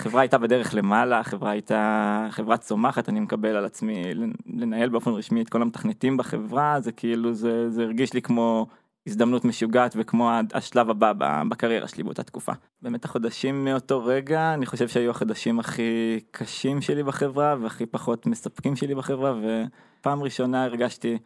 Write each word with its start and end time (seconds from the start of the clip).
החברה 0.00 0.20
הייתה 0.20 0.38
בדרך 0.38 0.74
למעלה, 0.74 1.20
החברה 1.20 1.50
הייתה 1.50 2.26
חברה 2.30 2.56
צומחת, 2.56 3.08
אני 3.08 3.20
מקבל 3.20 3.56
על 3.56 3.64
עצמי 3.64 4.02
לנהל 4.46 4.88
באופן 4.88 5.10
רשמי 5.10 5.42
את 5.42 5.48
כל 5.48 5.62
המתכנתים 5.62 6.16
בחברה, 6.16 6.80
זה 6.80 6.92
כאילו, 6.92 7.34
זה, 7.34 7.70
זה 7.70 7.82
הרגיש 7.82 8.12
לי 8.12 8.22
כמו 8.22 8.66
הזדמנות 9.06 9.44
משוגעת 9.44 9.94
וכמו 9.98 10.30
השלב 10.54 10.90
הבא 10.90 11.12
בקריירה 11.48 11.88
שלי 11.88 12.02
באותה 12.02 12.22
תקופה. 12.22 12.52
באמת 12.82 13.04
החודשים 13.04 13.64
מאותו 13.64 14.04
רגע, 14.04 14.54
אני 14.54 14.66
חושב 14.66 14.88
שהיו 14.88 15.10
החודשים 15.10 15.60
הכי 15.60 16.20
קשים 16.30 16.80
שלי 16.80 17.02
בחברה 17.02 17.56
והכי 17.60 17.86
פחות 17.86 18.26
מספקים 18.26 18.76
שלי 18.76 18.94
בחברה, 18.94 19.34
ופעם 19.40 20.22
ראשונה 20.22 20.64
הרגשתי 20.64 21.18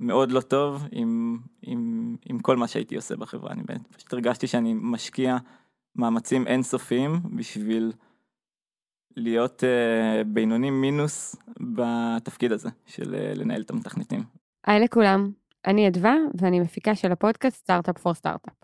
מאוד 0.00 0.32
לא 0.32 0.40
טוב 0.40 0.86
עם, 0.92 1.38
עם, 1.62 2.16
עם 2.26 2.38
כל 2.38 2.56
מה 2.56 2.68
שהייתי 2.68 2.96
עושה 2.96 3.16
בחברה, 3.16 3.52
אני 3.52 3.62
באמת 3.68 3.96
פשוט 3.96 4.12
הרגשתי 4.12 4.46
שאני 4.46 4.74
משקיע 4.76 5.36
מאמצים 5.96 6.46
אינסופיים 6.46 7.20
בשביל 7.36 7.92
להיות 9.16 9.62
uh, 9.62 10.24
בינוני 10.24 10.70
מינוס 10.70 11.36
בתפקיד 11.76 12.52
הזה 12.52 12.68
של 12.86 13.14
uh, 13.14 13.38
לנהל 13.38 13.62
את 13.62 13.70
המתכנתים. 13.70 14.22
היי 14.66 14.80
לכולם, 14.80 15.30
אני 15.66 15.88
אדווה 15.88 16.14
ואני 16.34 16.60
מפיקה 16.60 16.94
של 16.94 17.12
הפודקאסט 17.12 17.56
סטארט-אפ 17.56 17.98
פור 17.98 18.14
סטארט-אפ. 18.14 18.54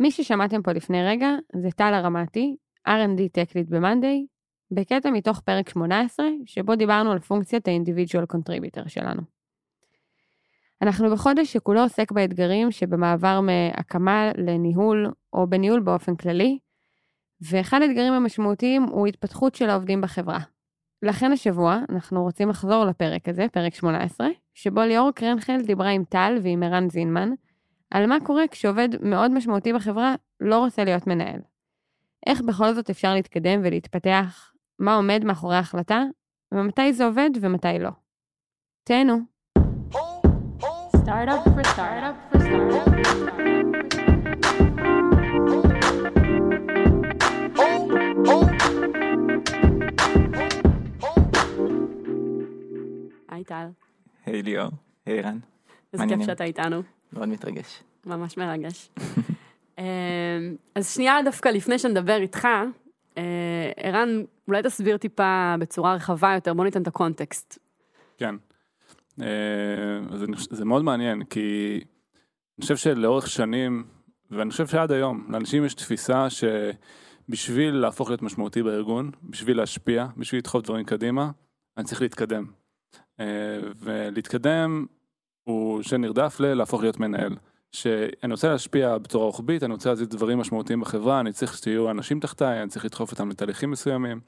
מי 0.00 0.10
ששמעתם 0.10 0.62
פה 0.62 0.72
לפני 0.72 1.04
רגע 1.04 1.28
זה 1.62 1.70
טל 1.70 1.94
הרמתי, 1.94 2.56
R&D 2.88 3.20
Lead 3.20 3.70
ב-Monday, 3.70 4.26
בקטע 4.70 5.10
מתוך 5.10 5.40
פרק 5.40 5.68
18, 5.68 6.26
שבו 6.46 6.76
דיברנו 6.76 7.12
על 7.12 7.18
פונקציית 7.18 7.68
ה-individual 7.68 8.36
contributor 8.36 8.88
שלנו. 8.88 9.22
אנחנו 10.82 11.10
בחודש 11.10 11.52
שכולו 11.52 11.80
עוסק 11.80 12.12
באתגרים 12.12 12.70
שבמעבר 12.70 13.40
מהקמה 13.40 14.30
לניהול 14.36 15.12
או 15.32 15.46
בניהול 15.46 15.80
באופן 15.80 16.16
כללי, 16.16 16.58
ואחד 17.40 17.82
האתגרים 17.82 18.12
המשמעותיים 18.12 18.82
הוא 18.82 19.06
התפתחות 19.06 19.54
של 19.54 19.70
העובדים 19.70 20.00
בחברה. 20.00 20.38
לכן 21.02 21.32
השבוע 21.32 21.78
אנחנו 21.88 22.22
רוצים 22.22 22.48
לחזור 22.48 22.84
לפרק 22.84 23.28
הזה, 23.28 23.46
פרק 23.52 23.74
18, 23.74 24.28
שבו 24.54 24.80
ליאור 24.80 25.10
קרנחל 25.10 25.62
דיברה 25.66 25.88
עם 25.88 26.04
טל 26.04 26.38
ועם 26.42 26.62
ערן 26.62 26.90
זינמן, 26.90 27.30
על 27.90 28.06
מה 28.06 28.16
קורה 28.24 28.48
כשעובד 28.50 28.88
מאוד 29.02 29.30
משמעותי 29.30 29.72
בחברה 29.72 30.14
לא 30.40 30.58
רוצה 30.58 30.84
להיות 30.84 31.06
מנהל. 31.06 31.40
איך 32.26 32.40
בכל 32.40 32.74
זאת 32.74 32.90
אפשר 32.90 33.14
להתקדם 33.14 33.60
ולהתפתח, 33.64 34.52
מה 34.78 34.94
עומד 34.94 35.24
מאחורי 35.24 35.56
ההחלטה, 35.56 36.02
ומתי 36.54 36.92
זה 36.92 37.04
עובד 37.04 37.30
ומתי 37.40 37.78
לא. 37.78 37.90
תהנו. 38.84 39.18
Startup 41.08 41.42
for 41.44 41.64
startup 41.64 42.16
for 42.30 42.40
startup. 42.40 43.38
היי 43.38 43.67
טל. 53.48 53.66
היי 54.26 54.42
ליאור, 54.42 54.70
היי 55.06 55.20
רן. 55.20 55.38
איזה 55.92 56.04
כיף 56.08 56.26
שאתה 56.26 56.44
איתנו. 56.44 56.82
מאוד 57.12 57.28
מתרגש. 57.28 57.82
ממש 58.06 58.36
מרגש. 58.36 58.90
אמ, 59.78 59.84
אז 60.74 60.94
שנייה 60.94 61.22
דווקא 61.24 61.48
לפני 61.48 61.78
שנדבר 61.78 62.16
איתך, 62.16 62.48
אה, 63.18 63.70
ערן, 63.76 64.08
אולי 64.48 64.62
תסביר 64.62 64.96
טיפה 64.96 65.54
בצורה 65.58 65.94
רחבה 65.94 66.34
יותר, 66.34 66.54
בוא 66.54 66.64
ניתן 66.64 66.82
את 66.82 66.86
הקונטקסט. 66.86 67.58
כן. 68.18 68.34
אה, 69.22 70.16
זה, 70.16 70.26
זה 70.50 70.64
מאוד 70.64 70.84
מעניין, 70.84 71.24
כי 71.24 71.74
אני 72.58 72.62
חושב 72.62 72.76
שלאורך 72.76 73.26
שנים, 73.26 73.84
ואני 74.30 74.50
חושב 74.50 74.66
שעד 74.66 74.92
היום, 74.92 75.26
לאנשים 75.28 75.64
יש 75.64 75.74
תפיסה 75.74 76.26
שבשביל 76.30 77.74
להפוך 77.74 78.08
להיות 78.08 78.22
משמעותי 78.22 78.62
בארגון, 78.62 79.10
בשביל 79.22 79.56
להשפיע, 79.56 80.06
בשביל 80.16 80.38
לדחוף 80.38 80.62
דברים 80.62 80.84
קדימה, 80.84 81.30
אני 81.76 81.84
צריך 81.84 82.02
להתקדם. 82.02 82.46
אה, 83.20 83.26
ולהתקדם 83.76 84.86
הוא 85.44 85.82
שנרדף 85.82 86.40
ללהפוך 86.40 86.82
להיות 86.82 87.00
מנהל. 87.00 87.36
שאני 87.72 88.32
רוצה 88.32 88.48
להשפיע 88.48 88.98
בצורה 88.98 89.26
רוחבית, 89.26 89.62
אני 89.62 89.72
רוצה 89.72 89.88
להזיז 89.88 90.08
דברים 90.08 90.38
משמעותיים 90.38 90.80
בחברה, 90.80 91.20
אני 91.20 91.32
צריך 91.32 91.56
שתהיו 91.56 91.90
אנשים 91.90 92.20
תחתיי, 92.20 92.62
אני 92.62 92.68
צריך 92.68 92.84
לדחוף 92.84 93.12
אותם 93.12 93.30
לתהליכים 93.30 93.70
מסוימים. 93.70 94.20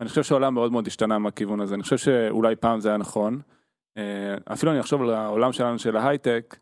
אני 0.00 0.08
חושב 0.08 0.22
שהעולם 0.22 0.54
מאוד 0.54 0.72
מאוד 0.72 0.86
השתנה 0.86 1.18
מהכיוון 1.18 1.60
הזה, 1.60 1.74
אני 1.74 1.82
חושב 1.82 1.98
שאולי 1.98 2.56
פעם 2.56 2.80
זה 2.80 2.88
היה 2.88 2.98
נכון, 2.98 3.40
אה, 3.96 4.34
אפילו 4.52 4.72
אני 4.72 4.80
אחשוב 4.80 5.02
על 5.02 5.10
העולם 5.10 5.52
שלנו 5.52 5.78
של 5.78 5.96
ההייטק, 5.96 6.56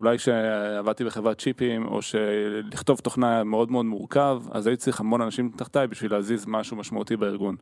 אולי 0.00 0.18
כשעבדתי 0.18 1.04
בחברת 1.04 1.40
צ'יפים, 1.40 1.86
או 1.86 2.02
שלכתוב 2.02 2.98
תוכנה 2.98 3.44
מאוד 3.44 3.70
מאוד 3.70 3.86
מורכב, 3.86 4.42
אז 4.50 4.66
הייתי 4.66 4.82
צריך 4.82 5.00
המון 5.00 5.20
אנשים 5.20 5.50
תחתיי 5.56 5.86
בשביל 5.86 6.12
להזיז 6.12 6.46
משהו 6.46 6.76
משמעותי 6.76 7.16
בארגון. 7.16 7.56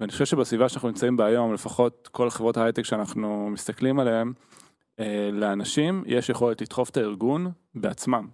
ואני 0.00 0.12
חושב 0.12 0.24
שבסביבה 0.24 0.68
שאנחנו 0.68 0.88
נמצאים 0.88 1.16
בה 1.16 1.26
היום, 1.26 1.54
לפחות 1.54 2.08
כל 2.12 2.30
חברות 2.30 2.56
ההייטק 2.56 2.82
שאנחנו 2.82 3.50
מסתכלים 3.50 4.00
עליהן, 4.00 4.32
אה, 5.00 5.30
לאנשים 5.32 6.04
יש 6.06 6.28
יכולת 6.28 6.60
לדחוף 6.60 6.90
את 6.90 6.96
הארגון 6.96 7.50
בעצמם. 7.74 8.28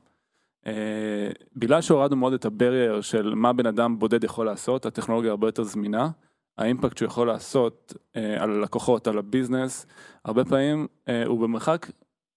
אה, 0.66 1.30
בגלל 1.56 1.80
שהורדנו 1.80 2.16
מאוד 2.16 2.32
את 2.32 2.44
הברייר 2.44 3.00
של 3.00 3.34
מה 3.34 3.52
בן 3.52 3.66
אדם 3.66 3.98
בודד 3.98 4.24
יכול 4.24 4.46
לעשות, 4.46 4.86
הטכנולוגיה 4.86 5.30
הרבה 5.30 5.48
יותר 5.48 5.62
זמינה, 5.62 6.10
האימפקט 6.58 6.98
שהוא 6.98 7.06
יכול 7.06 7.26
לעשות 7.26 7.94
אה, 8.16 8.42
על 8.42 8.50
הלקוחות, 8.50 9.06
על 9.06 9.18
הביזנס, 9.18 9.86
הרבה 10.24 10.44
פעמים 10.44 10.86
הוא 11.26 11.40
במרחק 11.40 11.90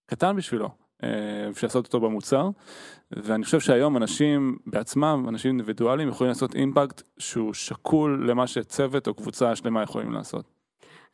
קטן 0.05 0.35
בשבילו, 0.35 0.69
אפשר 1.50 1.68
לעשות 1.68 1.85
אותו 1.85 2.00
במוצר, 2.00 2.50
ואני 3.12 3.44
חושב 3.44 3.59
שהיום 3.59 3.97
אנשים 3.97 4.58
בעצמם, 4.66 5.25
אנשים 5.30 5.50
אינדיבידואליים, 5.50 6.09
יכולים 6.09 6.30
לעשות 6.30 6.56
אימפקט 6.56 7.02
שהוא 7.18 7.53
שקול 7.53 8.30
למה 8.30 8.47
שצוות 8.47 9.08
או 9.08 9.13
קבוצה 9.13 9.56
שלמה 9.56 9.84
יכולים 9.84 10.12
לעשות. 10.12 10.46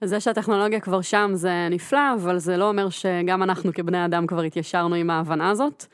אז 0.02 0.10
זה 0.10 0.20
שהטכנולוגיה 0.20 0.80
כבר 0.80 1.02
שם 1.02 1.32
זה 1.34 1.68
נפלא, 1.72 2.14
אבל 2.16 2.38
זה 2.38 2.58
לא 2.58 2.70
אומר 2.70 2.90
שגם 2.90 3.44
אנחנו 3.44 3.74
כבני 3.74 4.06
אדם 4.06 4.28
כבר 4.28 4.42
התיישרנו 4.42 4.96
עם 4.96 5.10
ההבנה 5.10 5.50
הזאת. 5.50 5.86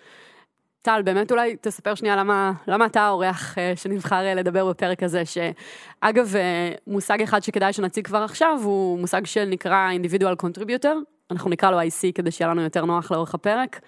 טל, 0.82 1.02
באמת 1.02 1.32
אולי 1.32 1.56
תספר 1.62 1.96
שנייה 1.96 2.16
למה, 2.16 2.52
למה 2.68 2.86
אתה 2.86 3.02
האורח 3.02 3.58
אה, 3.58 3.74
שנבחר 3.76 4.26
אה, 4.26 4.34
לדבר 4.34 4.70
בפרק 4.70 5.04
הזה, 5.04 5.24
שאגב, 5.26 6.36
אה, 6.36 6.72
מושג 6.88 7.22
אחד 7.22 7.44
שכדאי 7.44 7.74
שנציג 7.74 8.08
כבר 8.08 8.18
עכשיו, 8.18 8.60
הוא 8.64 9.00
מושג 9.00 9.26
שנקרא 9.26 9.90
individual 9.92 10.46
contributor, 10.46 10.96
אנחנו 11.32 11.50
נקרא 11.50 11.72
לו 11.72 11.82
IC 11.82 12.12
כדי 12.16 12.32
שיהיה 12.32 12.52
לנו 12.52 12.62
יותר 12.62 12.86
נוח 12.86 13.12
לאורך 13.12 13.36
הפרק. 13.36 13.80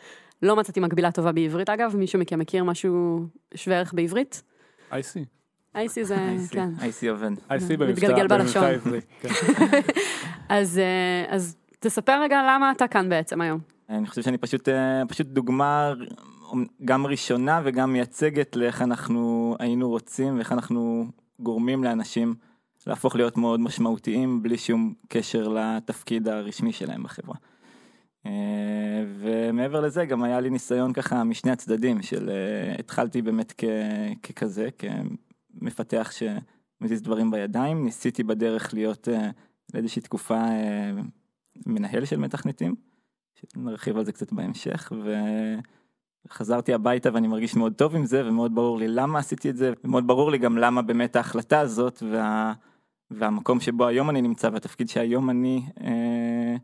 לא 0.41 0.55
מצאתי 0.55 0.79
מקבילה 0.79 1.11
טובה 1.11 1.31
בעברית 1.31 1.69
אגב, 1.69 1.95
מישהו 1.95 2.19
מכם 2.19 2.39
מכיר 2.39 2.63
משהו 2.63 3.25
שווה 3.55 3.77
ערך 3.77 3.93
בעברית? 3.93 4.43
IC. 4.91 5.17
IC 5.75 6.03
זה, 6.03 6.15
כן. 6.51 6.69
IC 6.79 7.09
עובד. 7.09 7.31
IC 7.49 7.77
במבטא 7.77 8.27
בלשון. 8.27 8.63
כן. 9.21 9.29
אז 10.49 11.55
תספר 11.79 12.21
רגע 12.21 12.41
למה 12.47 12.71
אתה 12.71 12.87
כאן 12.87 13.09
בעצם 13.09 13.41
היום. 13.41 13.59
אני 13.89 14.07
חושב 14.07 14.21
שאני 14.21 14.37
פשוט, 14.37 14.69
פשוט 15.07 15.27
דוגמה 15.27 15.93
גם 16.85 17.07
ראשונה 17.07 17.61
וגם 17.63 17.93
מייצגת 17.93 18.55
לאיך 18.55 18.81
אנחנו 18.81 19.55
היינו 19.59 19.89
רוצים 19.89 20.35
ואיך 20.35 20.51
אנחנו 20.51 21.05
גורמים 21.39 21.83
לאנשים 21.83 22.33
להפוך 22.87 23.15
להיות 23.15 23.37
מאוד 23.37 23.59
משמעותיים 23.59 24.43
בלי 24.43 24.57
שום 24.57 24.93
קשר 25.07 25.47
לתפקיד 25.47 26.27
הרשמי 26.27 26.73
שלהם 26.73 27.03
בחברה. 27.03 27.35
אה, 28.25 29.03
ומעבר 29.19 29.81
לזה 29.81 30.05
גם 30.05 30.23
היה 30.23 30.39
לי 30.39 30.49
ניסיון 30.49 30.93
ככה 30.93 31.23
משני 31.23 31.51
הצדדים 31.51 32.01
של 32.01 32.29
אה, 32.29 32.75
התחלתי 32.79 33.21
באמת 33.21 33.53
כ, 33.57 33.63
ככזה, 34.23 34.69
כמפתח 34.77 36.11
שמזיז 36.11 37.01
דברים 37.01 37.31
בידיים, 37.31 37.83
ניסיתי 37.85 38.23
בדרך 38.23 38.73
להיות 38.73 39.07
אה, 39.07 39.29
לאיזושהי 39.73 40.01
תקופה 40.01 40.43
מנהל 41.65 42.05
של 42.05 42.17
מתכנתים, 42.17 42.75
נרחיב 43.55 43.97
על 43.97 44.05
זה 44.05 44.11
קצת 44.11 44.33
בהמשך, 44.33 44.91
ו... 45.03 45.15
חזרתי 46.29 46.73
הביתה 46.73 47.09
ואני 47.13 47.27
מרגיש 47.27 47.55
מאוד 47.55 47.73
טוב 47.73 47.95
עם 47.95 48.05
זה 48.05 48.27
ומאוד 48.27 48.55
ברור 48.55 48.77
לי 48.77 48.87
למה 48.87 49.19
עשיתי 49.19 49.49
את 49.49 49.57
זה 49.57 49.73
ומאוד 49.83 50.07
ברור 50.07 50.31
לי 50.31 50.37
גם 50.37 50.57
למה 50.57 50.81
באמת 50.81 51.15
ההחלטה 51.15 51.59
הזאת 51.59 52.03
וה, 52.11 52.53
והמקום 53.11 53.59
שבו 53.59 53.87
היום 53.87 54.09
אני 54.09 54.21
נמצא 54.21 54.49
והתפקיד 54.53 54.89
שהיום 54.89 55.29
אני 55.29 55.61
אה, 55.83 56.55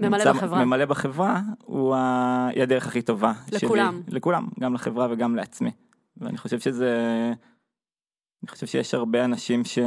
ממלא 0.00 0.18
נמצא, 0.18 0.32
בחברה, 0.32 0.64
ממלא 0.64 0.84
בחברה 0.84 1.40
הוא 1.64 1.94
ה, 1.94 2.48
היא 2.54 2.62
הדרך 2.62 2.86
הכי 2.86 3.02
טובה 3.02 3.32
לכולם, 3.52 4.00
שלי, 4.06 4.16
לכולם, 4.16 4.48
גם 4.60 4.74
לחברה 4.74 5.08
וגם 5.10 5.36
לעצמי. 5.36 5.70
ואני 6.16 6.38
חושב 6.38 6.60
שזה, 6.60 6.92
אני 8.42 8.48
חושב 8.48 8.66
שיש 8.66 8.94
הרבה 8.94 9.24
אנשים 9.24 9.64
ש... 9.64 9.78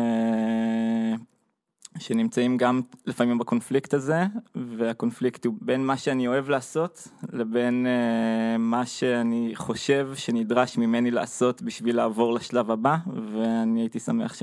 שנמצאים 1.99 2.57
גם 2.57 2.81
לפעמים 3.05 3.37
בקונפליקט 3.37 3.93
הזה, 3.93 4.25
והקונפליקט 4.55 5.45
הוא 5.45 5.53
בין 5.61 5.85
מה 5.85 5.97
שאני 5.97 6.27
אוהב 6.27 6.49
לעשות 6.49 7.07
לבין 7.33 7.85
uh, 7.85 8.57
מה 8.57 8.85
שאני 8.85 9.51
חושב 9.55 10.09
שנדרש 10.15 10.77
ממני 10.77 11.11
לעשות 11.11 11.61
בשביל 11.61 11.95
לעבור 11.95 12.33
לשלב 12.33 12.71
הבא, 12.71 12.97
ואני 13.33 13.81
הייתי 13.81 13.99
שמח 13.99 14.33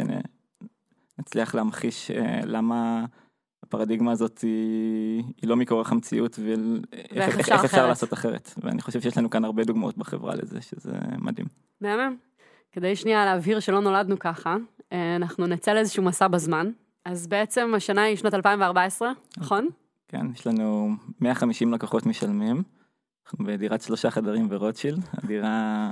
שנצליח 1.16 1.55
להמחיש 1.55 2.11
uh, 2.11 2.46
למה 2.46 3.05
הפרדיגמה 3.62 4.12
הזאת 4.12 4.38
היא, 4.38 5.22
היא 5.43 5.50
לא 5.50 5.56
מכורח 5.56 5.93
המציאות 5.93 6.38
ואיך 6.44 7.38
אפשר, 7.38 7.56
אפשר 7.64 7.87
לעשות 7.88 8.12
אחרת, 8.12 8.50
ואני 8.62 8.82
חושב 8.82 9.00
שיש 9.00 9.19
לנו 9.19 9.31
כאן 9.31 9.44
הרבה 9.44 9.64
דוגמאות 9.64 9.99
בחברה 9.99 10.34
לזה, 10.34 10.62
שזה 10.62 10.93
מדהים. 11.19 11.46
מהמם. 11.81 12.16
כדי 12.72 12.96
שנייה 12.96 13.25
להבהיר 13.25 13.61
שלא 13.61 13.81
נולדנו 13.81 14.19
ככה, 14.19 14.56
אה, 14.93 15.16
אנחנו 15.16 15.46
נצא 15.46 15.72
לאיזשהו 15.72 16.02
מסע 16.02 16.28
בזמן. 16.28 16.70
אז 17.05 17.26
בעצם 17.26 17.72
השנה 17.76 18.02
היא 18.02 18.16
שנת 18.16 18.34
2014, 18.34 19.11
נכון? 19.38 19.69
כן, 20.08 20.26
יש 20.34 20.46
לנו 20.46 20.90
150 21.20 21.75
לקוחות 21.75 22.06
משלמים. 22.06 22.62
אנחנו 23.26 23.44
בדירת 23.44 23.82
שלושה 23.82 24.11
חדרים 24.11 24.49
ברוטשילד, 24.49 25.05
הדירה, 25.12 25.90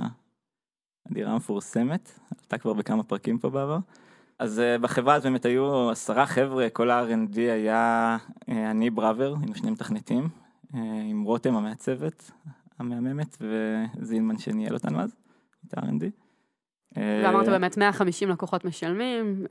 הדירה 1.09 1.31
המפורסמת, 1.31 2.19
עלתה 2.39 2.57
כבר 2.57 2.73
בכמה 2.73 3.03
פרקים 3.03 3.37
פה 3.37 3.49
בעבר. 3.49 3.77
אז 4.43 4.59
uh, 4.59 4.81
בחברה 4.81 5.13
הזאת 5.13 5.25
באמת 5.25 5.45
היו 5.45 5.89
עשרה 5.89 6.25
חבר'ה, 6.25 6.69
כל 6.69 6.89
ה-R&D 6.89 7.37
היה 7.37 8.17
uh, 8.39 8.51
אני 8.71 8.89
בראבר, 8.89 9.35
עם 9.47 9.55
שני 9.55 9.71
מתכנתים, 9.71 10.27
uh, 10.73 10.77
עם 11.09 11.23
רותם 11.23 11.55
המעצבת 11.55 12.31
המהממת, 12.79 13.37
וזילמן 13.41 14.37
שניהל 14.37 14.73
אותנו 14.73 15.01
אז, 15.01 15.15
את 15.67 15.77
ה-R&D. 15.77 16.03
ואמרת 16.97 17.47
באמת 17.47 17.77
150 17.77 18.29
לקוחות 18.29 18.65
משלמים, 18.65 19.45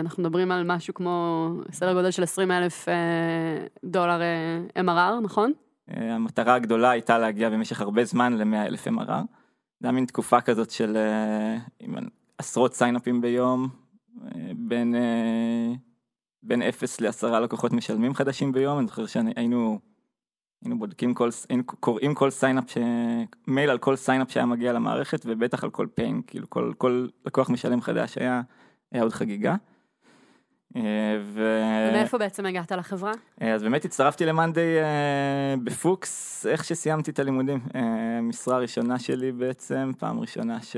אנחנו 0.00 0.22
מדברים 0.22 0.52
על 0.52 0.64
משהו 0.66 0.94
כמו 0.94 1.50
סדר 1.72 1.92
גודל 1.92 2.10
של 2.10 2.22
20 2.22 2.50
אלף 2.50 2.88
דולר 3.84 4.20
MRR, 4.78 5.20
נכון? 5.22 5.52
המטרה 5.88 6.54
הגדולה 6.54 6.90
הייתה 6.90 7.18
להגיע 7.18 7.50
במשך 7.50 7.80
הרבה 7.80 8.04
זמן 8.04 8.32
ל-100 8.32 8.66
אלף 8.66 8.88
MRR. 8.88 9.22
זה 9.80 9.86
היה 9.86 9.92
מין 9.92 10.06
תקופה 10.06 10.40
כזאת 10.40 10.70
של 10.70 10.96
עשרות 12.38 12.74
סיינאפים 12.74 13.20
ביום, 13.20 13.68
בין, 14.56 14.94
בין 16.42 16.62
0 16.62 17.00
ל-10 17.00 17.26
לקוחות 17.26 17.72
משלמים 17.72 18.14
חדשים 18.14 18.52
ביום, 18.52 18.78
אני 18.78 18.86
זוכר 18.86 19.06
שהיינו 19.06 19.78
היינו 20.66 20.78
בודקים 20.78 21.14
כל, 21.14 21.30
היינו 21.48 21.64
קוראים 21.66 22.14
כל 22.14 22.30
sign 22.30 22.53
up, 22.53 22.70
ש... 22.70 22.78
מייל 23.46 23.70
על 23.70 23.78
כל 23.78 23.96
sign 23.96 24.19
up 24.19 24.30
שהיה 24.30 24.46
מגיע 24.46 24.72
למערכת 24.72 25.22
ובטח 25.26 25.64
על 25.64 25.70
כל 25.70 25.86
paying, 25.94 26.22
כאילו 26.26 26.50
כל, 26.50 26.72
כל 26.78 27.06
לקוח 27.26 27.50
משלם 27.50 27.80
חדש 27.80 28.18
היה, 28.18 28.42
היה 28.92 29.02
עוד 29.02 29.12
חגיגה. 29.12 29.54
ו... 31.20 31.62
ומאיפה 31.90 32.18
בעצם 32.18 32.46
הגעת 32.46 32.72
לחברה? 32.72 33.12
אז 33.40 33.62
באמת 33.62 33.84
הצטרפתי 33.84 34.26
ל 34.26 34.33
monday 34.33 34.76
בפוקס, 35.64 36.46
איך 36.46 36.64
שסיימתי 36.64 37.10
את 37.10 37.18
הלימודים. 37.18 37.60
משרה 38.22 38.58
ראשונה 38.58 38.98
שלי 38.98 39.32
בעצם, 39.32 39.90
פעם 39.98 40.20
ראשונה, 40.20 40.62
ש... 40.62 40.76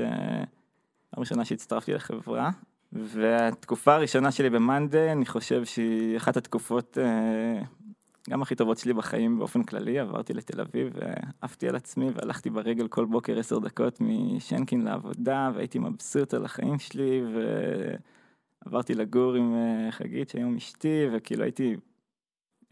פעם 1.09 1.19
ראשונה 1.19 1.45
שהצטרפתי 1.45 1.93
לחברה. 1.93 2.49
והתקופה 2.93 3.95
הראשונה 3.95 4.31
שלי 4.31 4.49
במאנדיי, 4.49 5.11
אני 5.11 5.25
חושב 5.25 5.65
שהיא 5.65 6.17
אחת 6.17 6.37
התקופות 6.37 6.97
גם 8.29 8.41
הכי 8.41 8.55
טובות 8.55 8.77
שלי 8.77 8.93
בחיים 8.93 9.39
באופן 9.39 9.63
כללי, 9.63 9.99
עברתי 9.99 10.33
לתל 10.33 10.61
אביב 10.61 10.93
ועפתי 10.93 11.69
על 11.69 11.75
עצמי 11.75 12.09
והלכתי 12.15 12.49
ברגל 12.49 12.87
כל 12.87 13.05
בוקר 13.05 13.39
עשר 13.39 13.59
דקות 13.59 14.01
משנקין 14.01 14.81
לעבודה 14.81 15.51
והייתי 15.55 15.79
מבסוט 15.79 16.33
על 16.33 16.45
החיים 16.45 16.79
שלי 16.79 17.21
ועברתי 18.65 18.93
לגור 18.93 19.35
עם 19.35 19.55
חגית 19.91 20.29
שהיום 20.29 20.55
אשתי 20.55 21.07
וכאילו 21.11 21.43
הייתי 21.43 21.75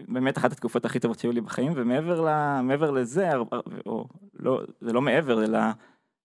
באמת 0.08 0.38
אחת 0.38 0.52
התקופות 0.52 0.86
הכי 0.86 1.00
טובות 1.00 1.20
שהיו 1.20 1.32
לי 1.32 1.42
בחיים. 1.42 1.72
ומעבר 1.76 2.22
ל, 2.22 2.62
מעבר 2.62 2.92
לזה, 2.92 3.30
או 3.86 4.08
לא, 4.40 4.62
זה 4.82 4.94
לא 4.94 5.02
מעבר 5.02 5.44
אלא 5.44 5.60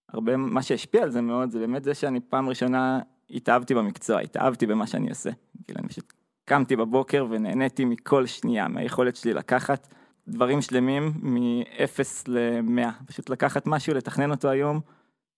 הרבה 0.09 0.37
מה 0.37 0.63
שהשפיע 0.63 1.03
על 1.03 1.11
זה 1.11 1.21
מאוד 1.21 1.51
זה 1.51 1.59
באמת 1.59 1.85
זה 1.85 1.95
שאני 1.95 2.21
פעם 2.21 2.49
ראשונה 2.49 3.01
התאהבתי 3.33 3.75
במקצוע, 3.75 4.21
התאהבתי 4.21 4.67
במה 4.67 4.87
שאני 4.87 5.09
עושה, 5.09 5.31
כאילו 5.67 5.81
אני 5.81 5.89
פשוט 5.89 6.13
קמתי 6.45 6.77
בבוקר 6.77 7.27
ונהניתי 7.31 7.85
מכל 7.85 8.27
שנייה, 8.27 8.69
מהיכולת 8.69 9.17
שלי 9.17 9.35
לקחת 9.35 9.95
דברים 10.29 10.63
שלמים 10.63 11.13
מ-0 11.23 12.01
ל-100, 12.29 13.05
פשוט 13.07 13.31
לקחת 13.31 13.67
משהו, 13.67 13.95
לתכנן 13.95 14.31
אותו 14.31 14.49
היום, 14.49 14.81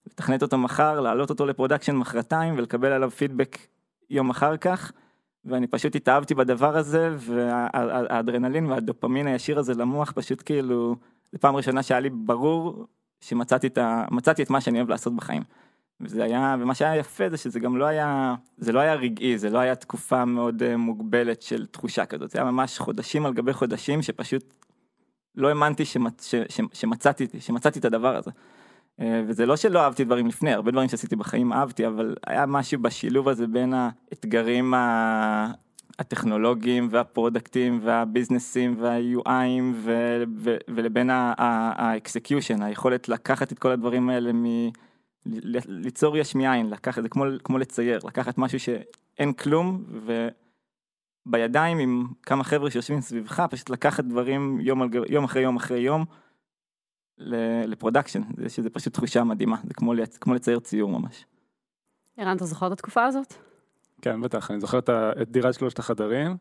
לתכנת 0.07 0.43
אותו 0.43 0.59
מחר, 0.59 1.01
להעלות 1.01 1.31
אותו 1.31 1.47
ל 1.47 1.51
production 1.51 1.97
מחרתיים 1.97 2.55
ולקבל 2.57 2.93
עליו 2.93 3.11
פידבק 3.11 3.59
יום 4.11 4.31
אחר 4.31 4.57
כך, 4.57 4.93
ואני 5.45 5.67
פשוט 5.67 5.97
התאהבתי 5.97 6.35
בדבר 6.35 6.77
הזה, 6.77 7.15
והאדרנלין 7.19 8.67
והדופמין 8.67 9.27
הישיר 9.27 9.59
הזה 9.59 9.75
למוח 9.75 10.13
פשוט 10.15 10.43
כאילו, 10.45 10.97
זו 11.33 11.39
פעם 11.39 11.57
ראשונה 11.57 11.83
שהיה 11.83 12.01
לי 12.01 12.11
ברור 12.11 12.87
שמצאתי 13.21 13.67
את, 13.67 13.79
ה... 13.79 14.05
את 14.43 14.51
מה 14.51 14.61
שאני 14.61 14.79
אוהב 14.79 14.89
לעשות 14.89 15.17
בחיים. 15.17 15.43
וזה 16.01 16.25
היה, 16.25 16.57
ומה 16.61 16.75
שהיה 16.75 16.97
יפה 16.97 17.29
זה 17.29 17.37
שזה 17.37 17.61
גם 17.61 17.77
לא 17.77 17.85
היה, 17.85 18.35
זה 18.57 18.73
לא 18.73 18.81
היה 18.81 18.95
רגעי, 18.95 19.39
זה 19.39 19.51
לא 19.51 19.59
היה 19.59 19.75
תקופה 19.75 20.25
מאוד 20.25 20.63
uh, 20.63 20.77
מוגבלת 20.77 21.43
של 21.43 21.67
תחושה 21.67 22.07
כזאת, 22.07 22.31
זה 22.31 22.39
היה 22.39 22.51
ממש 22.51 22.79
חודשים 22.79 23.27
על 23.27 23.33
גבי 23.33 23.53
חודשים 23.53 24.03
שפשוט 24.03 24.55
לא 25.35 25.49
האמנתי 25.49 25.85
שמצ, 25.85 26.25
ש, 26.25 26.35
ש, 26.49 26.61
שמצאתי, 26.73 27.27
שמצאתי 27.39 27.79
את 27.79 27.85
הדבר 27.85 28.17
הזה. 28.17 28.31
Uh, 29.01 29.05
וזה 29.27 29.47
לא 29.47 29.57
שלא 29.57 29.81
אהבתי 29.81 30.05
דברים 30.05 30.27
לפני, 30.27 30.53
הרבה 30.53 30.71
דברים 30.71 30.89
שעשיתי 30.89 31.17
בחיים 31.17 31.53
אהבתי, 31.53 31.87
אבל 31.87 32.17
היה 32.27 32.47
משהו 32.47 32.83
בשילוב 32.83 33.29
הזה 33.29 33.47
בין 33.47 33.75
האתגרים 33.75 34.75
ה... 34.75 35.53
הטכנולוגיים 35.99 36.89
והפרודקטים 36.91 37.81
והביזנסים 37.83 38.77
וה-UIים 38.79 39.63
ו- 39.75 40.23
ו- 40.37 40.57
ולבין 40.69 41.11
ה-execution, 41.11 42.65
היכולת 42.65 43.09
לקחת 43.09 43.53
את 43.53 43.59
כל 43.59 43.71
הדברים 43.71 44.09
האלה 44.09 44.33
מ... 44.33 44.45
ליצור 45.67 46.17
יש 46.17 46.35
מאין, 46.35 46.71
לקחת, 46.71 47.03
זה 47.03 47.09
כמו, 47.09 47.25
כמו 47.45 47.59
לצייר, 47.59 47.99
לקחת 48.05 48.39
משהו 48.39 48.61
שאין 48.61 49.33
כלום 49.33 49.85
ובידיים 51.27 51.79
עם 51.79 52.07
כמה 52.23 52.45
חבר'ה 52.45 52.71
שיושבים 52.71 53.01
סביבך, 53.01 53.43
פשוט 53.51 53.71
לקחת 53.71 54.05
דברים 54.05 54.61
יום, 54.61 54.83
על, 54.83 54.89
יום 55.09 55.25
אחרי 55.25 55.43
יום 55.43 55.57
אחרי 55.57 55.81
יום 55.81 56.05
ל 57.67 57.71
production, 57.71 58.23
זה 58.37 58.49
שזה 58.49 58.71
פשוט 58.71 58.95
תחושה 58.95 59.25
מדהימה, 59.25 59.57
זה 59.65 59.75
כמו, 59.75 59.93
כמו 60.21 60.35
לצייר 60.35 60.59
ציור 60.59 60.91
ממש. 60.91 61.27
ערן, 62.17 62.37
אתה 62.37 62.45
זוכר 62.45 62.67
את 62.67 62.73
התקופה 62.73 63.05
הזאת? 63.05 63.35
כן, 64.03 64.21
בטח, 64.21 64.51
אני 64.51 64.61
זוכר 64.61 64.79
את, 64.79 64.91
את 65.23 65.31
דירת 65.31 65.55
שלושת 65.55 65.79
החדרים, 65.79 66.37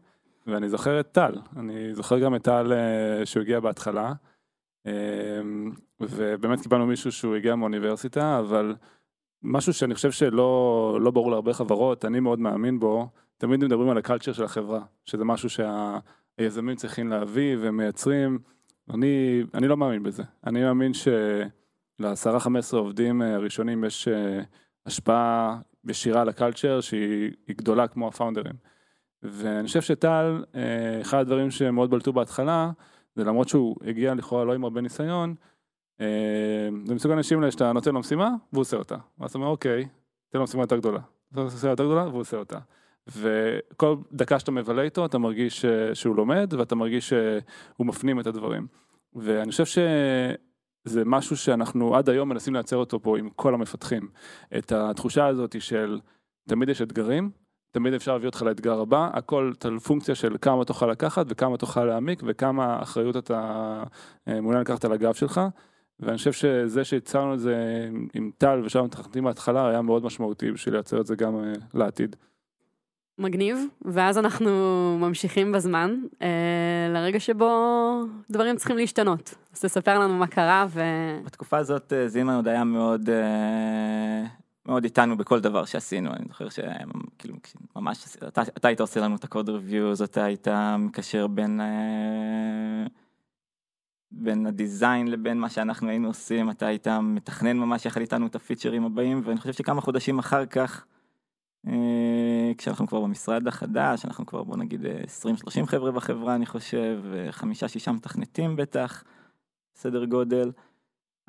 ואני 0.48 0.70
זוכר 0.70 1.00
את 1.00 1.12
טל, 1.12 1.34
אני 1.58 1.96
זוכר 1.96 2.20
גם 2.20 2.36
את 2.36 2.44
טל 2.44 2.74
אה, 2.74 3.26
שהוא 3.26 3.42
הגיע 3.42 3.60
בהתחלה. 3.60 4.14
אמ, 4.86 5.72
ובאמת 6.00 6.62
קיבלנו 6.62 6.86
מישהו 6.86 7.12
שהוא 7.12 7.36
הגיע 7.36 7.56
מאוניברסיטה, 7.56 8.40
אבל 8.40 8.76
משהו 9.44 9.74
שאני 9.74 9.96
חושב 9.96 10.12
שלא 10.12 10.98
לא 11.02 11.12
ברור 11.12 11.32
להרבה 11.32 11.54
חברות, 11.54 12.06
אני 12.06 12.20
מאוד 12.20 12.40
מאמין 12.40 12.80
בו, 12.80 13.10
תמיד 13.38 13.64
מדברים 13.64 13.90
על 13.90 13.98
הקלצ'ר 13.98 14.34
של 14.34 14.44
החברה, 14.44 14.82
שזה 15.06 15.26
משהו 15.26 15.50
שהיזמים 15.50 16.76
צריכים 16.76 17.10
להביא 17.10 17.58
ומייצרים, 17.60 18.40
אני, 18.94 19.44
אני 19.54 19.68
לא 19.68 19.78
מאמין 19.78 20.04
בזה, 20.04 20.24
אני 20.48 20.64
מאמין 20.64 20.92
שלעשרה 20.94 22.40
חמש 22.40 22.60
עשרה 22.60 22.80
עובדים 22.80 23.22
הראשונים 23.22 23.84
יש 23.84 24.08
אה, 24.08 24.42
השפעה 24.86 25.60
ישירה 25.88 26.22
על 26.22 26.30
הקלצ'ר 26.30 26.82
שהיא 26.82 27.32
גדולה 27.52 27.88
כמו 27.88 28.08
הפאונדרים. 28.08 28.54
ואני 29.24 29.68
חושב 29.68 29.82
שטל, 29.82 30.44
אה, 30.56 31.02
אחד 31.02 31.18
הדברים 31.18 31.52
שמאוד 31.52 31.90
בלטו 31.90 32.14
בהתחלה, 32.14 32.72
זה 33.16 33.24
למרות 33.24 33.50
שהוא 33.50 33.76
הגיע 33.86 34.14
לכאורה 34.14 34.44
לא 34.46 34.54
עם 34.54 34.64
הרבה 34.64 34.82
ניסיון, 34.82 35.36
אה, 36.02 36.70
זה 36.86 36.96
מסוג 36.96 37.12
האנשים 37.12 37.52
שאתה 37.52 37.74
נותן 37.74 37.94
לו 37.94 38.00
משימה 38.00 38.30
והוא 38.54 38.62
עושה 38.62 38.78
אותה. 38.78 38.96
ואז 39.20 39.30
אתה 39.30 39.38
אומר 39.38 39.48
אוקיי, 39.48 39.88
תן 40.30 40.38
לו 40.38 40.44
משימה 40.44 40.64
יותר 40.64 40.78
גדולה. 40.78 41.00
אתה 41.32 41.42
עושה 41.42 41.70
יותר 41.70 41.84
גדולה 41.84 42.08
והוא 42.08 42.22
עושה 42.22 42.38
אותה. 42.38 42.60
וכל 43.08 43.96
דקה 44.12 44.40
שאתה 44.40 44.52
מבלה 44.52 44.82
איתו 44.82 45.06
אתה 45.06 45.18
מרגיש 45.18 45.66
שהוא 45.94 46.16
לומד 46.16 46.54
ואתה 46.54 46.76
מרגיש 46.76 47.10
שהוא 47.10 47.88
מפנים 47.88 48.20
את 48.20 48.28
הדברים. 48.28 48.68
ואני 49.16 49.52
חושב 49.52 49.66
שזה 49.66 51.06
משהו 51.06 51.38
שאנחנו 51.38 51.96
עד 51.96 52.10
היום 52.10 52.30
מנסים 52.30 52.54
לייצר 52.54 52.78
אותו 52.78 53.00
פה 53.00 53.18
עם 53.18 53.30
כל 53.30 53.54
המפתחים. 53.54 54.10
את 54.58 54.72
התחושה 54.72 55.28
הזאת 55.28 55.62
של 55.62 56.00
תמיד 56.50 56.70
יש 56.70 56.82
אתגרים, 56.82 57.32
תמיד 57.74 57.94
אפשר 57.94 58.12
להביא 58.12 58.28
אותך 58.28 58.42
לאתגר 58.42 58.80
הבא, 58.80 59.10
הכל 59.14 59.52
פונקציה 59.84 60.16
של 60.16 60.36
כמה 60.42 60.66
תוכל 60.66 60.88
לקחת 60.88 61.26
וכמה 61.30 61.58
תוכל 61.58 61.86
להעמיק 61.86 62.24
וכמה 62.26 62.82
אחריות 62.82 63.18
אתה 63.18 63.84
אה, 64.28 64.42
מעוניין 64.42 64.62
לקחת 64.62 64.86
על 64.86 64.92
הגב 64.92 65.14
שלך. 65.14 65.42
ואני 66.00 66.18
חושב 66.18 66.32
שזה 66.32 66.84
שהצענו 66.84 67.34
את 67.34 67.40
זה 67.40 67.56
עם 68.14 68.32
טל 68.38 68.62
ושם 68.66 68.84
מתכנתים 68.84 69.24
בהתחלה 69.24 69.70
היה 69.70 69.82
מאוד 69.82 70.06
משמעותי 70.06 70.52
בשביל 70.52 70.76
לייצר 70.76 71.02
את 71.02 71.06
זה 71.06 71.16
גם 71.16 71.36
אה, 71.36 71.54
לעתיד. 71.74 72.16
מגניב, 73.18 73.58
ואז 73.86 74.18
אנחנו 74.18 74.50
ממשיכים 75.02 75.52
בזמן 75.52 75.96
אה, 76.22 76.28
לרגע 76.94 77.20
שבו 77.20 77.50
דברים 78.30 78.56
צריכים 78.56 78.78
להשתנות. 78.78 79.34
אז 79.54 79.62
תספר 79.62 80.00
לנו 80.00 80.14
מה 80.14 80.28
קרה 80.28 80.66
ו... 80.70 80.82
בתקופה 81.26 81.58
הזאת 81.58 81.94
זימן 82.08 82.36
עוד 82.36 82.48
היה 82.48 82.64
מאוד 82.64 83.10
מאוד 84.66 84.84
איתנו 84.84 85.18
בכל 85.18 85.40
דבר 85.40 85.66
שעשינו, 85.66 86.14
אני 86.14 86.26
זוכר 86.28 86.50
שכאילו 86.50 87.36
ממש, 87.76 88.18
אתה, 88.28 88.42
אתה 88.42 88.68
היית 88.68 88.82
עושה 88.82 89.00
לנו 89.02 89.16
את 89.16 89.24
הקוד 89.24 89.50
ריוויוז, 89.50 90.02
אתה 90.02 90.24
היית 90.24 90.48
מקשר 90.80 91.28
בין, 91.28 91.62
אה, 91.62 92.88
בין 94.12 94.46
הדיזיין 94.46 95.08
לבין 95.08 95.40
מה 95.40 95.50
שאנחנו 95.50 95.90
היינו 95.90 96.08
עושים, 96.08 96.50
אתה 96.50 96.68
היית 96.68 96.88
מתכנן 96.88 97.58
ממש 97.58 97.86
יחד 97.86 98.02
איתנו 98.02 98.28
את 98.28 98.36
הפיצ'רים 98.36 98.86
הבאים, 98.86 99.22
ואני 99.26 99.40
חושב 99.40 99.54
שכמה 99.54 99.82
חודשים 99.82 100.20
אחר 100.20 100.46
כך, 100.46 100.86
אה, 101.68 102.52
כשאנחנו 102.58 102.88
כבר 102.88 103.02
במשרד 103.02 103.48
החדש, 103.48 104.06
אנחנו 104.06 104.26
כבר 104.26 104.44
בוא 104.44 104.58
נגיד 104.58 104.86
20-30 104.86 105.66
חבר'ה 105.66 105.92
בחברה 105.92 106.36
אני 106.36 106.46
חושב, 106.46 107.04
חמישה 107.32 107.68
שישה 107.68 107.92
מתכנתים 107.92 108.56
בטח, 108.56 109.04
סדר 109.76 110.06
גודל. 110.06 110.52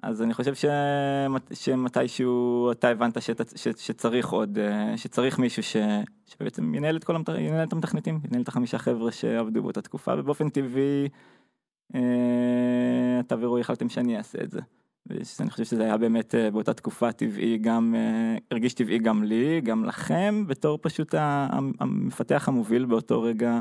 אז 0.02 0.22
אני 0.22 0.34
חושב 0.34 0.54
שמת, 0.54 1.52
שמתישהו 1.52 2.72
אתה 2.72 2.88
הבנת 2.88 3.22
שת, 3.22 3.58
ש, 3.58 3.68
שצריך 3.78 4.28
עוד, 4.28 4.58
אה, 4.58 4.96
שצריך 4.96 5.38
מישהו 5.38 5.62
ש, 5.62 5.76
שבעצם 6.26 6.74
ינהל 6.74 6.96
את 6.96 7.04
כל 7.04 7.16
המת, 7.16 7.28
ינהל 7.28 7.66
את 7.66 7.72
המתכנתים, 7.72 8.20
ינהל 8.24 8.42
את 8.42 8.48
החמישה 8.48 8.78
חבר'ה 8.78 9.12
שעבדו 9.12 9.62
באותה 9.62 9.82
תקופה, 9.82 10.14
ובאופן 10.18 10.48
טבעי 10.48 11.08
אה, 11.94 13.20
אתה 13.20 13.34
ורועי 13.40 13.60
החלטתם 13.60 13.88
שאני 13.88 14.18
אעשה 14.18 14.38
את 14.42 14.50
זה. 14.50 14.60
ואני 15.06 15.50
חושב 15.50 15.64
שזה 15.64 15.84
היה 15.84 15.96
באמת 15.96 16.34
אה, 16.34 16.50
באותה 16.50 16.74
תקופה 16.74 17.12
טבעי 17.12 17.58
גם, 17.58 17.94
אה, 17.96 18.36
הרגיש 18.50 18.74
טבעי 18.74 18.98
גם 18.98 19.24
לי, 19.24 19.60
גם 19.60 19.84
לכם, 19.84 20.44
בתור 20.46 20.78
פשוט 20.82 21.14
המפתח 21.80 22.48
המוביל 22.48 22.84
באותו 22.84 23.22
רגע 23.22 23.60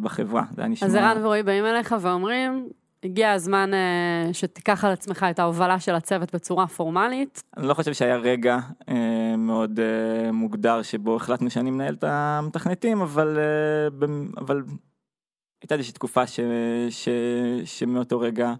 בחברה. 0.00 0.44
זה 0.50 0.62
היה 0.62 0.68
נשמע... 0.68 0.88
אז 0.88 0.94
ערן 0.94 1.24
ורועי 1.24 1.42
באים 1.42 1.64
אליך 1.64 1.94
ואומרים, 2.00 2.68
הגיע 3.04 3.32
הזמן 3.32 3.70
שתיקח 4.32 4.84
על 4.84 4.92
עצמך 4.92 5.26
את 5.30 5.38
ההובלה 5.38 5.80
של 5.80 5.94
הצוות 5.94 6.34
בצורה 6.34 6.66
פורמלית. 6.66 7.42
אני 7.56 7.68
לא 7.68 7.74
חושב 7.74 7.92
שהיה 7.92 8.16
רגע 8.16 8.58
מאוד 9.38 9.80
מוגדר 10.32 10.82
שבו 10.82 11.16
החלטנו 11.16 11.50
שאני 11.50 11.70
מנהל 11.70 11.94
את 11.94 12.04
המתכנתים, 12.04 13.00
אבל, 13.02 13.38
אבל 14.38 14.62
הייתה 15.62 15.74
איזושהי 15.74 15.94
תקופה 15.94 16.26
ש, 16.26 16.40
ש, 16.90 17.08
שמאותו 17.64 18.20
רגע 18.20 18.54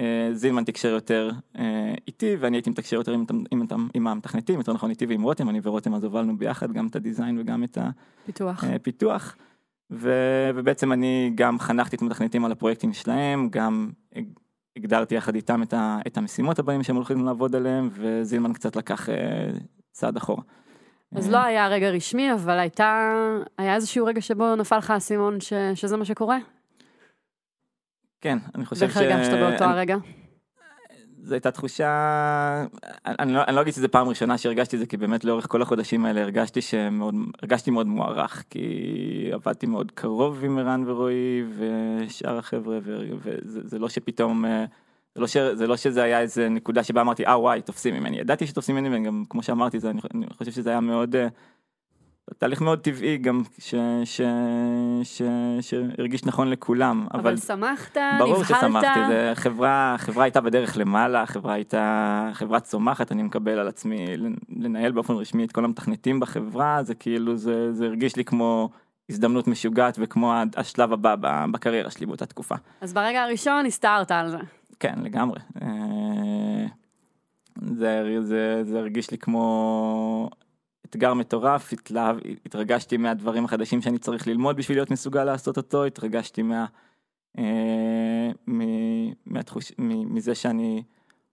אה, 0.00 0.28
זילמן 0.32 0.64
תקשר 0.64 0.88
יותר 0.88 1.30
אה, 1.58 1.94
איתי 2.06 2.36
ואני 2.40 2.56
הייתי 2.56 2.70
מתקשר 2.70 2.96
יותר 2.96 3.12
עם, 3.12 3.24
עם, 3.50 3.66
עם, 3.70 3.88
עם 3.94 4.06
המתכנתים, 4.06 4.58
יותר 4.58 4.72
נכון 4.72 4.90
איתי 4.90 5.06
ועם 5.06 5.22
רותם, 5.22 5.48
אני 5.48 5.60
ורותם 5.62 5.94
אז 5.94 6.04
הובלנו 6.04 6.36
ביחד 6.38 6.72
גם 6.72 6.86
את 6.86 6.96
הדיזיין 6.96 7.38
וגם 7.38 7.64
את 7.64 7.78
הפיתוח. 7.80 8.64
אה, 8.64 8.74
ו, 9.90 10.10
ובעצם 10.54 10.92
אני 10.92 11.32
גם 11.34 11.58
חנכתי 11.58 11.96
את 11.96 12.02
המתכנתים 12.02 12.44
על 12.44 12.52
הפרויקטים 12.52 12.92
שלהם, 12.92 13.48
גם 13.50 13.90
הגדרתי 14.76 15.14
יחד 15.14 15.34
איתם 15.34 15.62
את, 15.62 15.74
ה, 15.74 15.98
את 16.06 16.16
המשימות 16.16 16.58
הבאים 16.58 16.82
שהם 16.82 16.96
הולכים 16.96 17.24
לעבוד 17.24 17.56
עליהם 17.56 17.88
וזילמן 17.92 18.52
קצת 18.52 18.76
לקח 18.76 19.08
צעד 19.92 20.16
אחורה. 20.16 20.42
אז 21.14 21.30
לא 21.30 21.38
היה 21.38 21.68
רגע 21.68 21.90
רשמי, 21.90 22.32
אבל 22.32 22.58
הייתה, 22.58 23.12
היה 23.58 23.74
איזשהו 23.74 24.06
רגע 24.06 24.20
שבו 24.20 24.56
נפל 24.56 24.78
לך 24.78 24.90
האסימון 24.90 25.38
שזה 25.74 25.96
מה 25.96 26.04
שקורה? 26.04 26.38
כן, 28.20 28.38
אני 28.54 28.64
חושב 28.64 28.90
ש... 28.90 28.96
ואיך 28.96 29.12
הרגשת 29.12 29.32
באותו 29.32 29.64
הרגע? 29.64 29.96
זו 31.24 31.34
הייתה 31.34 31.50
תחושה, 31.50 32.64
אני 33.06 33.32
לא, 33.32 33.42
אני 33.46 33.56
לא 33.56 33.60
אגיד 33.60 33.74
שזה 33.74 33.88
פעם 33.88 34.08
ראשונה 34.08 34.38
שהרגשתי 34.38 34.76
את 34.76 34.80
זה, 34.80 34.86
כי 34.86 34.96
באמת 34.96 35.24
לאורך 35.24 35.46
כל 35.48 35.62
החודשים 35.62 36.04
האלה 36.04 36.20
הרגשתי 36.20 36.60
שמאוד, 36.60 37.14
הרגשתי 37.42 37.70
מאוד 37.70 37.86
מוערך, 37.86 38.44
כי 38.50 39.30
עבדתי 39.32 39.66
מאוד 39.66 39.90
קרוב 39.90 40.44
עם 40.44 40.58
ערן 40.58 40.84
ורועי 40.86 41.44
ושאר 41.58 42.38
החבר'ה, 42.38 42.78
וזה 43.22 43.78
לא 43.78 43.88
שפתאום, 43.88 44.44
זה 45.14 45.20
לא, 45.20 45.26
ש, 45.26 45.36
זה 45.36 45.66
לא 45.66 45.76
שזה 45.76 46.02
היה 46.02 46.20
איזה 46.20 46.48
נקודה 46.48 46.82
שבה 46.82 47.00
אמרתי, 47.00 47.26
אה 47.26 47.40
וואי, 47.40 47.62
תופסים 47.62 47.94
ממני, 47.94 48.18
ידעתי 48.18 48.46
שתופסים 48.46 48.76
ממני, 48.76 49.02
וגם 49.02 49.24
כמו 49.30 49.42
שאמרתי, 49.42 49.80
זה, 49.80 49.90
אני, 49.90 50.00
אני 50.14 50.26
חושב 50.38 50.50
שזה 50.50 50.70
היה 50.70 50.80
מאוד... 50.80 51.16
תהליך 52.38 52.60
מאוד 52.60 52.78
טבעי 52.80 53.16
גם 53.16 53.42
שהרגיש 55.60 56.24
נכון 56.24 56.50
לכולם. 56.50 57.06
אבל, 57.14 57.20
אבל 57.20 57.36
שמחת, 57.36 57.96
נבחלת. 57.96 58.18
ברור 58.18 58.44
ששמחתי, 58.44 59.06
זה 59.08 59.32
חברה, 59.34 59.94
חברה 59.98 60.24
הייתה 60.24 60.40
בדרך 60.40 60.76
למעלה, 60.78 61.26
חברה 61.26 61.54
הייתה 61.54 62.30
חברה 62.32 62.60
צומחת, 62.60 63.12
אני 63.12 63.22
מקבל 63.22 63.58
על 63.58 63.68
עצמי 63.68 64.06
לנהל 64.56 64.92
באופן 64.92 65.12
רשמי 65.14 65.44
את 65.44 65.52
כל 65.52 65.64
המתכנתים 65.64 66.20
בחברה, 66.20 66.82
זה 66.82 66.94
כאילו, 66.94 67.36
זה, 67.36 67.72
זה 67.72 67.86
הרגיש 67.86 68.16
לי 68.16 68.24
כמו 68.24 68.70
הזדמנות 69.10 69.48
משוגעת 69.48 69.96
וכמו 70.00 70.32
השלב 70.56 70.92
הבא 70.92 71.14
בקריירה 71.52 71.90
שלי 71.90 72.06
באותה 72.06 72.26
תקופה. 72.26 72.54
אז 72.80 72.92
ברגע 72.92 73.22
הראשון 73.22 73.66
הסתערת 73.66 74.10
על 74.10 74.30
זה. 74.30 74.38
כן, 74.80 74.94
לגמרי. 75.02 75.40
אה, 75.62 76.66
זה, 77.62 78.16
זה, 78.20 78.64
זה 78.64 78.78
הרגיש 78.78 79.10
לי 79.10 79.18
כמו 79.18 80.30
אתגר 80.94 81.14
מטורף, 81.14 81.72
התלהב, 81.72 82.16
התרגשתי 82.46 82.96
מהדברים 82.96 83.44
החדשים 83.44 83.82
שאני 83.82 83.98
צריך 83.98 84.26
ללמוד 84.26 84.56
בשביל 84.56 84.78
להיות 84.78 84.90
מסוגל 84.90 85.24
לעשות 85.24 85.56
אותו, 85.56 85.84
התרגשתי 85.84 86.42
מה, 86.42 86.66
אה, 87.38 88.30
מ, 88.48 88.60
מהתחוש, 89.26 89.72
מ, 89.78 90.14
מזה 90.14 90.34
שאני 90.34 90.82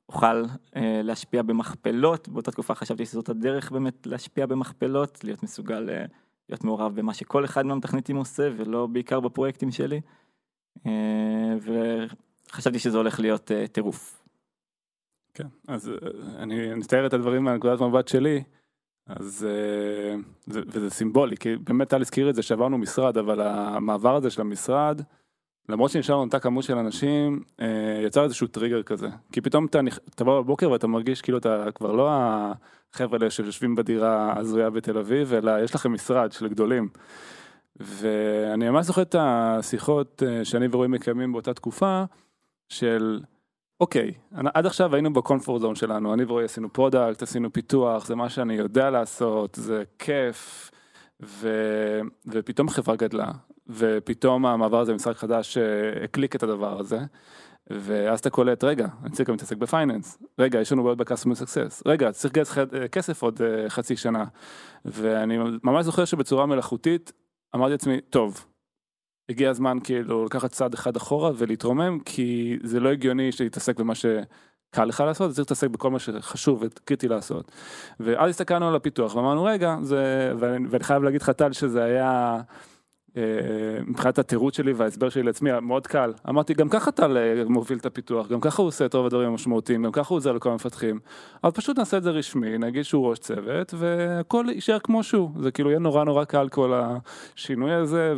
אוכל 0.09 0.43
אה, 0.75 1.01
להשפיע 1.03 1.41
במכפלות, 1.41 2.29
באותה 2.29 2.51
תקופה 2.51 2.75
חשבתי 2.75 3.05
שזאת 3.05 3.29
הדרך 3.29 3.71
באמת 3.71 4.07
להשפיע 4.07 4.45
במכפלות, 4.45 5.23
להיות 5.23 5.43
מסוגל 5.43 5.89
אה, 5.89 6.05
להיות 6.49 6.63
מעורב 6.63 6.95
במה 6.95 7.13
שכל 7.13 7.45
אחד 7.45 7.65
מהמתכנתים 7.65 8.15
עושה 8.15 8.49
ולא 8.57 8.87
בעיקר 8.87 9.19
בפרויקטים 9.19 9.71
שלי, 9.71 10.01
אה, 10.85 11.55
וחשבתי 12.49 12.79
שזה 12.79 12.97
הולך 12.97 13.19
להיות 13.19 13.51
אה, 13.51 13.67
טירוף. 13.67 14.23
כן, 15.33 15.47
אז 15.67 15.89
אה, 15.89 15.93
אני 16.43 16.81
אתאר 16.85 17.05
את 17.05 17.13
הדברים 17.13 17.43
מהנקודת 17.43 17.81
מבט 17.81 18.07
שלי. 18.07 18.43
אז 19.19 19.47
אה, 19.49 20.15
זה, 20.45 20.61
וזה 20.67 20.89
סימבולי, 20.89 21.37
כי 21.37 21.55
באמת 21.55 21.89
טל 21.89 22.01
הזכיר 22.01 22.29
את 22.29 22.35
זה 22.35 22.41
שעברנו 22.41 22.77
משרד, 22.77 23.17
אבל 23.17 23.41
המעבר 23.41 24.15
הזה 24.15 24.29
של 24.29 24.41
המשרד, 24.41 25.01
למרות 25.69 25.91
שנשארנו 25.91 26.21
אותה 26.21 26.39
כמות 26.39 26.63
של 26.63 26.77
אנשים, 26.77 27.43
אה, 27.61 28.01
יצר 28.05 28.23
איזשהו 28.23 28.47
טריגר 28.47 28.83
כזה. 28.83 29.07
כי 29.31 29.41
פתאום 29.41 29.65
אתה, 29.65 30.23
בא 30.23 30.39
בבוקר 30.41 30.71
ואתה 30.71 30.87
מרגיש 30.87 31.21
כאילו 31.21 31.37
אתה 31.37 31.65
כבר 31.75 31.91
לא 31.91 32.09
החבר'ה 32.11 33.17
האלה 33.19 33.29
שיושבים 33.29 33.75
בדירה 33.75 34.39
הזויה 34.39 34.69
בתל 34.69 34.97
אביב, 34.97 35.33
אלא 35.33 35.63
יש 35.63 35.75
לכם 35.75 35.93
משרד 35.93 36.31
של 36.31 36.47
גדולים. 36.47 36.89
ואני 37.79 38.69
ממש 38.69 38.85
זוכר 38.85 39.01
את 39.01 39.15
השיחות 39.19 40.23
אה, 40.25 40.45
שאני 40.45 40.67
ורועי 40.71 40.87
מקיימים 40.87 41.31
באותה 41.31 41.53
תקופה, 41.53 42.03
של 42.69 43.19
אוקיי, 43.81 44.13
עד 44.53 44.65
עכשיו 44.65 44.95
היינו 44.95 45.13
ב 45.13 45.19
comfort 45.19 45.61
zone 45.61 45.75
שלנו, 45.75 46.13
אני 46.13 46.23
ורועי 46.23 46.45
עשינו 46.45 46.73
product, 46.73 47.21
עשינו 47.21 47.53
פיתוח, 47.53 48.05
זה 48.05 48.15
מה 48.15 48.29
שאני 48.29 48.53
יודע 48.53 48.89
לעשות, 48.89 49.55
זה 49.55 49.83
כיף, 49.99 50.71
ו... 51.23 51.49
ופתאום 52.27 52.67
החברה 52.67 52.95
גדלה, 52.95 53.31
ופתאום 53.67 54.45
המעבר 54.45 54.79
הזה 54.79 54.91
למשחק 54.91 55.17
חדש 55.17 55.57
אה, 55.57 56.03
הקליק 56.03 56.35
את 56.35 56.43
הדבר 56.43 56.79
הזה, 56.79 56.99
ואז 57.69 58.19
אתה 58.19 58.29
קולט, 58.29 58.63
רגע, 58.63 58.87
אני 59.03 59.11
צריך 59.11 59.29
גם 59.29 59.33
להתעסק 59.35 59.57
ב 59.57 59.64
finance, 59.64 60.17
רגע, 60.39 60.61
יש 60.61 60.71
לנו 60.71 60.83
בעיות 60.83 60.97
ב-customer 60.97 61.43
success, 61.43 61.81
רגע, 61.85 62.11
צריך 62.11 62.33
לגייס 62.33 62.57
אה, 62.57 62.87
כסף 62.87 63.23
עוד 63.23 63.41
אה, 63.41 63.69
חצי 63.69 63.97
שנה, 63.97 64.25
ואני 64.85 65.37
ממש 65.63 65.85
זוכר 65.85 66.05
שבצורה 66.05 66.45
מלאכותית 66.45 67.11
אמרתי 67.55 67.71
לעצמי, 67.71 68.01
טוב, 68.09 68.45
הגיע 69.31 69.49
הזמן 69.49 69.77
כאילו 69.83 70.25
לקחת 70.25 70.51
צעד 70.51 70.73
אחד 70.73 70.95
אחורה 70.95 71.31
ולהתרומם, 71.37 71.99
כי 72.05 72.57
זה 72.63 72.79
לא 72.79 72.89
הגיוני 72.89 73.31
שתתעסק 73.31 73.79
במה 73.79 73.95
שקל 73.95 74.85
לך 74.85 74.99
לעשות, 74.99 75.29
צריך 75.29 75.39
להתעסק 75.39 75.67
בכל 75.67 75.89
מה 75.91 75.99
שחשוב 75.99 76.63
וקריטי 76.63 77.07
לעשות. 77.07 77.51
ואז 77.99 78.29
הסתכלנו 78.29 78.67
על 78.67 78.75
הפיתוח 78.75 79.15
ואמרנו 79.15 79.43
רגע, 79.43 79.75
זה, 79.81 80.33
ואני, 80.39 80.67
ואני 80.69 80.83
חייב 80.83 81.03
להגיד 81.03 81.21
לך 81.21 81.29
טל 81.29 81.51
שזה 81.51 81.83
היה 81.83 82.41
מבחינת 83.87 84.19
התירוץ 84.19 84.57
שלי 84.57 84.73
וההסבר 84.73 85.09
שלי 85.09 85.23
לעצמי 85.23 85.49
מאוד 85.61 85.87
קל 85.87 86.13
אמרתי 86.29 86.53
גם 86.53 86.69
ככה 86.69 86.91
טל 86.91 87.17
אה, 87.17 87.43
מוביל 87.47 87.77
את 87.77 87.85
הפיתוח 87.85 88.27
גם 88.27 88.41
ככה 88.41 88.61
הוא 88.61 88.67
עושה 88.67 88.85
את 88.85 88.93
רוב 88.93 89.05
הדברים 89.05 89.29
המשמעותיים 89.29 89.83
גם 89.83 89.91
ככה 89.91 90.09
הוא 90.09 90.15
עוזר 90.15 90.31
לכל 90.31 90.49
המפתחים 90.49 90.99
אבל 91.43 91.51
פשוט 91.51 91.79
נעשה 91.79 91.97
את 91.97 92.03
זה 92.03 92.09
רשמי 92.09 92.57
נגיד 92.57 92.83
שהוא 92.83 93.09
ראש 93.09 93.19
צוות 93.19 93.73
והכל 93.77 94.45
יישאר 94.49 94.79
כמו 94.79 95.03
שהוא 95.03 95.31
זה 95.39 95.51
כאילו 95.51 95.69
יהיה 95.69 95.79
נורא 95.79 96.03
נורא 96.03 96.23
קל 96.23 96.49
כל 96.49 96.73
השינוי 96.75 97.73
הזה 97.73 98.13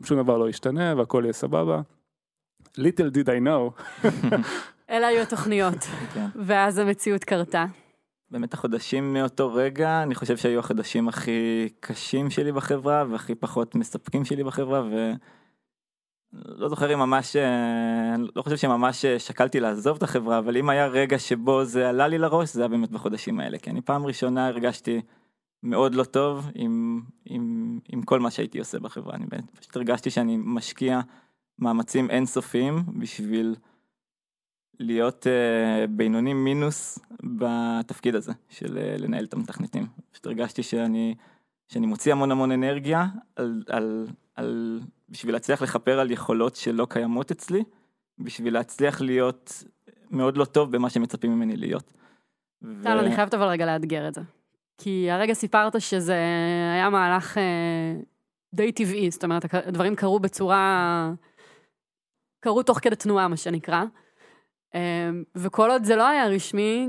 ושום 0.00 0.22
דבר 0.22 0.38
לא 0.38 0.48
ישתנה 0.48 0.94
והכל 0.96 1.20
יהיה 1.24 1.32
סבבה. 1.32 1.80
little 2.78 3.10
did 3.14 3.26
I 3.26 3.46
know. 3.46 3.82
אלה 4.90 5.06
היו 5.06 5.22
התוכניות 5.22 5.74
כן. 6.14 6.26
ואז 6.34 6.78
המציאות 6.78 7.24
קרתה. 7.24 7.64
באמת 8.34 8.54
החודשים 8.54 9.12
מאותו 9.12 9.54
רגע, 9.54 10.02
אני 10.02 10.14
חושב 10.14 10.36
שהיו 10.36 10.58
החודשים 10.58 11.08
הכי 11.08 11.68
קשים 11.80 12.30
שלי 12.30 12.52
בחברה 12.52 13.04
והכי 13.10 13.34
פחות 13.34 13.74
מספקים 13.74 14.24
שלי 14.24 14.44
בחברה 14.44 14.82
ולא 16.32 16.68
זוכר 16.68 16.94
אם 16.94 16.98
ממש, 16.98 17.36
אה, 17.36 18.14
לא 18.36 18.42
חושב 18.42 18.56
שממש 18.56 19.06
שקלתי 19.06 19.60
לעזוב 19.60 19.96
את 19.96 20.02
החברה, 20.02 20.38
אבל 20.38 20.56
אם 20.56 20.70
היה 20.70 20.86
רגע 20.86 21.18
שבו 21.18 21.64
זה 21.64 21.88
עלה 21.88 22.08
לי 22.08 22.18
לראש, 22.18 22.52
זה 22.52 22.60
היה 22.60 22.68
באמת 22.68 22.90
בחודשים 22.90 23.40
האלה, 23.40 23.58
כי 23.58 23.70
אני 23.70 23.80
פעם 23.80 24.06
ראשונה 24.06 24.46
הרגשתי 24.46 25.00
מאוד 25.62 25.94
לא 25.94 26.04
טוב 26.04 26.50
עם, 26.54 27.02
עם, 27.24 27.78
עם 27.88 28.02
כל 28.02 28.20
מה 28.20 28.30
שהייתי 28.30 28.58
עושה 28.58 28.78
בחברה, 28.78 29.14
אני 29.14 29.26
באמת 29.26 29.58
פשוט 29.58 29.76
הרגשתי 29.76 30.10
שאני 30.10 30.36
משקיע 30.40 31.00
מאמצים 31.58 32.10
אינסופיים 32.10 32.82
בשביל 32.98 33.54
להיות 34.78 35.26
uh, 35.26 35.86
בינוני 35.90 36.34
מינוס 36.34 36.98
בתפקיד 37.22 38.14
הזה 38.14 38.32
של 38.48 38.66
uh, 38.66 39.02
לנהל 39.02 39.24
את 39.24 39.34
המתכנתים. 39.34 39.86
פשוט 40.12 40.26
הרגשתי 40.26 40.62
שאני, 40.62 41.14
שאני 41.68 41.86
מוציא 41.86 42.12
המון 42.12 42.30
המון 42.30 42.52
אנרגיה 42.52 43.06
על, 43.36 43.62
על, 43.68 44.06
על, 44.34 44.80
בשביל 45.08 45.34
להצליח 45.34 45.62
לכפר 45.62 46.00
על 46.00 46.10
יכולות 46.10 46.56
שלא 46.56 46.86
קיימות 46.90 47.30
אצלי, 47.30 47.64
בשביל 48.18 48.54
להצליח 48.54 49.00
להיות 49.00 49.64
מאוד 50.10 50.36
לא 50.36 50.44
טוב 50.44 50.76
במה 50.76 50.90
שמצפים 50.90 51.30
ממני 51.36 51.56
להיות. 51.56 51.92
טל, 52.82 52.96
ו... 52.96 53.00
אני 53.00 53.14
חייבת 53.14 53.34
אבל 53.34 53.46
רגע 53.46 53.66
לאתגר 53.66 54.08
את 54.08 54.14
זה. 54.14 54.20
כי 54.78 55.10
הרגע 55.10 55.34
סיפרת 55.34 55.80
שזה 55.80 56.16
היה 56.72 56.90
מהלך 56.90 57.38
אה, 57.38 57.94
די 58.54 58.72
טבעי, 58.72 59.10
זאת 59.10 59.24
אומרת, 59.24 59.54
הדברים 59.54 59.96
קרו 59.96 60.18
בצורה... 60.18 61.12
קרו 62.40 62.62
תוך 62.62 62.78
כדי 62.78 62.96
תנועה, 62.96 63.28
מה 63.28 63.36
שנקרא. 63.36 63.84
וכל 65.36 65.70
עוד 65.70 65.84
זה 65.84 65.96
לא 65.96 66.08
היה 66.08 66.26
רשמי, 66.26 66.88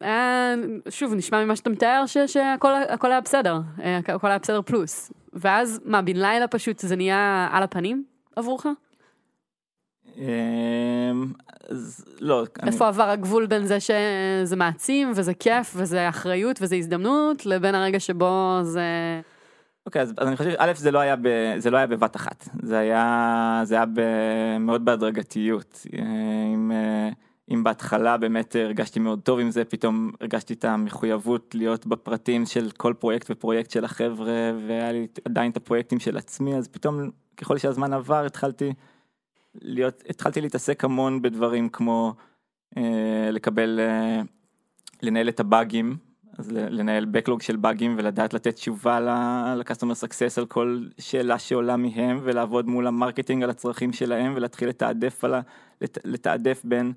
היה, 0.00 0.54
שוב, 0.88 1.14
נשמע 1.14 1.44
ממה 1.44 1.56
שאתה 1.56 1.70
מתאר 1.70 2.04
ש, 2.06 2.18
שהכל 2.26 3.10
היה 3.10 3.20
בסדר, 3.20 3.60
הכל 4.06 4.28
היה 4.28 4.38
בסדר 4.38 4.62
פלוס. 4.62 5.12
ואז, 5.32 5.80
מה, 5.84 6.02
בן 6.02 6.16
לילה 6.16 6.48
פשוט 6.48 6.78
זה 6.78 6.96
נהיה 6.96 7.48
על 7.52 7.62
הפנים 7.62 8.04
עבורך? 8.36 8.66
אמ, 10.16 11.32
אז 11.68 12.04
לא. 12.20 12.44
איפה 12.66 12.88
עבר 12.88 13.08
הגבול 13.08 13.46
בין 13.46 13.66
זה 13.66 13.78
שזה 13.80 14.56
מעצים 14.56 15.12
וזה 15.16 15.34
כיף 15.34 15.72
וזה 15.76 16.08
אחריות 16.08 16.58
וזה 16.62 16.76
הזדמנות 16.76 17.46
לבין 17.46 17.74
הרגע 17.74 18.00
שבו 18.00 18.58
זה... 18.62 18.80
אוקיי, 19.86 20.02
אז, 20.02 20.14
אז 20.18 20.28
אני 20.28 20.36
חושב, 20.36 20.54
א', 20.58 20.72
זה 20.76 20.90
לא 20.90 20.98
היה, 20.98 21.16
ב, 21.16 21.28
זה 21.58 21.70
לא 21.70 21.76
היה 21.76 21.86
בבת 21.86 22.16
אחת, 22.16 22.48
זה 22.62 22.78
היה, 22.78 23.60
זה 23.64 23.74
היה 23.74 23.86
ב, 23.86 24.00
מאוד 24.60 24.84
בהדרגתיות. 24.84 25.86
אם, 26.54 26.72
אם 27.50 27.64
בהתחלה 27.64 28.16
באמת 28.16 28.56
הרגשתי 28.56 29.00
מאוד 29.00 29.20
טוב 29.20 29.38
עם 29.38 29.50
זה, 29.50 29.64
פתאום 29.64 30.10
הרגשתי 30.20 30.54
את 30.54 30.64
המחויבות 30.64 31.54
להיות 31.54 31.86
בפרטים 31.86 32.46
של 32.46 32.70
כל 32.76 32.94
פרויקט 32.98 33.30
ופרויקט 33.30 33.70
של 33.70 33.84
החבר'ה, 33.84 34.52
והיה 34.66 34.92
לי 34.92 35.06
עדיין 35.24 35.50
את 35.50 35.56
הפרויקטים 35.56 36.00
של 36.00 36.16
עצמי, 36.16 36.56
אז 36.56 36.68
פתאום, 36.68 37.10
ככל 37.36 37.58
שהזמן 37.58 37.92
עבר, 37.92 38.24
התחלתי... 38.24 38.72
להיות, 39.54 40.02
התחלתי 40.08 40.40
להתעסק 40.40 40.84
המון 40.84 41.22
בדברים 41.22 41.68
כמו 41.68 42.14
אה, 42.76 43.28
לקבל, 43.32 43.80
אה, 43.80 44.20
לנהל 45.02 45.28
את 45.28 45.40
הבאגים, 45.40 45.96
אז 46.38 46.52
לנהל 46.52 47.04
backlog 47.04 47.42
של 47.42 47.56
באגים 47.56 47.94
ולדעת 47.98 48.34
לתת 48.34 48.54
תשובה 48.54 49.00
ל-customer 49.00 50.04
success 50.04 50.38
על 50.38 50.46
כל 50.46 50.84
שאלה 50.98 51.38
שעולה 51.38 51.76
מהם 51.76 52.20
ולעבוד 52.22 52.66
מול 52.68 52.86
ה 52.86 52.92
marketing 52.92 53.42
על 53.42 53.50
הצרכים 53.50 53.92
שלהם 53.92 54.32
ולהתחיל 54.36 54.68
לתעדף, 54.68 55.24
על 55.24 55.34
ה, 55.34 55.40
לת, 55.80 55.98
לתעדף 56.04 56.62
בין, 56.64 56.92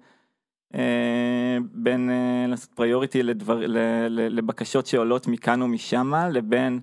אה, 0.76 1.58
בין 1.72 2.10
אה, 2.10 2.48
לעשות 2.48 2.70
priority 2.74 3.24
לדבר, 3.24 3.62
לבקשות 4.10 4.86
שעולות 4.86 5.28
מכאן 5.28 5.62
ומשמה 5.62 6.30
לבין 6.30 6.80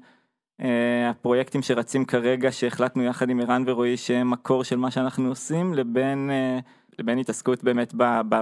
אה, 0.61 1.11
הפרויקטים 1.11 1.63
שרצים 1.63 2.05
כרגע 2.05 2.53
שהחלטנו 2.53 3.03
יחד 3.03 3.31
עם 3.31 3.41
ערן 3.41 3.65
ורועי 3.67 3.97
שהם 3.97 4.31
מקור 4.31 4.65
של 4.65 4.77
מה 4.77 4.91
שאנחנו 4.91 5.29
עושים 5.29 5.75
לבין 5.75 6.31
אה, 6.31 6.59
לבין 6.99 7.19
התעסקות 7.19 7.65
באמת 7.65 7.95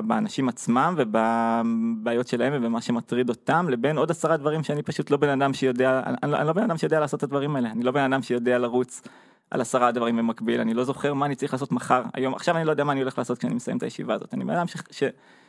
באנשים 0.07 0.49
עצמם 0.49 0.95
ובבעיות 0.99 2.29
שלהם 2.29 2.53
ובמה 2.57 2.81
שמטריד 2.81 3.29
אותם 3.29 3.67
לבין 3.69 3.99
עוד 3.99 4.11
עשרה 4.11 4.37
דברים 4.37 4.63
שאני 4.63 4.83
פשוט 4.83 5.11
לא 5.11 5.17
בן 5.17 5.29
אדם 5.29 5.55
שיודע 5.55 6.03
אני, 6.07 6.35
אני 6.35 6.47
לא 6.47 6.53
בן 6.53 6.63
אדם 6.63 6.79
שיודע 6.79 7.01
לעשות 7.01 7.19
את 7.19 7.25
הדברים 7.25 7.57
האלה. 7.57 7.71
אני 7.71 7.83
לא 7.83 7.93
בן 7.93 8.13
אדם 8.13 8.23
שיודע 8.23 8.59
לרוץ 8.59 9.03
על 9.51 9.61
עשרה 9.61 9.93
דברים 9.93 10.17
במקביל. 10.17 10.61
אני 10.61 10.75
לא 10.75 10.85
זוכר 10.85 11.15
מה 11.15 11.27
אני 11.27 11.35
צריך 11.35 11.53
לעשות 11.53 11.73
מחר 11.73 12.03
היום 12.15 12.35
עכשיו 12.35 12.57
אני 12.57 12.65
לא 12.65 12.71
יודע 12.71 12.85
מה 12.85 12.93
אני 12.93 13.01
הולך 13.01 13.19
לעשות 13.19 13.39
כשאני 13.39 13.55
מסיים 13.55 13.77
את 13.77 13.83
הישיבה 13.83 14.15
הזאת. 14.15 14.35
אני 14.35 14.45
בן 14.45 14.55
אדם 14.55 14.67
ש, 14.67 14.77
ש, 14.91 15.03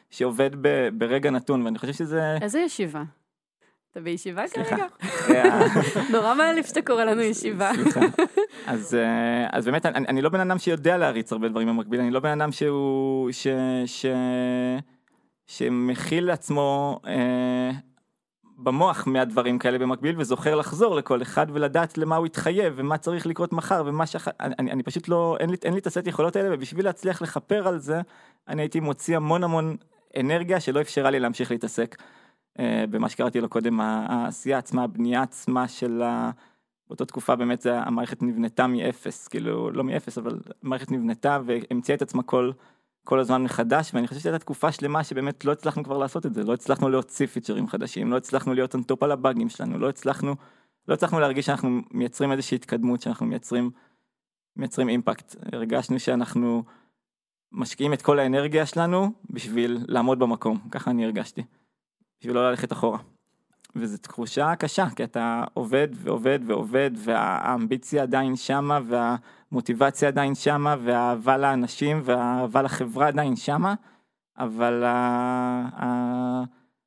שעובד 0.09 0.49
ב, 0.61 0.89
ברגע 0.93 1.31
נתון 1.31 1.61
ואני 1.61 1.77
חושב 1.77 1.93
שזה 1.93 2.37
איזה 2.41 2.59
ישיבה. 2.59 3.03
אתה 3.91 3.99
בישיבה 3.99 4.47
כרגע? 4.47 4.85
אה, 5.29 5.67
נורא 6.11 6.33
מאלף 6.33 6.67
שאתה 6.67 6.81
קורא 6.81 7.03
לנו 7.03 7.21
ישיבה. 7.21 7.71
אז, 8.67 8.95
אה, 8.95 9.47
אז 9.51 9.65
באמת, 9.65 9.85
אני, 9.85 10.07
אני 10.07 10.21
לא 10.21 10.29
בן 10.29 10.39
אדם 10.39 10.59
שיודע 10.59 10.97
להריץ 10.97 11.31
הרבה 11.31 11.49
דברים 11.49 11.67
במקביל, 11.67 11.99
אני 11.99 12.11
לא 12.11 12.19
בן 12.19 12.41
אדם 12.41 12.51
שהוא, 12.51 13.31
ש, 13.31 13.47
ש, 13.85 14.05
שמכיל 15.47 16.25
לעצמו 16.25 16.99
אה, 17.07 17.71
במוח 18.57 19.07
מהדברים 19.07 19.59
כאלה 19.59 19.79
במקביל 19.79 20.15
וזוכר 20.19 20.55
לחזור 20.55 20.95
לכל 20.95 21.21
אחד 21.21 21.47
ולדעת 21.53 21.97
למה 21.97 22.15
הוא 22.15 22.25
התחייב 22.25 22.73
ומה 22.75 22.97
צריך 22.97 23.25
לקרות 23.27 23.53
מחר 23.53 23.83
ומה 23.85 24.05
ש... 24.05 24.15
אני, 24.39 24.71
אני 24.71 24.83
פשוט 24.83 25.07
לא, 25.07 25.37
אין 25.39 25.49
לי, 25.49 25.57
אין 25.63 25.73
לי 25.73 25.79
את 25.79 25.87
הסט 25.87 26.07
יכולות 26.07 26.35
האלה 26.35 26.55
ובשביל 26.55 26.85
להצליח 26.85 27.21
לכפר 27.21 27.67
על 27.67 27.79
זה, 27.79 28.01
אני 28.47 28.61
הייתי 28.61 28.79
מוציא 28.79 29.15
המון 29.15 29.43
המון 29.43 29.75
אנרגיה 30.19 30.59
שלא 30.59 30.81
אפשרה 30.81 31.11
לי 31.11 31.19
להמשיך 31.19 31.51
להתעסק. 31.51 31.95
אה, 32.59 32.85
במה 32.89 33.09
שקראתי 33.09 33.41
לו 33.41 33.49
קודם, 33.49 33.81
העשייה 33.81 34.57
עצמה, 34.57 34.83
הבנייה 34.83 35.21
עצמה 35.21 35.67
של 35.67 36.01
ה... 36.01 36.31
באותה 36.91 37.05
תקופה 37.05 37.35
באמת 37.35 37.61
זה, 37.61 37.79
המערכת 37.79 38.21
נבנתה 38.21 38.67
מאפס, 38.67 39.27
כאילו 39.27 39.71
לא 39.71 39.83
מאפס 39.83 40.17
אבל 40.17 40.39
המערכת 40.63 40.91
נבנתה 40.91 41.39
והמציאה 41.45 41.95
את 41.95 42.01
עצמה 42.01 42.23
כל, 42.23 42.51
כל 43.03 43.19
הזמן 43.19 43.43
מחדש 43.43 43.91
ואני 43.93 44.07
חושב 44.07 44.19
שהייתה 44.19 44.39
תקופה 44.39 44.71
שלמה 44.71 45.03
שבאמת 45.03 45.45
לא 45.45 45.51
הצלחנו 45.51 45.83
כבר 45.83 45.97
לעשות 45.97 46.25
את 46.25 46.33
זה, 46.33 46.43
לא 46.43 46.53
הצלחנו 46.53 46.89
להוציא 46.89 47.27
פיצ'רים 47.27 47.67
חדשים, 47.67 48.11
לא 48.11 48.17
הצלחנו 48.17 48.53
להיות 48.53 48.75
top 48.75 48.97
על 49.01 49.11
הבאגים 49.11 49.49
שלנו, 49.49 49.79
לא 49.79 49.89
הצלחנו, 49.89 50.35
לא 50.87 50.93
הצלחנו 50.93 51.19
להרגיש 51.19 51.45
שאנחנו 51.45 51.79
מייצרים 51.91 52.31
איזושהי 52.31 52.55
התקדמות, 52.55 53.01
שאנחנו 53.01 53.25
מייצרים, 53.25 53.71
מייצרים 54.55 54.89
אימפקט, 54.89 55.35
הרגשנו 55.53 55.99
שאנחנו 55.99 56.63
משקיעים 57.51 57.93
את 57.93 58.01
כל 58.01 58.19
האנרגיה 58.19 58.65
שלנו 58.65 59.11
בשביל 59.29 59.85
לעמוד 59.87 60.19
במקום, 60.19 60.59
ככה 60.71 60.91
אני 60.91 61.05
הרגשתי. 61.05 61.43
בשביל 62.21 62.35
לא 62.35 62.49
ללכת 62.49 62.71
אחורה. 62.71 62.97
וזו 63.75 63.97
תחושה 63.97 64.55
קשה, 64.55 64.87
כי 64.95 65.03
אתה 65.03 65.43
עובד 65.53 65.87
ועובד 65.93 66.39
ועובד, 66.45 66.91
והאמביציה 66.95 68.03
עדיין 68.03 68.35
שמה, 68.35 68.79
והמוטיבציה 68.87 70.07
עדיין 70.07 70.35
שמה, 70.35 70.75
והאהבה 70.83 71.37
לאנשים, 71.37 72.01
והאהבה 72.03 72.61
לחברה 72.61 73.07
עדיין 73.07 73.35
שמה, 73.35 73.73
אבל 74.37 74.83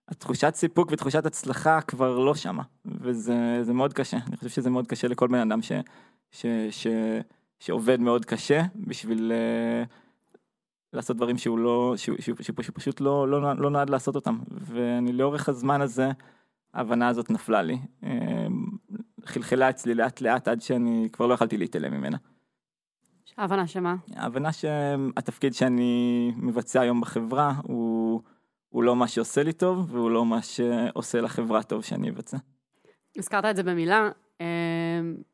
התחושת 0.09 0.55
סיפוק 0.55 0.93
ותחושת 0.93 1.27
הצלחה 1.27 1.81
כבר 1.81 2.19
לא 2.19 2.35
שמה, 2.35 2.63
וזה 2.85 3.73
מאוד 3.73 3.93
קשה. 3.93 4.19
אני 4.29 4.37
חושב 4.37 4.51
שזה 4.51 4.71
מאוד 4.71 4.87
קשה 4.87 5.09
לכל 5.09 5.29
בן 5.29 5.51
אדם 5.51 5.63
ש, 5.63 5.73
ש, 6.31 6.47
ש, 6.71 6.87
שעובד 7.61 8.01
מאוד 8.01 8.25
קשה 8.25 8.63
בשביל... 8.77 9.33
Uh, 9.33 10.04
לעשות 10.95 11.17
דברים 11.17 11.39
שהוא 11.39 11.59
לא, 11.59 11.95
שהוא, 11.97 12.17
שהוא, 12.21 12.37
שהוא, 12.41 12.63
שהוא 12.63 12.75
פשוט 12.75 13.01
לא, 13.01 13.29
לא, 13.29 13.57
לא 13.57 13.71
נועד 13.71 13.91
לעשות 13.91 14.15
אותם. 14.15 14.39
ואני 14.51 15.13
לאורך 15.13 15.49
הזמן 15.49 15.81
הזה, 15.81 16.11
ההבנה 16.75 17.09
הזאת 17.09 17.31
נפלה 17.31 17.63
לי. 17.63 17.79
אמ, 18.03 18.65
חלחלה 19.25 19.71
אצלי 19.71 19.95
לאט 19.95 20.21
לאט 20.21 20.49
עד 20.49 20.61
שאני 20.61 21.09
כבר 21.13 21.27
לא 21.27 21.35
יכלתי 21.35 21.57
להתעלם 21.57 21.93
ממנה. 21.93 22.17
ההבנה 23.39 23.67
שמה? 23.67 23.97
ההבנה 24.17 24.53
שהתפקיד 24.53 25.55
שאני 25.55 26.33
מבצע 26.37 26.81
היום 26.81 27.01
בחברה 27.01 27.55
הוא, 27.63 28.21
הוא 28.69 28.83
לא 28.83 28.97
מה 28.97 29.09
שעושה 29.09 29.43
לי 29.43 29.53
טוב 29.53 29.95
והוא 29.95 30.11
לא 30.11 30.27
מה 30.27 30.43
שעושה 30.43 31.21
לחברה 31.21 31.63
טוב 31.63 31.83
שאני 31.83 32.11
אבצע. 32.11 32.37
הזכרת 33.19 33.45
את 33.45 33.57
זה 33.57 33.63
במילה, 33.63 34.11
אמ, 34.41 34.47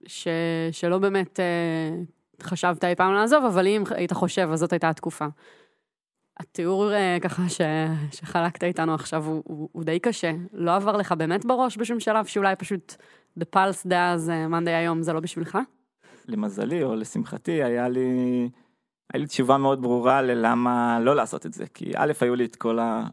ש, 0.07 0.29
שלא 0.73 0.99
באמת 0.99 1.41
אה, 1.41 1.91
חשבת 2.43 2.85
אי 2.85 2.95
פעם 2.95 3.15
לעזוב, 3.15 3.45
אבל 3.45 3.67
אם 3.67 3.83
היית 3.91 4.13
חושב, 4.13 4.49
אז 4.53 4.59
זאת 4.59 4.73
הייתה 4.73 4.89
התקופה. 4.89 5.27
התיאור 6.41 6.93
אה, 6.93 7.17
ככה 7.21 7.49
ש... 7.49 7.61
שחלקת 8.13 8.65
איתנו 8.65 8.95
עכשיו 8.95 9.25
הוא, 9.27 9.43
הוא, 9.47 9.69
הוא 9.73 9.85
די 9.85 9.99
קשה. 9.99 10.33
לא 10.53 10.77
עבר 10.77 10.97
לך 10.97 11.13
באמת 11.13 11.45
בראש 11.45 11.77
בשום 11.77 12.01
שלב 12.01 12.25
שאולי 12.25 12.57
פשוט 12.57 12.95
בפלס 13.37 13.87
דאז, 13.87 14.33
מאנדי 14.49 14.71
היום, 14.71 15.03
זה 15.03 15.13
לא 15.13 15.21
בשבילך? 15.21 15.59
למזלי 16.29 16.83
או 16.83 16.95
לשמחתי, 16.95 17.63
היה 17.63 17.89
לי, 17.89 18.09
היה 19.13 19.21
לי 19.21 19.27
תשובה 19.27 19.57
מאוד 19.57 19.83
ברורה 19.83 20.23
ללמה 20.23 21.01
לא 21.01 21.17
לעשות 21.17 21.47
את 21.47 21.53
זה. 21.53 21.67
כי 21.75 21.93
א', 21.97 22.13
היו 22.21 22.35
לי 22.35 22.45
את 22.45 22.57
כל, 22.57 22.79
ה... 22.79 23.07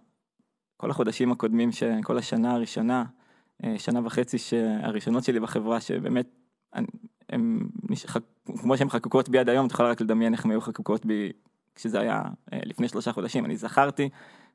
כל 0.77 0.91
החודשים 0.91 1.31
הקודמים, 1.31 1.71
ש... 1.71 1.83
כל 2.03 2.17
השנה 2.17 2.53
הראשונה, 2.53 3.03
אה, 3.63 3.79
שנה 3.79 4.01
וחצי 4.05 4.37
הראשונות 4.81 5.23
שלי 5.23 5.39
בחברה, 5.39 5.81
שבאמת 5.81 6.27
הם, 7.29 7.69
כמו 8.61 8.77
שהן 8.77 8.89
חקוקות 8.89 9.29
בי 9.29 9.37
עד 9.37 9.49
היום, 9.49 9.65
את 9.65 9.71
יכולה 9.71 9.89
רק 9.89 10.01
לדמיין 10.01 10.33
איך 10.33 10.45
הן 10.45 10.51
היו 10.51 10.61
חקוקות 10.61 11.05
בי 11.05 11.31
כשזה 11.75 11.99
היה 11.99 12.21
אה, 12.53 12.59
לפני 12.65 12.87
שלושה 12.87 13.11
חודשים. 13.11 13.45
אני 13.45 13.57
זכרתי 13.57 14.09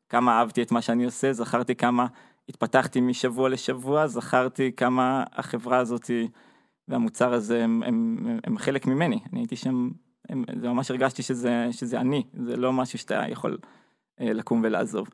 כמה 0.08 0.38
אהבתי 0.38 0.62
את 0.62 0.72
מה 0.72 0.82
שאני 0.82 1.04
עושה, 1.04 1.32
זכרתי 1.32 1.74
כמה 1.74 2.06
התפתחתי 2.48 3.00
משבוע 3.00 3.48
לשבוע, 3.48 4.06
זכרתי 4.06 4.72
כמה 4.76 5.24
החברה 5.32 5.78
הזאת 5.78 6.10
והמוצר 6.88 7.32
הזה 7.32 7.64
הם, 7.64 7.82
הם, 7.86 8.16
הם, 8.26 8.38
הם 8.44 8.58
חלק 8.58 8.86
ממני. 8.86 9.20
אני 9.32 9.40
הייתי 9.40 9.56
שם, 9.56 9.90
הם, 10.28 10.44
זה 10.60 10.68
ממש 10.68 10.90
הרגשתי 10.90 11.22
שזה, 11.22 11.68
שזה 11.70 12.00
אני, 12.00 12.22
זה 12.34 12.56
לא 12.56 12.72
משהו 12.72 12.98
שאתה 12.98 13.24
יכול 13.28 13.58
אה, 14.20 14.32
לקום 14.32 14.60
ולעזוב. 14.64 15.08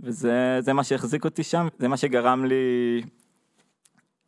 וזה 0.00 0.72
מה 0.74 0.84
שהחזיק 0.84 1.24
אותי 1.24 1.42
שם, 1.42 1.68
זה 1.78 1.88
מה 1.88 1.96
שגרם 1.96 2.44
לי 2.44 3.02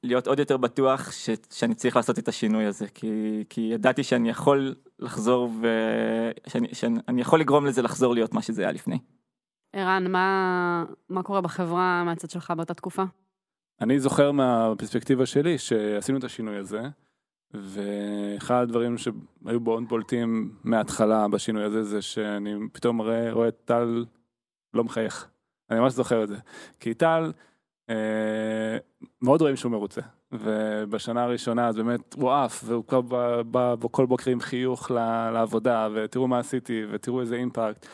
להיות 0.07 0.27
עוד 0.27 0.39
יותר 0.39 0.57
בטוח 0.57 1.13
ש, 1.13 1.31
שאני 1.53 1.75
צריך 1.75 1.97
לעשות 1.97 2.19
את 2.19 2.29
השינוי 2.29 2.65
הזה, 2.65 2.87
כי, 2.95 3.45
כי 3.49 3.61
ידעתי 3.61 4.03
שאני 4.03 4.31
יכול 4.31 4.75
לחזור 4.99 5.51
ושאני 5.61 6.69
שאני 6.75 7.21
יכול 7.21 7.41
לגרום 7.41 7.67
לזה 7.67 7.83
לחזור 7.83 8.15
להיות 8.15 8.35
מה 8.35 8.43
שזה 8.43 8.63
היה 8.63 8.73
לפני. 8.73 8.99
ערן, 9.73 10.11
מה, 10.11 10.85
מה 11.09 11.23
קורה 11.23 11.41
בחברה 11.41 12.05
מהצד 12.05 12.31
שלך 12.31 12.53
באותה 12.57 12.75
תקופה? 12.75 13.03
אני 13.81 14.01
זוכר 14.01 14.33
מהפרספקטיבה 14.33 15.27
שלי 15.27 15.59
שעשינו 15.59 16.19
את 16.19 16.25
השינוי 16.25 16.57
הזה, 16.57 16.83
ואחד 17.55 18.63
הדברים 18.63 18.99
שהיו 18.99 19.61
מאוד 19.61 19.89
בולטים 19.89 20.55
מההתחלה 20.65 21.29
בשינוי 21.29 21.65
הזה, 21.65 21.83
זה 21.83 22.03
שאני 22.03 22.55
פתאום 22.73 23.01
רואה, 23.01 23.33
רואה 23.33 23.49
את 23.49 23.57
טל 23.65 24.05
לא 24.75 24.85
מחייך. 24.85 25.29
אני 25.71 25.81
ממש 25.81 25.93
זוכר 25.93 26.23
את 26.23 26.29
זה. 26.29 26.37
כי 26.81 26.95
טל, 26.95 27.33
מאוד 29.23 29.41
רואים 29.41 29.57
שהוא 29.57 29.73
מרוצה, 29.73 30.01
ובשנה 30.33 31.25
הראשונה 31.25 31.69
אז 31.69 31.77
באמת 31.77 32.15
הוא 32.15 32.33
עף, 32.33 32.63
והוא 32.67 32.85
כבר 32.85 33.43
בא 33.43 33.75
כל 33.91 34.07
בוקר 34.07 34.31
עם 34.31 34.41
חיוך 34.41 34.91
לעבודה, 35.33 35.89
ותראו 35.95 36.29
מה 36.29 36.39
עשיתי, 36.39 36.83
ותראו 36.91 37.21
איזה 37.21 37.37
אימפקט, 37.37 37.87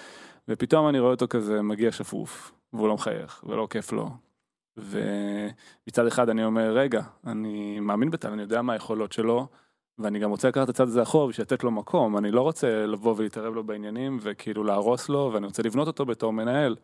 ופתאום 0.48 0.88
אני 0.88 0.98
רואה 0.98 1.10
אותו 1.10 1.28
כזה 1.28 1.62
מגיע 1.62 1.92
שפוף, 1.92 2.52
והוא 2.72 2.88
לא 2.88 2.94
מחייך, 2.94 3.44
ולא 3.46 3.66
כיף 3.70 3.92
לו. 3.92 4.10
ומצד 4.76 6.06
אחד 6.06 6.28
אני 6.28 6.44
אומר, 6.44 6.72
רגע, 6.72 7.02
אני 7.26 7.80
מאמין 7.80 8.10
בטל, 8.10 8.28
אני 8.28 8.42
יודע 8.42 8.62
מה 8.62 8.72
היכולות 8.72 9.12
שלו, 9.12 9.46
ואני 9.98 10.18
גם 10.18 10.30
רוצה 10.30 10.48
לקחת 10.48 10.64
את 10.64 10.68
הצד 10.68 10.84
הזה 10.84 11.02
אחורה 11.02 11.28
בשביל 11.28 11.44
לתת 11.44 11.64
לו 11.64 11.70
מקום, 11.70 12.16
אני 12.18 12.30
לא 12.30 12.40
רוצה 12.40 12.86
לבוא 12.86 13.14
ולהתערב 13.16 13.54
לו 13.54 13.64
בעניינים 13.64 14.18
וכאילו 14.22 14.64
להרוס 14.64 15.08
לו, 15.08 15.30
ואני 15.34 15.46
רוצה 15.46 15.62
לבנות 15.62 15.86
אותו 15.86 16.06
בתור 16.06 16.32
מנהל. 16.32 16.76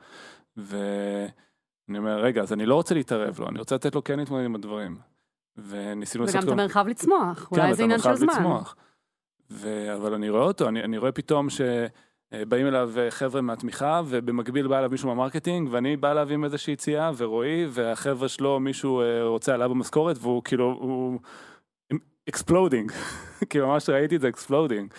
ואני 1.88 1.98
אומר, 1.98 2.20
רגע, 2.20 2.42
אז 2.42 2.52
אני 2.52 2.66
לא 2.66 2.74
רוצה 2.74 2.94
להתערב 2.94 3.40
לו, 3.40 3.48
אני 3.48 3.58
רוצה 3.58 3.74
לתת 3.74 3.94
לו 3.94 4.04
כן 4.04 4.18
להתמודד 4.18 4.44
עם 4.44 4.54
הדברים. 4.54 4.96
וניסינו 5.56 6.24
לעשות... 6.24 6.42
וגם 6.42 6.52
את 6.52 6.58
המרחב 6.58 6.88
לצמוח, 6.88 7.48
כן, 7.50 7.60
אולי 7.60 7.74
זה 7.74 7.84
עניין 7.84 7.98
של 8.00 8.14
זמן. 8.14 8.28
לצמוח. 8.28 8.76
ו... 9.50 9.94
אבל 9.96 10.14
אני 10.14 10.30
רואה 10.30 10.42
אותו, 10.42 10.68
אני, 10.68 10.84
אני 10.84 10.98
רואה 10.98 11.12
פתאום 11.12 11.46
שבאים 11.50 12.66
אליו 12.66 12.92
חבר'ה 13.10 13.40
מהתמיכה, 13.40 14.02
ובמקביל 14.06 14.68
בא 14.68 14.78
אליו 14.78 14.90
מישהו 14.90 15.08
מה 15.08 15.18
marketing, 15.18 15.68
ואני 15.72 15.96
בא 15.96 16.10
אליו 16.10 16.28
עם 16.30 16.44
איזושהי 16.44 16.72
יציאה, 16.72 17.10
ורועי, 17.16 17.66
והחבר'ה 17.70 18.28
שלו, 18.28 18.60
מישהו 18.60 19.00
אה, 19.00 19.22
רוצה 19.22 19.54
עליה 19.54 19.68
במשכורת, 19.68 20.16
והוא 20.20 20.42
כאילו, 20.44 20.64
הוא 20.80 21.20
exploding, 22.28 22.92
כי 23.50 23.60
ממש 23.60 23.88
ראיתי 23.88 24.16
את 24.16 24.20
זה 24.20 24.28
exploding. 24.28 24.94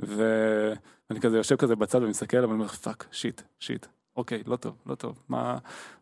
ואני 0.00 1.20
כזה 1.20 1.36
יושב 1.36 1.56
כזה 1.56 1.76
בצד 1.76 2.02
ומסתכל 2.02 2.36
ואני 2.36 2.52
אומר 2.52 2.68
fuck, 2.68 3.06
shit, 3.12 3.42
shit, 3.58 3.86
אוקיי, 4.18 4.42
לא 4.46 4.56
טוב, 4.56 4.76
לא 4.86 4.94
טוב, 4.94 5.22
מה, 5.28 5.58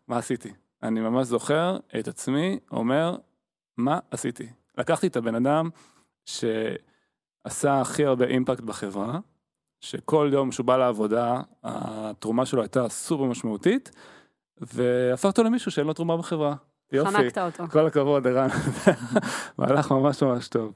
מה 0.08 0.18
עשיתי? 0.18 0.52
אני 0.82 1.00
ממש 1.00 1.26
זוכר 1.26 1.78
את 1.98 2.08
עצמי 2.08 2.58
אומר, 2.70 3.16
מה 3.76 3.98
עשיתי? 4.10 4.48
לקחתי 4.78 5.06
את 5.06 5.16
הבן 5.16 5.34
אדם 5.34 5.70
שעשה 6.24 7.80
הכי 7.80 8.04
הרבה 8.04 8.24
אימפקט 8.24 8.60
בחברה, 8.60 9.18
שכל 9.80 10.30
יום 10.32 10.52
שהוא 10.52 10.66
בא 10.66 10.76
לעבודה, 10.76 11.40
התרומה 11.64 12.46
שלו 12.46 12.62
הייתה 12.62 12.88
סופר 12.88 13.24
משמעותית, 13.24 13.90
והפך 14.60 15.24
אותו 15.24 15.42
למישהו 15.42 15.70
שאין 15.70 15.86
לו 15.86 15.92
תרומה 15.92 16.16
בחברה. 16.16 16.54
יופי. 16.92 17.10
חנקת 17.10 17.38
אותו. 17.38 17.64
כל 17.70 17.86
הכבוד, 17.86 18.26
ערן. 18.26 18.48
מהלך 19.58 19.90
ממש 19.90 20.22
ממש 20.22 20.48
טוב. 20.48 20.72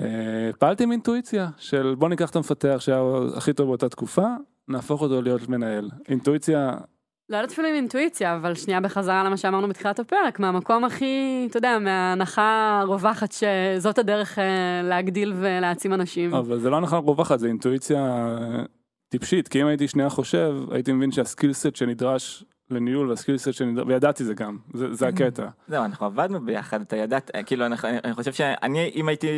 אה, 0.00 0.50
פעלתי 0.58 0.84
עם 0.84 0.92
אינטואיציה 0.92 1.50
של 1.56 1.94
בוא 1.98 2.08
ניקח 2.08 2.30
את 2.30 2.36
המפתח 2.36 2.76
שהיה 2.80 3.02
הכי 3.36 3.52
טוב 3.52 3.66
באותה 3.66 3.88
תקופה, 3.88 4.26
נהפוך 4.68 5.02
אותו 5.02 5.22
להיות 5.22 5.48
מנהל. 5.48 5.90
אינטואיציה... 6.08 6.74
לא 7.28 7.36
יודעת 7.36 7.52
אפילו 7.52 7.68
עם 7.68 7.74
אינטואיציה, 7.74 8.36
אבל 8.36 8.54
שנייה 8.54 8.80
בחזרה 8.80 9.24
למה 9.24 9.36
שאמרנו 9.36 9.68
בתחילת 9.68 9.98
הפרק, 9.98 10.40
מהמקום 10.40 10.84
הכי, 10.84 11.46
אתה 11.50 11.58
יודע, 11.58 11.78
מההנחה 11.78 12.80
הרווחת 12.82 13.32
שזאת 13.32 13.98
הדרך 13.98 14.38
אה, 14.38 14.82
להגדיל 14.82 15.32
ולהעצים 15.36 15.94
אנשים. 15.94 16.34
אבל 16.34 16.58
זה 16.58 16.70
לא 16.70 16.76
הנחה 16.76 16.96
רווחת, 16.96 17.38
זה 17.38 17.46
אינטואיציה 17.46 17.98
אה, 17.98 18.64
טיפשית, 19.08 19.48
כי 19.48 19.62
אם 19.62 19.66
הייתי 19.66 19.88
שנייה 19.88 20.10
חושב, 20.10 20.56
הייתי 20.70 20.92
מבין 20.92 21.12
שהסקילסט 21.12 21.76
שנדרש 21.76 22.44
לניהול 22.72 23.10
והסקילסט 23.10 23.52
שאני, 23.52 23.80
וידעתי 23.86 24.24
זה 24.24 24.34
גם, 24.34 24.58
זה, 24.74 24.94
זה 24.94 25.08
הקטע. 25.08 25.46
זהו, 25.68 25.84
אנחנו 25.84 26.06
עבדנו 26.06 26.40
ביחד, 26.40 26.80
אתה 26.80 26.96
ידעת, 26.96 27.30
כאילו, 27.46 27.66
אני, 27.66 27.74
אני 28.04 28.14
חושב 28.14 28.32
שאני, 28.32 28.90
אם 28.94 29.08
הייתי, 29.08 29.28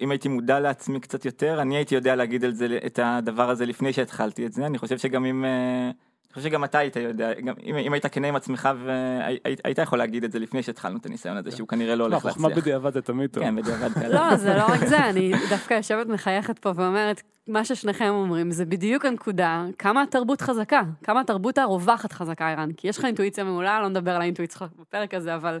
אם 0.00 0.10
הייתי 0.10 0.28
מודע 0.28 0.60
לעצמי 0.60 1.00
קצת 1.00 1.24
יותר, 1.24 1.62
אני 1.62 1.76
הייתי 1.76 1.94
יודע 1.94 2.16
להגיד 2.16 2.44
על 2.44 2.52
זה, 2.52 2.78
את 2.86 2.98
הדבר 3.02 3.50
הזה 3.50 3.66
לפני 3.66 3.92
שהתחלתי 3.92 4.46
את 4.46 4.52
זה, 4.52 4.66
אני 4.66 4.78
חושב 4.78 4.98
שגם 4.98 5.24
אם... 5.24 5.44
אה, 5.44 5.90
אני 5.90 5.92
חושב 6.34 6.48
שגם 6.48 6.64
אתה 6.64 6.78
היית 6.78 6.96
יודע, 6.96 7.32
גם 7.40 7.54
אם, 7.64 7.76
אם 7.76 7.92
היית 7.92 8.06
כנה 8.06 8.28
עם 8.28 8.36
עצמך 8.36 8.68
והיית 8.84 9.78
יכול 9.78 9.98
להגיד 9.98 10.24
את 10.24 10.32
זה 10.32 10.38
לפני 10.38 10.62
שהתחלנו 10.62 10.98
את 10.98 11.06
הניסיון 11.06 11.36
הזה, 11.36 11.50
שהוא 11.50 11.68
כנראה 11.68 11.94
לא 11.94 12.04
הולך 12.04 12.14
להצליח. 12.14 12.32
חוכמה 12.32 12.48
בדיעבד 12.48 12.92
זה 12.92 13.02
תמיד 13.02 13.30
טוב. 13.30 13.44
כן, 13.44 13.56
בדיעבד. 13.62 14.04
לא, 14.04 14.36
זה 14.36 14.54
לא 14.54 14.64
רק 14.66 14.86
זה, 14.86 15.08
אני 15.08 15.32
דווקא 15.48 15.74
יושבת 15.74 16.06
מחייכת 16.06 16.58
פה 16.58 16.72
ואומרת, 16.74 17.22
מה 17.48 17.64
ששניכם 17.64 18.08
אומרים, 18.08 18.50
זה 18.50 18.64
בדיוק 18.64 19.04
הנקודה, 19.04 19.64
כמה 19.78 20.02
התרבות 20.02 20.40
חזקה, 20.40 20.82
כמה 21.02 21.20
התרבות 21.20 21.58
הרווחת 21.58 22.12
חזקה, 22.12 22.50
ערן, 22.50 22.72
כי 22.72 22.88
יש 22.88 22.98
לך 22.98 23.04
אינטואיציה 23.04 23.44
מעולה, 23.44 23.80
לא 23.80 23.88
נדבר 23.88 24.10
על 24.10 24.20
האינטואיציה 24.20 24.58
שלך 24.58 24.70
בפרק 24.80 25.14
הזה, 25.14 25.34
אבל 25.34 25.58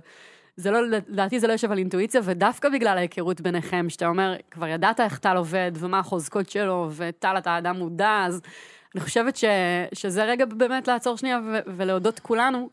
זה 0.56 0.70
לא, 0.70 0.88
לדעתי 0.88 1.40
זה 1.40 1.46
לא 1.46 1.52
יושב 1.52 1.72
על 1.72 1.78
אינטואיציה, 1.78 2.20
ודווקא 2.24 2.68
בגלל 2.68 2.98
ההיכרות 2.98 3.40
ביניכם, 3.40 3.86
שאתה 3.88 4.06
אומר, 4.06 4.34
כבר 4.50 4.66
ידעת 4.66 5.00
איך 5.00 5.18
טל 5.18 5.36
עובד, 5.36 5.72
ומה 5.74 5.98
החוזקות 5.98 6.50
שלו, 6.50 6.90
וטל 6.96 7.38
אתה 7.38 7.58
אדם 7.58 7.76
מודע, 7.76 8.24
אז 8.26 8.40
אני 8.94 9.00
חושבת 9.00 9.36
ש, 9.36 9.44
שזה 9.92 10.24
רגע 10.24 10.44
באמת 10.44 10.88
לעצור 10.88 11.16
שנייה 11.16 11.40
ו, 11.46 11.58
ולהודות 11.76 12.20
כולנו, 12.20 12.70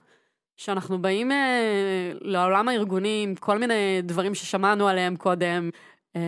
שאנחנו 0.57 1.01
באים 1.01 1.31
אה, 1.31 2.11
לעולם 2.21 2.69
הארגוני 2.69 3.21
עם 3.23 3.35
כל 3.35 3.57
מיני 3.57 4.01
דברים 4.03 4.35
ששמענו 4.35 4.87
עליהם 4.87 5.15
קודם, 5.15 5.69
אה, 6.15 6.21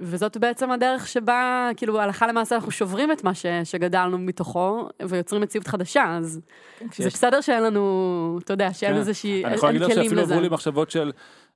וזאת 0.00 0.36
בעצם 0.36 0.70
הדרך 0.70 1.08
שבה, 1.08 1.70
כאילו, 1.76 2.00
הלכה 2.00 2.26
למעשה 2.26 2.54
אנחנו 2.54 2.70
שוברים 2.70 3.12
את 3.12 3.24
מה 3.24 3.34
ש, 3.34 3.46
שגדלנו 3.64 4.18
מתוכו, 4.18 4.88
ויוצרים 5.08 5.42
מציאות 5.42 5.66
חדשה, 5.66 6.16
אז 6.18 6.40
כן, 6.78 6.86
זה 7.02 7.08
בסדר 7.08 7.40
שאין 7.40 7.62
לנו, 7.62 8.38
אתה 8.44 8.52
יודע, 8.52 8.72
שאין 8.72 8.92
כן. 8.92 8.98
איזושהי, 8.98 9.30
אין 9.30 9.42
כלים 9.42 9.52
לזה. 9.52 9.56
אני 9.56 9.56
יכול 9.56 9.68
להגיד 9.68 9.82
לך 9.82 10.04
שאפילו 10.04 10.22
עברו 10.22 10.40
לי 10.40 10.48
מחשבות 10.48 10.90
של, 10.90 11.12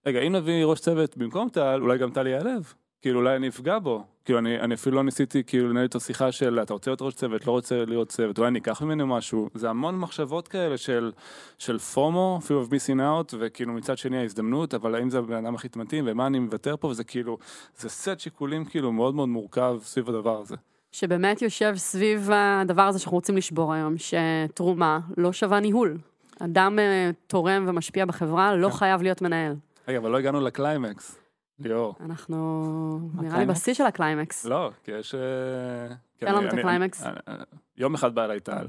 רגע, 0.06 0.20
אם 0.20 0.32
נביא 0.36 0.64
ראש 0.64 0.80
צוות 0.80 1.16
במקום 1.16 1.48
טל, 1.48 1.78
אולי 1.80 1.98
גם 1.98 2.10
טל 2.10 2.26
ייעלב. 2.26 2.74
כאילו 3.02 3.20
אולי 3.20 3.36
אני 3.36 3.48
אפגע 3.48 3.78
בו, 3.78 4.04
כאילו 4.24 4.38
אני, 4.38 4.60
אני 4.60 4.74
אפילו 4.74 4.96
לא 4.96 5.02
ניסיתי 5.02 5.44
כאילו 5.44 5.68
לנהל 5.68 5.82
איתו 5.82 6.00
שיחה 6.00 6.32
של 6.32 6.62
אתה 6.62 6.72
רוצה 6.72 6.90
להיות 6.90 7.02
ראש 7.02 7.14
צוות, 7.14 7.46
לא 7.46 7.52
רוצה 7.52 7.84
להיות 7.84 8.08
צוות, 8.08 8.38
אולי 8.38 8.48
אני 8.48 8.58
אקח 8.58 8.82
ממנו 8.82 9.06
משהו, 9.06 9.48
זה 9.54 9.70
המון 9.70 9.98
מחשבות 9.98 10.48
כאלה 10.48 10.76
של, 10.76 11.12
של 11.58 11.78
פומו, 11.78 12.38
אפילו 12.42 12.64
of 12.64 12.68
missing 12.68 12.98
out, 12.98 13.34
וכאילו 13.38 13.72
מצד 13.72 13.98
שני 13.98 14.18
ההזדמנות, 14.18 14.74
אבל 14.74 14.94
האם 14.94 15.10
זה 15.10 15.18
הבן 15.18 15.44
אדם 15.44 15.54
הכי 15.54 15.68
מתאים 15.76 16.04
ומה 16.08 16.26
אני 16.26 16.38
מוותר 16.38 16.76
פה, 16.76 16.88
וזה 16.88 17.04
כאילו, 17.04 17.38
זה 17.76 17.88
סט 17.88 18.18
שיקולים 18.20 18.64
כאילו 18.64 18.92
מאוד 18.92 19.14
מאוד 19.14 19.28
מורכב 19.28 19.78
סביב 19.82 20.08
הדבר 20.08 20.40
הזה. 20.40 20.56
שבאמת 20.92 21.42
יושב 21.42 21.72
סביב 21.76 22.30
הדבר 22.32 22.82
הזה 22.82 22.98
שאנחנו 22.98 23.16
רוצים 23.16 23.36
לשבור 23.36 23.72
היום, 23.74 23.94
שתרומה 23.98 24.98
לא 25.16 25.32
שווה 25.32 25.60
ניהול. 25.60 25.98
אדם 26.40 26.78
אה, 26.78 27.10
תורם 27.26 27.64
ומשפיע 27.68 28.04
בחברה 28.04 28.56
לא 28.56 28.68
כן. 28.68 28.74
חייב 28.74 29.02
להיות 29.02 29.22
מנהל. 29.22 29.54
רגע, 29.88 29.98
אבל 29.98 30.10
לא 30.10 30.18
הגענו 30.18 30.40
לקליימקס. 30.40 31.20
ליאור. 31.60 31.94
אנחנו 32.00 33.10
נראה 33.22 33.38
לי 33.38 33.46
בשיא 33.46 33.74
של 33.74 33.86
הקליימקס. 33.86 34.44
לא, 34.44 34.70
כי 34.84 34.90
יש... 34.90 35.14
אה, 35.14 35.94
תן 36.16 36.34
לנו 36.34 36.48
את 36.48 36.52
הקליימקס. 36.52 37.06
אה, 37.06 37.12
יום 37.76 37.94
אחד 37.94 38.14
בא 38.14 38.24
אליי 38.24 38.40
טל. 38.40 38.66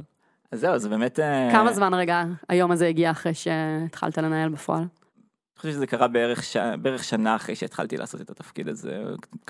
אז 0.52 0.60
זהו, 0.60 0.80
זה 0.80 0.90
באמת... 0.90 1.20
אה, 1.20 1.50
כמה 1.52 1.74
זמן 1.74 1.94
רגע 1.94 2.24
היום 2.50 2.72
הזה 2.72 2.88
הגיע 2.88 3.12
אחרי 3.12 3.34
שהתחלת 3.34 4.18
לנהל 4.18 4.50
בפועל? 4.50 4.80
אני 4.80 4.88
חושב 5.58 5.74
שזה 5.74 5.88
קרה 5.88 6.08
בערך, 6.08 6.44
ש... 6.44 6.58
בערך 6.82 7.04
שנה 7.04 7.36
אחרי 7.36 7.56
שהתחלתי 7.56 7.98
לעשות 7.98 8.22
את 8.22 8.30
התפקיד 8.30 8.68
הזה. 8.68 9.04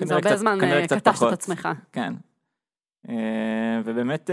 זה 0.04 0.14
הרבה 0.14 0.28
קצת, 0.28 0.38
זמן 0.38 0.58
קטשת 0.60 1.08
את 1.08 1.32
עצמך. 1.32 1.68
כן. 1.92 2.14
ובאמת, 3.84 4.30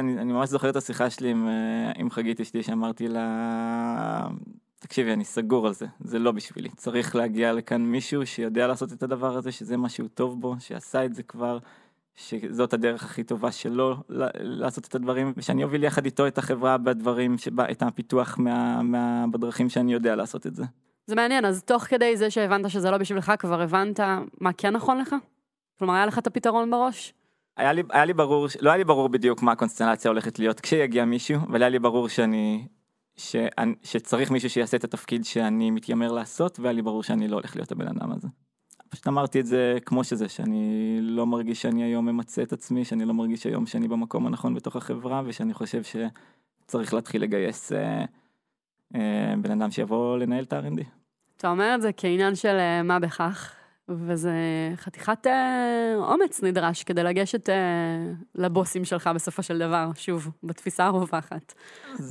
אני, 0.00 0.18
אני 0.18 0.32
ממש 0.32 0.48
זוכר 0.48 0.70
את 0.70 0.76
השיחה 0.76 1.10
שלי 1.10 1.30
עם, 1.30 1.48
עם 1.96 2.10
חגית 2.10 2.40
אשתי, 2.40 2.62
שאמרתי 2.62 3.08
לה, 3.08 4.28
תקשיבי, 4.82 5.12
אני 5.12 5.24
סגור 5.24 5.66
על 5.66 5.72
זה, 5.72 5.86
זה 6.00 6.18
לא 6.18 6.32
בשבילי. 6.32 6.68
צריך 6.68 7.16
להגיע 7.16 7.52
לכאן 7.52 7.82
מישהו 7.82 8.26
שיודע 8.26 8.66
לעשות 8.66 8.92
את 8.92 9.02
הדבר 9.02 9.36
הזה, 9.36 9.52
שזה 9.52 9.76
מה 9.76 9.88
שהוא 9.88 10.08
טוב 10.14 10.40
בו, 10.40 10.54
שעשה 10.58 11.04
את 11.04 11.14
זה 11.14 11.22
כבר, 11.22 11.58
שזאת 12.14 12.72
הדרך 12.72 13.04
הכי 13.04 13.24
טובה 13.24 13.52
שלו 13.52 13.96
לעשות 14.38 14.86
את 14.86 14.94
הדברים, 14.94 15.32
ושאני 15.36 15.64
אוביל 15.64 15.84
יחד 15.84 16.04
איתו 16.04 16.26
את 16.26 16.38
החברה 16.38 16.78
בדברים, 16.78 17.38
שבה, 17.38 17.70
את 17.70 17.82
הפיתוח 17.82 18.38
מה, 18.38 18.82
מה, 18.82 19.24
בדרכים 19.30 19.68
שאני 19.68 19.92
יודע 19.92 20.16
לעשות 20.16 20.46
את 20.46 20.54
זה. 20.54 20.64
זה 21.06 21.14
מעניין, 21.14 21.44
אז 21.44 21.62
תוך 21.62 21.82
כדי 21.82 22.16
זה 22.16 22.30
שהבנת 22.30 22.70
שזה 22.70 22.90
לא 22.90 22.98
בשבילך, 22.98 23.32
כבר 23.38 23.62
הבנת 23.62 24.00
מה 24.40 24.52
כן 24.52 24.70
נכון 24.70 24.98
לך? 24.98 25.14
כלומר, 25.78 25.94
היה 25.94 26.06
לך 26.06 26.18
את 26.18 26.26
הפתרון 26.26 26.70
בראש? 26.70 27.14
היה 27.56 27.72
לי, 27.72 27.82
היה 27.90 28.04
לי 28.04 28.12
ברור, 28.12 28.46
לא 28.60 28.70
היה 28.70 28.76
לי 28.76 28.84
ברור 28.84 29.08
בדיוק 29.08 29.42
מה 29.42 29.52
הקונסטלציה 29.52 30.10
הולכת 30.10 30.38
להיות 30.38 30.60
כשיגיע 30.60 31.04
מישהו, 31.04 31.40
אבל 31.48 31.62
היה 31.62 31.68
לי 31.68 31.78
ברור 31.78 32.08
שאני 32.08 32.66
שאני, 33.16 33.74
שצריך 33.82 34.30
מישהו 34.30 34.50
שיעשה 34.50 34.76
את 34.76 34.84
התפקיד 34.84 35.24
שאני 35.24 35.70
מתיימר 35.70 36.12
לעשות, 36.12 36.60
והיה 36.60 36.72
לי 36.72 36.82
ברור 36.82 37.02
שאני 37.02 37.28
לא 37.28 37.36
הולך 37.36 37.56
להיות 37.56 37.72
הבן 37.72 37.88
אדם 37.88 38.12
הזה. 38.12 38.28
פשוט 38.88 39.08
אמרתי 39.08 39.40
את 39.40 39.46
זה 39.46 39.78
כמו 39.86 40.04
שזה, 40.04 40.28
שאני 40.28 40.98
לא 41.00 41.26
מרגיש 41.26 41.62
שאני 41.62 41.82
היום 41.82 42.06
ממצה 42.06 42.42
את 42.42 42.52
עצמי, 42.52 42.84
שאני 42.84 43.04
לא 43.04 43.14
מרגיש 43.14 43.46
היום 43.46 43.66
שאני 43.66 43.88
במקום 43.88 44.26
הנכון 44.26 44.54
בתוך 44.54 44.76
החברה, 44.76 45.22
ושאני 45.26 45.54
חושב 45.54 45.82
שצריך 45.82 46.94
להתחיל 46.94 47.22
לגייס 47.22 47.72
אה, 47.72 48.04
אה, 48.94 49.34
בן 49.42 49.50
אדם 49.60 49.70
שיבוא 49.70 50.18
לנהל 50.18 50.44
את 50.44 50.52
ה-R&D. 50.52 50.84
אתה 51.36 51.50
אומר 51.50 51.74
את 51.74 51.82
זה 51.82 51.90
כעניין 51.96 52.34
של 52.34 52.56
אה, 52.58 52.82
מה 52.82 52.98
בכך, 52.98 53.54
וזה 53.88 54.32
חתיכת 54.76 55.26
אה, 55.26 55.94
אומץ 55.96 56.42
נדרש 56.42 56.84
כדי 56.84 57.02
לגשת 57.02 57.48
אה, 57.48 57.54
לבוסים 58.34 58.84
שלך 58.84 59.10
בסופו 59.14 59.42
של 59.42 59.58
דבר, 59.58 59.90
שוב, 59.94 60.30
בתפיסה 60.42 60.86
הרווחת, 60.86 61.52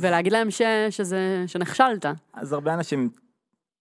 ולהגיד 0.01 0.33
להם 0.33 0.51
ש, 0.51 0.61
שזה, 0.89 1.43
שנכשלת. 1.47 2.05
אז 2.33 2.53
הרבה 2.53 2.73
אנשים, 2.73 3.09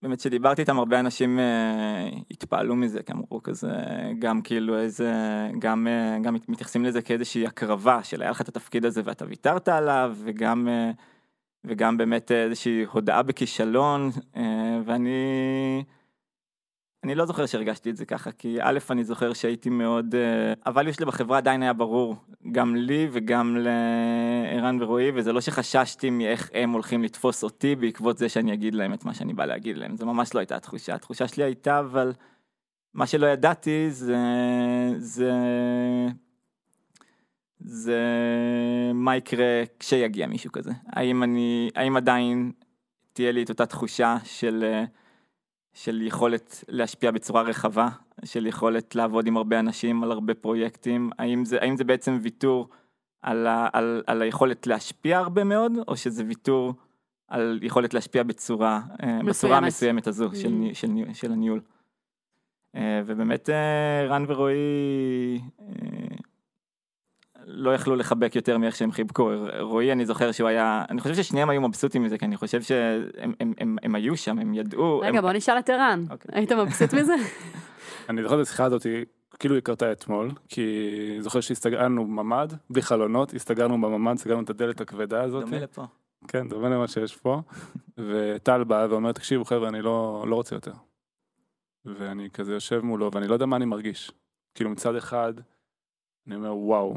באמת 0.03 0.21
שדיברתי 0.21 0.63
איתם, 0.63 0.79
הרבה 0.79 1.01
אנשים 1.01 1.39
אה, 1.39 2.09
התפעלו 2.31 2.77
מזה, 2.77 3.03
כי 3.03 3.13
אמרו 3.13 3.43
כזה, 3.43 3.73
גם 4.19 4.43
כאילו 4.43 4.79
איזה, 4.79 5.13
גם, 5.59 5.87
אה, 5.91 6.19
גם 6.23 6.35
מתייחסים 6.35 6.85
לזה 6.85 7.03
כאיזושהי 7.03 7.47
הקרבה 7.47 8.03
של 8.03 8.23
היה 8.23 8.31
לך 8.31 8.41
את 8.41 8.49
התפקיד 8.49 8.85
הזה 8.85 9.01
ואתה 9.05 9.25
ויתרת 9.29 9.69
עליו, 9.69 10.17
וגם... 10.25 10.69
אה, 10.69 10.91
וגם 11.65 11.97
באמת 11.97 12.33
איזושהי 12.33 12.85
הודעה 12.93 13.23
בכישלון, 13.23 14.11
אה, 14.37 14.81
ואני 14.85 15.11
אני 17.05 17.15
לא 17.15 17.27
זוכר 17.27 17.47
שהרגשתי 17.47 17.91
את 17.91 17.97
זה 17.97 18.05
ככה, 18.05 18.33
כי 18.33 18.59
א', 18.61 18.79
אני 18.91 19.05
זוכר 19.05 19.33
שהייתי 19.33 19.71
מאוד... 19.71 20.15
אה, 20.15 20.73
הvalue 20.73 20.93
שלי 20.93 21.07
בחברה 21.07 21.39
עדיין 21.39 21.63
היה 21.63 21.73
ברור, 21.73 22.17
גם 22.53 22.77
לי 22.77 23.09
וגם 23.13 23.57
לערן 23.57 24.83
ורועי, 24.83 25.11
וזה 25.15 25.33
לא 25.33 25.41
שחששתי 25.41 26.11
מאיך 26.11 26.51
הם 26.55 26.71
הולכים 26.71 27.03
לתפוס 27.03 27.45
אותי 27.45 27.77
בעקבות 27.77 28.19
זה 28.19 28.29
שאני 28.29 28.53
אגיד 28.53 28.75
להם 28.75 28.95
את 28.95 29.05
מה 29.05 29.15
שאני 29.15 29.33
בא 29.35 29.45
להגיד 29.45 29.79
להם, 29.79 29.97
זה 29.97 30.05
ממש 30.05 30.35
לא 30.35 30.39
הייתה 30.41 30.57
התחושה. 30.57 30.95
התחושה 30.95 31.29
שלי 31.29 31.45
הייתה, 31.45 31.79
אבל 31.79 32.13
מה 32.95 33.07
שלא 33.07 33.27
ידעתי 33.27 33.91
זה... 33.91 34.17
זה... 34.97 35.33
זה 37.59 38.01
מה 38.95 39.17
יקרה 39.17 39.63
כשיגיע 39.79 40.27
מישהו 40.27 40.53
כזה. 40.53 40.73
האם 40.87 41.23
אני... 41.23 41.71
האם 41.75 41.97
עדיין 41.97 42.53
תהיה 43.13 43.33
לי 43.33 43.43
את 43.43 43.49
אותה 43.49 43.67
תחושה 43.67 44.17
של... 44.25 44.65
אה, 44.65 44.85
של 45.73 46.03
יכולת 46.03 46.65
להשפיע 46.69 47.11
בצורה 47.11 47.43
רחבה, 47.43 47.89
של 48.25 48.47
יכולת 48.47 48.95
לעבוד 48.95 49.27
עם 49.27 49.37
הרבה 49.37 49.61
אנשים 49.61 50.03
על 50.03 50.13
הרבה 50.13 50.35
פרויקטים, 50.35 51.11
האם 51.19 51.45
זה, 51.45 51.59
האם 51.61 51.77
זה 51.77 51.85
בעצם 51.85 52.19
ויתור 52.23 52.69
על, 53.23 53.47
ה, 53.47 53.69
על, 53.73 54.03
על 54.07 54.23
היכולת 54.23 54.67
להשפיע 54.67 55.19
הרבה 55.19 55.45
מאוד, 55.45 55.73
או 55.89 55.97
שזה 55.97 56.25
ויתור 56.27 56.75
על 57.29 57.59
יכולת 57.63 57.95
להשפיע 57.95 58.23
בצורה, 58.23 58.81
אה, 59.03 59.07
מסוימת. 59.07 59.29
בצורה 59.29 59.57
המסוימת 59.57 60.07
הזו 60.07 60.29
mm. 60.29 60.37
של, 60.37 60.69
של, 60.73 60.89
של 61.13 61.33
הניהול. 61.33 61.61
אה, 62.77 63.03
ובאמת 63.07 63.51
אה, 63.51 64.07
רן 64.09 64.25
ורועי 64.29 65.41
לא 67.47 67.75
יכלו 67.75 67.97
לחבק 67.97 68.37
יותר 68.37 68.59
מאיך 68.59 68.77
שהם 68.77 68.93
חיבקו. 68.93 69.31
רועי, 69.61 69.93
אני 69.93 70.07
זוכר 70.07 70.33
שהוא 70.33 70.49
היה, 70.49 70.85
אני 70.91 71.01
חושב 71.01 71.15
ששניהם 71.15 71.51
היו 71.51 71.61
מבסוטים 71.61 72.03
מזה, 72.03 72.19
כי 72.19 72.25
אני 72.25 72.37
חושב 72.37 72.63
שהם 72.63 73.33
הם, 73.41 73.53
הם, 73.59 73.77
הם 73.83 73.95
היו 73.95 74.17
שם, 74.17 74.39
הם 74.39 74.55
ידעו. 74.55 74.99
רגע, 74.99 75.19
הם... 75.19 75.25
בוא 75.25 75.33
נשאל 75.33 75.59
את 75.59 75.71
ערן, 75.71 76.05
okay. 76.09 76.13
אוקיי. 76.13 76.31
היית 76.35 76.53
מבסוט 76.53 76.95
מזה? 76.95 77.15
אני 78.09 78.23
זוכר 78.23 78.43
את 78.43 78.47
השיחה 78.47 78.65
הזאת, 78.65 78.87
כאילו 79.39 79.55
היא 79.55 79.63
קרתה 79.63 79.93
אתמול, 79.93 80.31
כי 80.49 80.87
זוכר 81.21 81.41
שהסתגרנו 81.41 82.05
בממ"ד, 82.05 82.53
בלי 82.71 82.83
חלונות, 82.83 83.35
הסתגרנו 83.35 83.81
בממ"ד, 83.81 84.17
סגרנו 84.17 84.43
את 84.43 84.51
הדלת 84.51 84.81
הכבדה 84.81 85.23
הזאת. 85.23 85.45
דומה 85.45 85.59
לפה. 85.59 85.85
כן, 86.29 86.49
דומה 86.49 86.69
למה 86.69 86.89
שיש 86.89 87.17
פה. 87.17 87.41
וטל 87.99 88.65
בא 88.65 88.87
ואומר, 88.91 89.13
תקשיבו 89.13 89.45
חבר'ה, 89.45 89.69
אני 89.69 89.83
לא, 89.83 90.25
לא 90.29 90.35
רוצה 90.35 90.57
יותר. 90.57 90.73
ואני 91.85 92.31
כזה 92.31 92.53
יושב 92.53 92.81
מולו, 92.81 93.11
ואני 93.13 93.29
לא 93.29 93.33
יודע 93.33 93.47
מה 93.47 93.57
אני 93.57 93.65
מרגיש. 93.65 94.13
כאילו 94.55 94.71
מצד 94.71 94.97
אחד, 94.97 95.33
אני 96.27 96.35
אומר, 96.35 96.57
וואו, 96.57 96.97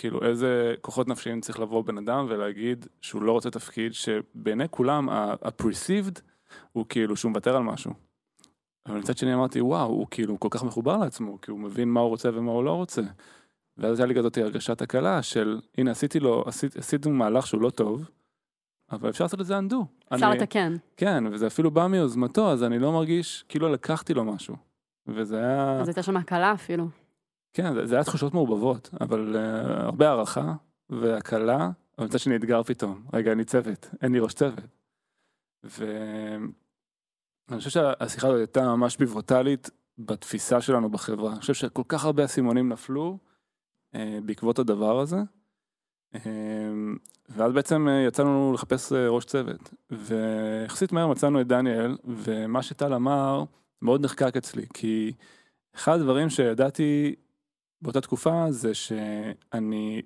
כאילו 0.00 0.22
איזה 0.22 0.74
כוחות 0.80 1.08
נפשיים 1.08 1.40
צריך 1.40 1.60
לבוא 1.60 1.84
בן 1.84 1.98
אדם 1.98 2.26
ולהגיד 2.28 2.86
שהוא 3.00 3.22
לא 3.22 3.32
רוצה 3.32 3.50
תפקיד 3.50 3.94
שבעיני 3.94 4.64
כולם 4.70 5.08
ה-perceived 5.08 6.20
הוא 6.72 6.86
כאילו 6.88 7.16
שהוא 7.16 7.28
מוותר 7.28 7.56
על 7.56 7.62
משהו. 7.62 7.92
אבל 8.86 8.98
מצד 8.98 9.16
שני 9.16 9.34
אמרתי 9.34 9.60
וואו 9.60 9.88
הוא 9.88 10.06
כאילו 10.10 10.40
כל 10.40 10.48
כך 10.50 10.64
מחובר 10.64 10.96
לעצמו 10.96 11.40
כי 11.40 11.50
הוא 11.50 11.58
מבין 11.58 11.88
מה 11.88 12.00
הוא 12.00 12.08
רוצה 12.08 12.30
ומה 12.34 12.50
הוא 12.50 12.64
לא 12.64 12.74
רוצה. 12.74 13.02
ואז 13.76 14.00
היה 14.00 14.06
לי 14.06 14.14
כזאת 14.14 14.38
הרגשת 14.38 14.82
הקלה 14.82 15.22
של 15.22 15.60
הנה 15.78 15.90
עשיתי 15.90 16.20
לו 16.20 16.44
עשית, 16.46 16.76
עשיתי 16.76 17.10
מהלך 17.10 17.46
שהוא 17.46 17.60
לא 17.60 17.70
טוב. 17.70 18.10
אבל 18.92 19.10
אפשר 19.10 19.24
לעשות 19.24 19.40
את 19.40 19.46
זה 19.46 19.58
undo. 19.58 20.14
אפשר 20.14 20.30
לתקן. 20.30 20.76
כן 20.96 21.24
וזה 21.32 21.46
אפילו 21.46 21.70
בא 21.70 21.86
מיוזמתו 21.86 22.52
אז 22.52 22.64
אני 22.64 22.78
לא 22.78 22.92
מרגיש 22.92 23.44
כאילו 23.48 23.68
לקחתי 23.68 24.14
לו 24.14 24.24
משהו. 24.24 24.56
וזה 25.06 25.38
היה... 25.38 25.80
אז 25.80 25.88
הייתה 25.88 26.02
שם 26.02 26.16
הקלה 26.16 26.52
אפילו. 26.52 26.88
כן, 27.52 27.86
זה, 27.86 27.94
היה 27.94 28.04
תחושות 28.04 28.34
מעורבבות, 28.34 28.90
אבל 29.00 29.36
uh, 29.36 29.70
הרבה 29.70 30.08
הערכה 30.08 30.54
והקלה, 30.90 31.70
אבל 31.98 32.06
מצד 32.06 32.18
שני 32.18 32.36
אתגר 32.36 32.62
פתאום, 32.62 33.04
רגע, 33.12 33.34
לי 33.34 33.44
צוות, 33.44 33.88
אין 34.02 34.12
לי 34.12 34.18
ראש 34.20 34.34
צוות. 34.34 34.64
ואני 35.64 36.48
חושב 37.58 37.70
שהשיחה 37.70 38.26
הזאת 38.28 38.38
הייתה 38.38 38.62
ממש 38.62 38.96
פיבוטלית 38.96 39.70
בתפיסה 39.98 40.60
שלנו 40.60 40.90
בחברה. 40.90 41.32
אני 41.32 41.40
חושב 41.40 41.54
שכל 41.54 41.82
כך 41.88 42.04
הרבה 42.04 42.24
אסימונים 42.24 42.68
נפלו 42.68 43.18
uh, 43.94 43.98
בעקבות 44.24 44.58
הדבר 44.58 45.00
הזה. 45.00 45.18
Uh, 46.14 46.18
ואז 47.28 47.52
בעצם 47.52 47.88
uh, 47.88 48.08
יצאנו 48.08 48.52
לחפש 48.54 48.92
ראש 48.92 49.24
צוות. 49.24 49.74
ויחסית 49.90 50.92
מהר 50.92 51.06
מצאנו 51.06 51.40
את 51.40 51.46
דניאל, 51.46 51.96
ומה 52.04 52.62
שטל 52.62 52.94
אמר 52.94 53.44
מאוד 53.82 54.04
נחקק 54.04 54.36
אצלי, 54.36 54.66
כי 54.74 55.12
אחד 55.74 56.00
הדברים 56.00 56.30
שידעתי 56.30 57.14
באותה 57.82 58.00
תקופה 58.00 58.46
זה 58.50 58.74
שאני, 58.74 60.02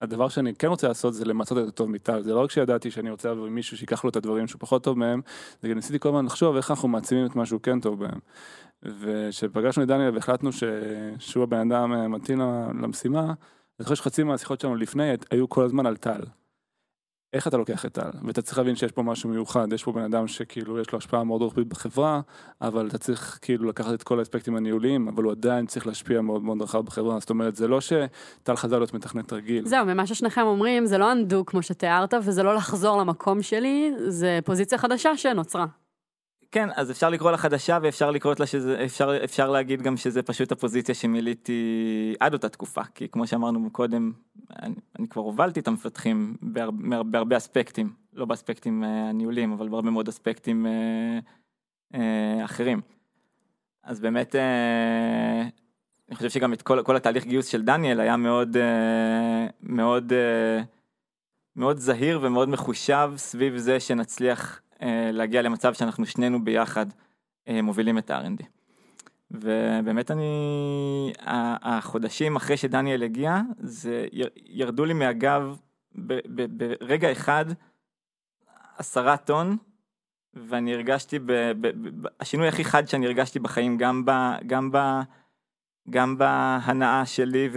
הדבר 0.00 0.28
שאני 0.28 0.54
כן 0.54 0.66
רוצה 0.66 0.88
לעשות 0.88 1.14
זה 1.14 1.24
למצות 1.24 1.58
את 1.58 1.68
הטוב 1.68 1.90
מטל, 1.90 2.22
זה 2.22 2.34
לא 2.34 2.40
רק 2.40 2.50
שידעתי 2.50 2.90
שאני 2.90 3.10
רוצה 3.10 3.28
לעבור 3.28 3.46
עם 3.46 3.54
מישהו 3.54 3.76
שיקח 3.76 4.04
לו 4.04 4.10
את 4.10 4.16
הדברים 4.16 4.46
שהוא 4.46 4.60
פחות 4.60 4.84
טוב 4.84 4.98
מהם, 4.98 5.20
זה 5.62 5.68
גם 5.68 5.74
ניסיתי 5.74 5.98
כל 5.98 6.08
הזמן 6.08 6.24
לחשוב 6.24 6.56
איך 6.56 6.70
אנחנו 6.70 6.88
מעצימים 6.88 7.26
את 7.26 7.36
מה 7.36 7.46
שהוא 7.46 7.60
כן 7.60 7.80
טוב 7.80 8.00
בהם. 8.00 8.18
וכשפגשנו 8.82 9.82
את 9.82 9.88
דניאל 9.88 10.14
והחלטנו 10.14 10.52
ש... 10.52 10.64
שהוא 11.18 11.42
הבן 11.42 11.72
אדם 11.72 11.92
אה, 11.92 12.08
מתאים 12.08 12.40
למשימה, 12.82 13.34
אני 13.78 13.84
חושב 13.84 13.94
שחצי 13.94 14.22
מהשיחות 14.22 14.60
שלנו 14.60 14.76
לפני 14.76 15.10
היו 15.30 15.48
כל 15.48 15.64
הזמן 15.64 15.86
על 15.86 15.96
טל. 15.96 16.20
איך 17.34 17.48
אתה 17.48 17.56
לוקח 17.56 17.84
את 17.84 17.92
טל, 17.92 18.10
ואתה 18.22 18.42
צריך 18.42 18.58
להבין 18.58 18.76
שיש 18.76 18.92
פה 18.92 19.02
משהו 19.02 19.30
מיוחד, 19.30 19.72
יש 19.72 19.84
פה 19.84 19.92
בן 19.92 20.02
אדם 20.02 20.28
שכאילו 20.28 20.80
יש 20.80 20.92
לו 20.92 20.98
השפעה 20.98 21.24
מאוד 21.24 21.42
רוחבית 21.42 21.68
בחברה, 21.68 22.20
אבל 22.60 22.86
אתה 22.86 22.98
צריך 22.98 23.38
כאילו 23.42 23.68
לקחת 23.68 23.94
את 23.94 24.02
כל 24.02 24.18
האספקטים 24.18 24.56
הניהוליים, 24.56 25.08
אבל 25.08 25.24
הוא 25.24 25.32
עדיין 25.32 25.66
צריך 25.66 25.86
להשפיע 25.86 26.20
מאוד 26.20 26.42
מאוד 26.42 26.62
רחב 26.62 26.80
בחברה, 26.80 27.20
זאת 27.20 27.30
אומרת 27.30 27.56
זה 27.56 27.68
לא 27.68 27.80
שטל 27.80 28.56
חזר 28.56 28.78
להיות 28.78 28.94
מתכנת 28.94 29.32
רגיל. 29.32 29.66
זהו, 29.66 29.86
ומה 29.86 30.06
ששניכם 30.06 30.42
אומרים 30.42 30.86
זה 30.86 30.98
לא 30.98 31.12
אנדו 31.12 31.44
כמו 31.46 31.62
שתיארת, 31.62 32.14
וזה 32.22 32.42
לא 32.42 32.54
לחזור 32.54 32.98
למקום 32.98 33.42
שלי, 33.42 33.92
זה 34.08 34.38
פוזיציה 34.44 34.78
חדשה 34.78 35.16
שנוצרה. 35.16 35.66
כן, 36.50 36.68
אז 36.76 36.90
אפשר 36.90 37.10
לקרוא 37.10 37.30
לה 37.30 37.36
חדשה 37.36 37.78
ואפשר 37.82 38.10
לקרוא 38.10 38.34
לה 38.38 38.46
שזה, 38.46 38.84
אפשר, 38.84 39.24
אפשר 39.24 39.50
להגיד 39.50 39.82
גם 39.82 39.96
שזה 39.96 40.22
פשוט 40.22 40.52
הפוזיציה 40.52 40.94
שמילאתי 40.94 42.14
עד 42.20 42.32
אותה 42.32 42.48
תקופה, 42.48 42.82
כי 42.94 43.08
כמו 43.08 43.26
שאמרנו 43.26 43.70
קודם, 43.70 44.12
אני, 44.62 44.74
אני 44.98 45.08
כבר 45.08 45.22
הובלתי 45.22 45.60
את 45.60 45.68
המפתחים 45.68 46.36
בהרבה, 46.42 47.02
בהרבה 47.02 47.36
אספקטים, 47.36 47.92
לא 48.12 48.24
באספקטים 48.24 48.84
אה, 48.84 49.08
הניהולים, 49.08 49.52
אבל 49.52 49.68
בהרבה 49.68 49.90
מאוד 49.90 50.08
אספקטים 50.08 50.66
אה, 50.66 51.18
אה, 51.94 52.44
אחרים. 52.44 52.80
אז 53.84 54.00
באמת, 54.00 54.34
אה, 54.36 55.42
אני 56.08 56.16
חושב 56.16 56.30
שגם 56.30 56.52
את 56.52 56.62
כל, 56.62 56.82
כל 56.82 56.96
התהליך 56.96 57.24
גיוס 57.24 57.46
של 57.46 57.62
דניאל 57.62 58.00
היה 58.00 58.16
מאוד, 58.16 58.56
אה, 58.56 59.46
מאוד, 59.62 60.12
אה, 60.12 60.62
מאוד 61.56 61.78
זהיר 61.78 62.20
ומאוד 62.22 62.48
מחושב 62.48 63.12
סביב 63.16 63.56
זה 63.56 63.80
שנצליח 63.80 64.60
להגיע 65.12 65.42
למצב 65.42 65.74
שאנחנו 65.74 66.06
שנינו 66.06 66.44
ביחד 66.44 66.86
אה, 67.48 67.62
מובילים 67.62 67.98
את 67.98 68.10
ה-R&D. 68.10 68.44
ובאמת 69.30 70.10
אני, 70.10 71.12
החודשים 71.62 72.36
אחרי 72.36 72.56
שדניאל 72.56 73.02
הגיע, 73.02 73.40
זה 73.58 74.06
ירדו 74.36 74.84
לי 74.84 74.94
מהגב 74.94 75.58
ברגע 76.80 77.12
אחד 77.12 77.44
עשרה 78.78 79.16
טון, 79.16 79.56
ואני 80.34 80.74
הרגשתי, 80.74 81.18
ב, 81.18 81.32
ב, 81.32 81.66
ב, 81.66 82.08
השינוי 82.20 82.48
הכי 82.48 82.64
חד 82.64 82.88
שאני 82.88 83.06
הרגשתי 83.06 83.38
בחיים, 83.38 83.78
גם, 83.78 84.04
ב, 84.04 84.10
גם, 84.46 84.72
ב, 84.72 84.78
גם 85.90 86.18
בהנאה 86.18 87.06
שלי 87.06 87.48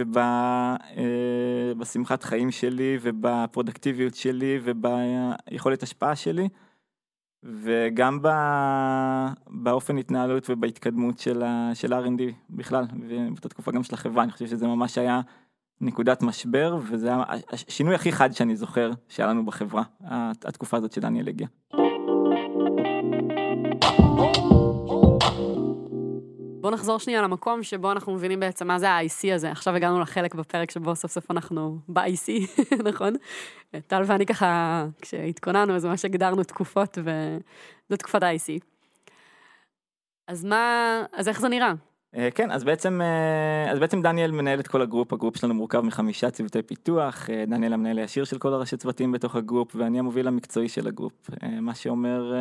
ובשמחת 1.76 2.24
אה, 2.24 2.28
חיים 2.28 2.50
שלי 2.50 2.98
ובפרודקטיביות 3.02 4.14
שלי 4.14 4.60
וביכולת 4.62 5.82
השפעה 5.82 6.16
שלי, 6.16 6.48
וגם 7.42 8.18
באופן 9.46 9.98
התנהלות 9.98 10.50
ובהתקדמות 10.50 11.18
של, 11.18 11.42
ה, 11.42 11.70
של 11.74 11.92
R&D 11.92 12.22
בכלל, 12.50 12.84
ובאותה 13.00 13.48
תקופה 13.48 13.72
גם 13.72 13.82
של 13.82 13.94
החברה, 13.94 14.22
אני 14.22 14.32
חושב 14.32 14.46
שזה 14.46 14.66
ממש 14.66 14.98
היה 14.98 15.20
נקודת 15.80 16.22
משבר, 16.22 16.78
וזה 16.90 17.10
השינוי 17.52 17.94
הכי 17.94 18.12
חד 18.12 18.32
שאני 18.32 18.56
זוכר 18.56 18.90
שהיה 19.08 19.28
לנו 19.28 19.46
בחברה, 19.46 19.82
התקופה 20.44 20.76
הזאת 20.76 20.92
שדניאל 20.92 21.28
הגיע. 21.28 21.46
בוא 26.60 26.70
נחזור 26.70 26.98
שנייה 26.98 27.22
למקום 27.22 27.62
שבו 27.62 27.92
אנחנו 27.92 28.14
מבינים 28.14 28.40
בעצם 28.40 28.66
מה 28.66 28.78
זה 28.78 28.90
ה-IC 28.90 29.34
הזה. 29.34 29.50
עכשיו 29.50 29.74
הגענו 29.74 30.00
לחלק 30.00 30.34
בפרק 30.34 30.70
שבו 30.70 30.94
סוף 30.94 31.10
סוף 31.10 31.30
אנחנו 31.30 31.78
ב-IC, 31.88 32.60
נכון? 32.88 33.14
טל 33.86 34.02
ואני 34.06 34.26
ככה, 34.26 34.84
כשהתכוננו, 35.02 35.76
אז 35.76 35.84
ממש 35.84 36.04
הגדרנו 36.04 36.44
תקופות, 36.44 36.98
וזו 36.98 37.96
תקופת 37.96 38.22
ה-IC. 38.22 38.64
אז 40.28 40.44
מה, 40.44 41.02
אז 41.12 41.28
איך 41.28 41.40
זה 41.40 41.48
נראה? 41.48 41.72
אה, 42.16 42.28
כן, 42.34 42.50
אז 42.50 42.64
בעצם, 42.64 43.00
אה, 43.00 43.70
אז 43.72 43.78
בעצם 43.78 44.02
דניאל 44.02 44.30
מנהל 44.30 44.60
את 44.60 44.68
כל 44.68 44.82
ה 44.82 44.86
group, 44.86 45.12
ה 45.12 45.16
group 45.16 45.36
שלנו 45.36 45.54
מורכב 45.54 45.80
מחמישה 45.80 46.30
צוותי 46.30 46.62
פיתוח, 46.62 47.30
אה, 47.30 47.44
דניאל 47.46 47.72
המנהל 47.72 47.98
הישיר 47.98 48.24
של 48.24 48.38
כל 48.38 48.52
הראשי 48.52 48.76
צוותים 48.76 49.12
בתוך 49.12 49.36
ה 49.36 49.42
group, 49.42 49.76
ואני 49.76 49.98
המוביל 49.98 50.28
המקצועי 50.28 50.68
של 50.68 50.86
ה 50.86 50.92
group, 50.92 51.30
מה 51.60 51.74
שאומר 51.74 52.32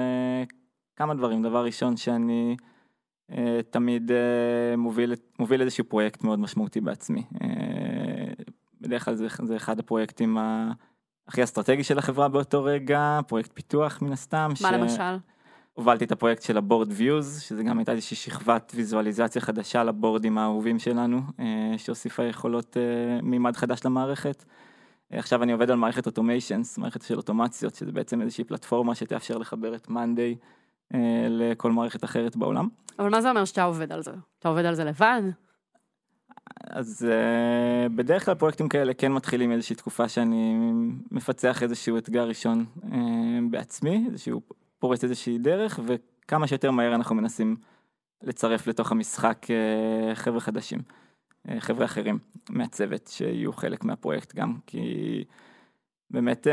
כמה 0.96 1.14
דברים, 1.14 1.44
דבר 1.44 1.66
ראשון 1.66 1.98
שאני... 1.98 2.56
אה, 3.32 3.60
תמיד 3.70 4.12
אה, 4.12 4.78
מוביל, 4.78 5.14
מוביל 5.40 5.62
איזשהו 5.62 5.84
פרויקט 5.84 6.24
מאוד 6.24 6.40
משמעותי 6.40 6.82
בעצמי. 6.82 7.24
אה, 7.42 7.48
בדרך 8.82 9.06
כלל 9.06 9.16
זה, 9.16 9.28
זה 9.44 9.56
אחד 9.56 9.80
הפרויקטים 9.80 10.38
הכי 11.28 11.44
אסטרטגי 11.44 11.84
של 11.84 11.98
החברה 11.98 12.28
באותו 12.28 12.64
רגע, 12.64 13.20
פרויקט 13.28 13.52
פיתוח 13.54 14.02
מן 14.02 14.12
הסתם. 14.12 14.50
מה 14.50 14.70
ש... 14.70 14.74
למשל? 14.74 15.18
הובלתי 15.74 16.06
את 16.06 16.12
הפרויקט 16.12 16.42
של 16.42 16.58
ה 16.58 16.63
board 16.63 16.92
views, 16.92 17.42
שזה 17.42 17.64
גם 17.64 17.78
הייתה 17.78 17.92
איזושהי 17.92 18.18
שכבת 18.18 18.72
ויזואליזציה 18.76 19.42
חדשה 19.42 19.84
לבורדים 19.84 20.38
האהובים 20.38 20.80
שלנו, 20.80 21.22
שהוסיפה 21.78 22.24
יכולות 22.24 22.78
מימד 23.24 23.56
חדש 23.56 23.86
למערכת. 23.86 24.46
עכשיו 25.12 25.44
אני 25.44 25.52
עובד 25.52 25.72
על 25.72 25.78
מערכת 25.78 26.06
automations, 26.06 26.78
מערכת 26.78 27.02
של 27.02 27.18
אוטומציות, 27.18 27.76
שזה 27.76 27.92
בעצם 27.92 28.22
איזושהי 28.22 28.44
פלטפורמה 28.44 28.96
שתאפשר 28.96 29.38
לחבר 29.38 29.76
את 29.76 29.90
monday 29.90 30.36
לכל 31.30 31.72
מערכת 31.72 32.04
אחרת 32.04 32.36
בעולם. 32.36 32.68
אבל 33.00 33.10
מה 33.10 33.22
זה 33.22 33.30
אומר 33.30 33.46
שאתה 33.46 33.64
עובד 33.64 33.92
על 33.92 34.04
זה? 34.04 34.12
אתה 34.40 34.50
עובד 34.50 34.66
על 34.66 34.76
זה 34.76 34.84
לבד? 34.84 35.22
אז 36.64 37.08
uh, 37.10 37.90
בדרך 37.90 38.26
כלל 38.26 38.36
פרויקטים 38.36 38.70
כאלה 38.70 38.94
כן 38.94 39.12
מתחילים 39.12 39.52
איזושהי 39.52 39.76
תקופה 39.76 40.10
שאני 40.10 40.56
מפצח 41.12 41.64
איזשהו 41.64 41.98
אתגר 41.98 42.28
ראשון 42.28 42.66
uh, 42.82 42.86
בעצמי, 43.50 44.06
איזשהו 44.10 44.42
פורץ 44.80 45.04
איזושהי 45.04 45.38
דרך, 45.38 45.80
וכמה 45.86 46.48
שיותר 46.48 46.72
מהר 46.72 46.96
אנחנו 46.96 47.16
מנסים 47.16 47.56
לצרף 48.24 48.68
לתוך 48.68 48.92
המשחק 48.92 49.48
חבר'ה 50.14 50.40
חדשים, 50.40 50.80
חבר'ה 51.60 51.86
אחרים 51.86 52.20
מהצוות 52.50 53.08
שיהיו 53.08 53.54
חלק 53.54 53.84
מהפרויקט 53.84 54.36
גם, 54.36 54.58
כי 54.68 55.24
באמת 56.10 56.48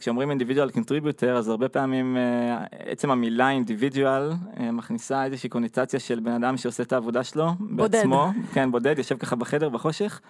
כשאומרים 0.00 0.30
individual 0.30 0.76
contributor 0.76 1.26
אז 1.26 1.48
הרבה 1.48 1.68
פעמים 1.68 2.16
אה, 2.16 2.64
עצם 2.70 3.10
המילה 3.10 3.50
individual 3.50 4.34
אה, 4.60 4.72
מכניסה 4.72 5.24
איזושהי 5.24 5.48
קונוטציה 5.48 6.00
של 6.00 6.20
בן 6.20 6.32
אדם 6.32 6.56
שעושה 6.56 6.82
את 6.82 6.92
העבודה 6.92 7.24
שלו 7.24 7.46
בודד. 7.60 7.92
בעצמו, 7.92 8.30
כן 8.52 8.70
בודד, 8.70 8.98
יושב 8.98 9.16
ככה 9.16 9.36
בחדר 9.36 9.68
בחושך 9.68 10.20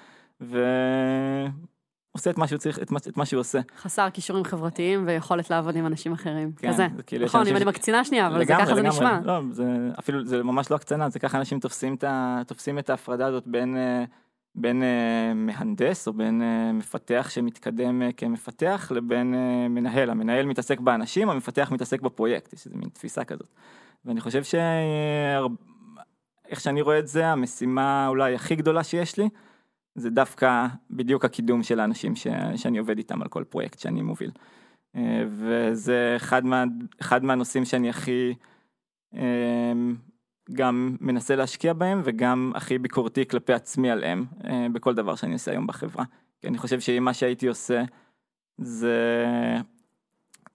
ועושה 0.40 2.30
את 2.30 2.38
מה 2.38 2.46
שהוא 2.46 2.58
צריך, 2.58 2.78
את 2.78 2.90
מה, 2.90 2.98
את 3.08 3.16
מה 3.16 3.26
שהוא 3.26 3.40
עושה. 3.40 3.60
חסר 3.78 4.10
כישורים 4.10 4.44
חברתיים 4.44 5.04
ויכולת 5.06 5.50
לעבוד 5.50 5.76
עם 5.76 5.86
אנשים 5.86 6.12
אחרים, 6.12 6.52
כן, 6.52 6.72
כזה. 6.72 6.86
זה 6.96 7.02
כאילו 7.02 7.24
נכון, 7.24 7.46
אם 7.46 7.56
אני 7.56 7.64
מקצינה 7.64 8.04
שנייה, 8.04 8.26
אבל 8.26 8.34
זה 8.34 8.40
לגמרי, 8.40 8.64
ככה 8.64 8.74
זה 8.74 8.80
לגמרי. 8.80 8.96
נשמע. 8.96 9.20
לא, 9.24 9.40
זה 9.50 9.64
אפילו, 9.98 10.24
זה 10.24 10.42
ממש 10.42 10.70
לא 10.70 10.76
הקצנה, 10.76 11.08
זה 11.08 11.18
ככה 11.18 11.38
אנשים 11.38 11.60
תופסים 11.60 11.94
את, 11.94 12.04
תופסים 12.46 12.78
את 12.78 12.90
ההפרדה 12.90 13.26
הזאת 13.26 13.46
בין, 13.46 13.76
אה, 13.76 14.04
בין 14.54 14.82
אה, 14.82 15.34
מהנדס 15.34 16.08
או 16.08 16.12
בין 16.12 16.42
אה, 16.42 16.72
מפתח 16.72 17.28
שמתקדם 17.30 18.02
אה, 18.02 18.12
כמפתח 18.12 18.92
לבין 18.94 19.34
מנהל. 19.70 20.10
המנהל 20.10 20.46
מתעסק 20.46 20.80
באנשים, 20.80 21.30
המפתח 21.30 21.72
מתעסק 21.72 22.00
בפרויקט, 22.00 22.52
יש 22.52 22.66
איזו 22.66 22.76
מין 22.76 22.88
תפיסה 22.88 23.24
כזאת. 23.24 23.48
ואני 24.04 24.20
חושב 24.20 24.44
ש... 24.44 24.54
איך 26.48 26.60
שאני 26.60 26.82
רואה 26.82 26.98
את 26.98 27.08
זה, 27.08 27.26
המשימה 27.26 28.08
אולי 28.08 28.34
הכי 28.34 28.56
גדולה 28.56 28.84
שיש 28.84 29.18
לי, 29.18 29.28
זה 29.94 30.10
דווקא 30.10 30.66
בדיוק 30.90 31.24
הקידום 31.24 31.62
של 31.62 31.80
האנשים 31.80 32.16
ש... 32.16 32.26
שאני 32.56 32.78
עובד 32.78 32.98
איתם 32.98 33.22
על 33.22 33.28
כל 33.28 33.44
פרויקט 33.44 33.78
שאני 33.78 34.02
מוביל. 34.02 34.30
וזה 35.26 36.12
אחד, 36.16 36.44
מה... 36.44 36.64
אחד 37.00 37.24
מהנושאים 37.24 37.64
שאני 37.64 37.90
הכי 37.90 38.34
גם 40.52 40.96
מנסה 41.00 41.36
להשקיע 41.36 41.72
בהם 41.72 42.00
וגם 42.04 42.52
הכי 42.54 42.78
ביקורתי 42.78 43.26
כלפי 43.26 43.52
עצמי 43.52 43.90
עליהם 43.90 44.24
אה, 44.44 44.66
בכל 44.72 44.94
דבר 44.94 45.14
שאני 45.14 45.32
עושה 45.32 45.50
היום 45.50 45.66
בחברה. 45.66 46.04
כי 46.40 46.48
אני 46.48 46.58
חושב 46.58 46.80
שאם 46.80 47.04
מה 47.04 47.14
שהייתי 47.14 47.46
עושה 47.46 47.82
זה, 48.58 49.26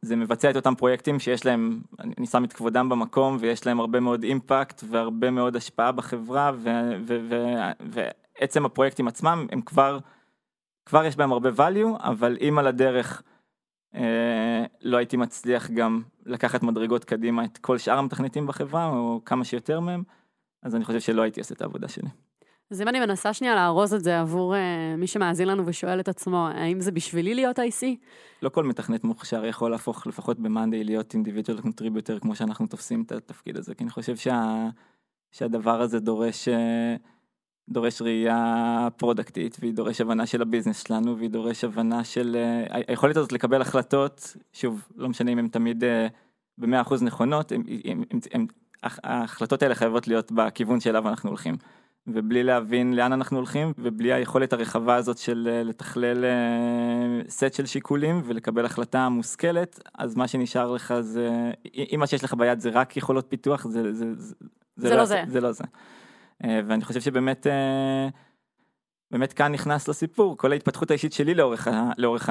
זה 0.01 0.15
מבצע 0.15 0.49
את 0.49 0.55
אותם 0.55 0.75
פרויקטים 0.75 1.19
שיש 1.19 1.45
להם, 1.45 1.81
אני 1.99 2.27
שם 2.27 2.43
את 2.43 2.53
כבודם 2.53 2.89
במקום 2.89 3.37
ויש 3.39 3.65
להם 3.65 3.79
הרבה 3.79 3.99
מאוד 3.99 4.23
אימפקט 4.23 4.83
והרבה 4.89 5.31
מאוד 5.31 5.55
השפעה 5.55 5.91
בחברה 5.91 6.51
ו, 6.55 6.69
ו, 7.07 7.17
ו, 7.29 7.35
ועצם 7.79 8.65
הפרויקטים 8.65 9.07
עצמם 9.07 9.47
הם 9.51 9.61
כבר, 9.61 9.99
כבר 10.85 11.05
יש 11.05 11.15
בהם 11.15 11.31
הרבה 11.31 11.49
value, 11.49 11.97
אבל 11.99 12.37
אם 12.41 12.57
על 12.59 12.67
הדרך 12.67 13.23
לא 14.81 14.97
הייתי 14.97 15.17
מצליח 15.17 15.71
גם 15.71 16.01
לקחת 16.25 16.63
מדרגות 16.63 17.05
קדימה 17.05 17.45
את 17.45 17.57
כל 17.57 17.77
שאר 17.77 17.97
המתכנתים 17.97 18.47
בחברה 18.47 18.89
או 18.89 19.21
כמה 19.25 19.45
שיותר 19.45 19.79
מהם, 19.79 20.03
אז 20.63 20.75
אני 20.75 20.85
חושב 20.85 20.99
שלא 20.99 21.21
הייתי 21.21 21.39
עושה 21.39 21.55
את 21.55 21.61
העבודה 21.61 21.87
שלי. 21.87 22.09
אז 22.71 22.81
אם 22.81 22.87
אני 22.87 22.99
מנסה 22.99 23.33
שנייה 23.33 23.55
לארוז 23.55 23.93
את 23.93 24.03
זה 24.03 24.19
עבור 24.19 24.55
אה, 24.55 24.57
מי 24.97 25.07
שמאזין 25.07 25.47
לנו 25.47 25.65
ושואל 25.65 25.99
את 25.99 26.07
עצמו, 26.07 26.47
האם 26.47 26.81
זה 26.81 26.91
בשבילי 26.91 27.35
להיות 27.35 27.59
IC? 27.59 27.85
לא 28.41 28.49
כל 28.49 28.63
מתכנת 28.63 29.03
מוכשר 29.03 29.45
יכול 29.45 29.71
להפוך 29.71 30.07
לפחות 30.07 30.39
ב 30.39 30.46
monday 30.46 30.83
להיות 30.83 31.13
individual 31.13 31.61
contributor 31.61 32.19
כמו 32.19 32.35
שאנחנו 32.35 32.67
תופסים 32.67 33.03
את 33.05 33.11
התפקיד 33.11 33.57
הזה, 33.57 33.75
כי 33.75 33.83
אני 33.83 33.91
חושב 33.91 34.15
שה, 34.15 34.69
שהדבר 35.31 35.81
הזה 35.81 35.99
דורש, 35.99 36.47
אה, 36.47 36.95
דורש 37.69 38.01
ראייה 38.01 38.87
פרודקטית 38.97 39.57
והיא 39.59 39.73
דורש 39.73 40.01
הבנה 40.01 40.25
של 40.25 40.41
ה 40.41 40.46
business 40.46 40.87
שלנו 40.87 41.17
והיא 41.17 41.29
דורש 41.29 41.63
הבנה 41.63 42.03
של 42.03 42.35
אה, 42.35 42.79
היכולת 42.87 43.17
הזאת 43.17 43.31
לקבל 43.31 43.61
החלטות, 43.61 44.35
שוב, 44.53 44.87
לא 44.95 45.09
משנה 45.09 45.31
אם 45.31 45.37
הן 45.37 45.47
תמיד 45.47 45.83
אה, 45.83 46.07
במאה 46.57 46.81
אחוז 46.81 47.03
נכונות, 47.03 47.51
הם, 47.51 47.63
הם, 47.85 48.03
הם, 48.31 48.47
ההחלטות 48.83 49.63
האלה 49.63 49.75
חייבות 49.75 50.07
להיות 50.07 50.31
בכיוון 50.31 50.79
שאליו 50.79 51.09
אנחנו 51.09 51.29
הולכים. 51.29 51.55
ובלי 52.07 52.43
להבין 52.43 52.93
לאן 52.93 53.13
אנחנו 53.13 53.37
הולכים 53.37 53.73
ובלי 53.77 54.13
היכולת 54.13 54.53
הרחבה 54.53 54.95
הזאת 54.95 55.17
של 55.17 55.49
אה, 55.51 55.63
לתכלל 55.63 56.25
סט 57.29 57.53
של 57.53 57.65
שיקולים 57.65 58.21
ולקבל 58.25 58.65
החלטה 58.65 59.09
מושכלת 59.09 59.79
אז 59.97 60.15
מה 60.15 60.27
שנשאר 60.27 60.71
לך 60.71 60.93
זה 60.99 61.51
אם 61.93 61.99
מה 61.99 62.07
שיש 62.07 62.23
לך 62.23 62.33
ביד 62.33 62.59
זה 62.59 62.69
רק 62.69 62.97
יכולות 62.97 63.25
פיתוח 63.29 63.67
זה 63.67 63.93
זה 63.93 64.13
זה, 64.17 64.35
זה 64.75 64.95
לא 64.95 65.05
זה. 65.05 65.23
זה 65.27 65.41
לא 65.41 65.51
זה. 65.51 65.63
אה, 66.43 66.59
ואני 66.67 66.83
חושב 66.83 67.01
שבאמת 67.01 67.47
אה, 67.47 68.07
באמת 69.11 69.33
כאן 69.33 69.51
נכנס 69.51 69.87
לסיפור 69.87 70.37
כל 70.37 70.51
ההתפתחות 70.51 70.91
האישית 70.91 71.13
שלי 71.13 71.33
לאורך 71.33 71.67
לאורך 71.97 72.29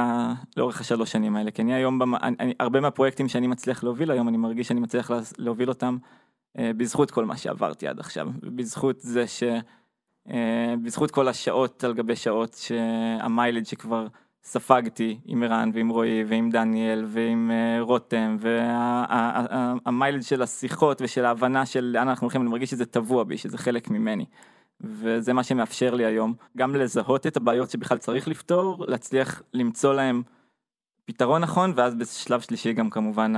לאורך 0.57 0.81
השלוש 0.81 1.12
שנים 1.12 1.37
האלה 1.37 1.51
כי 1.51 1.62
אני 1.62 1.75
היום 1.75 1.99
במ, 1.99 2.14
אני, 2.14 2.37
אני, 2.40 2.55
הרבה 2.61 2.81
מהפרויקטים 2.81 3.29
שאני 3.29 3.47
מצליח 3.47 3.85
להוביל 3.85 4.11
היום 4.11 4.29
אני 4.29 4.37
מרגיש 4.37 4.69
שאני 4.69 4.81
מצליח 4.81 5.11
לה, 5.11 5.21
להוביל 5.38 5.69
אותם. 5.69 5.97
אה, 6.59 6.71
בזכות 6.77 7.11
כל 7.11 7.25
מה 7.25 7.37
שעברתי 7.37 7.88
עד 7.88 8.01
עכשיו, 8.01 8.29
ובזכות 8.43 9.01
זה 9.01 9.27
ש... 9.27 9.43
בזכות 10.83 11.11
כל 11.11 11.29
השעות 11.29 11.85
על 11.85 11.95
גבי 11.95 12.17
שעות 12.17 12.55
שהמיילד 12.55 13.67
שכבר 13.67 14.07
ספגתי 14.44 15.18
עם 15.24 15.42
ערן 15.42 15.70
ועם 15.74 15.88
רועי 15.88 16.24
ועם 16.24 16.50
דניאל 16.50 17.04
ועם 17.09 17.50
אה, 17.50 17.80
רותם 17.80 18.37
והמיילד 19.85 20.22
של 20.22 20.42
השיחות 20.42 21.02
ושל 21.02 21.24
ההבנה 21.24 21.66
של 21.66 21.85
לאן 21.85 22.09
אנחנו 22.09 22.24
הולכים, 22.24 22.42
אני 22.42 22.50
מרגיש 22.50 22.70
שזה 22.70 22.87
טבוע 22.87 23.24
בי, 23.24 23.38
שזה 23.38 23.59
חלק 23.59 23.90
ממני. 23.90 24.24
וזה 24.80 25.33
מה 25.33 25.42
שמאפשר 25.42 25.94
לי 25.94 26.04
היום 26.04 26.35
גם 26.57 26.76
לזהות 26.76 27.26
את 27.26 27.37
הבעיות 27.37 27.70
שבכלל 27.70 27.98
צריך 27.98 28.28
לפתור, 28.28 28.85
להצליח 28.88 29.42
למצוא 29.52 29.94
להם 29.94 30.22
פתרון 31.04 31.42
נכון, 31.42 31.72
ואז 31.76 31.94
בשלב 31.94 32.40
שלישי 32.40 32.72
גם 32.72 32.90
כמובן 32.90 33.33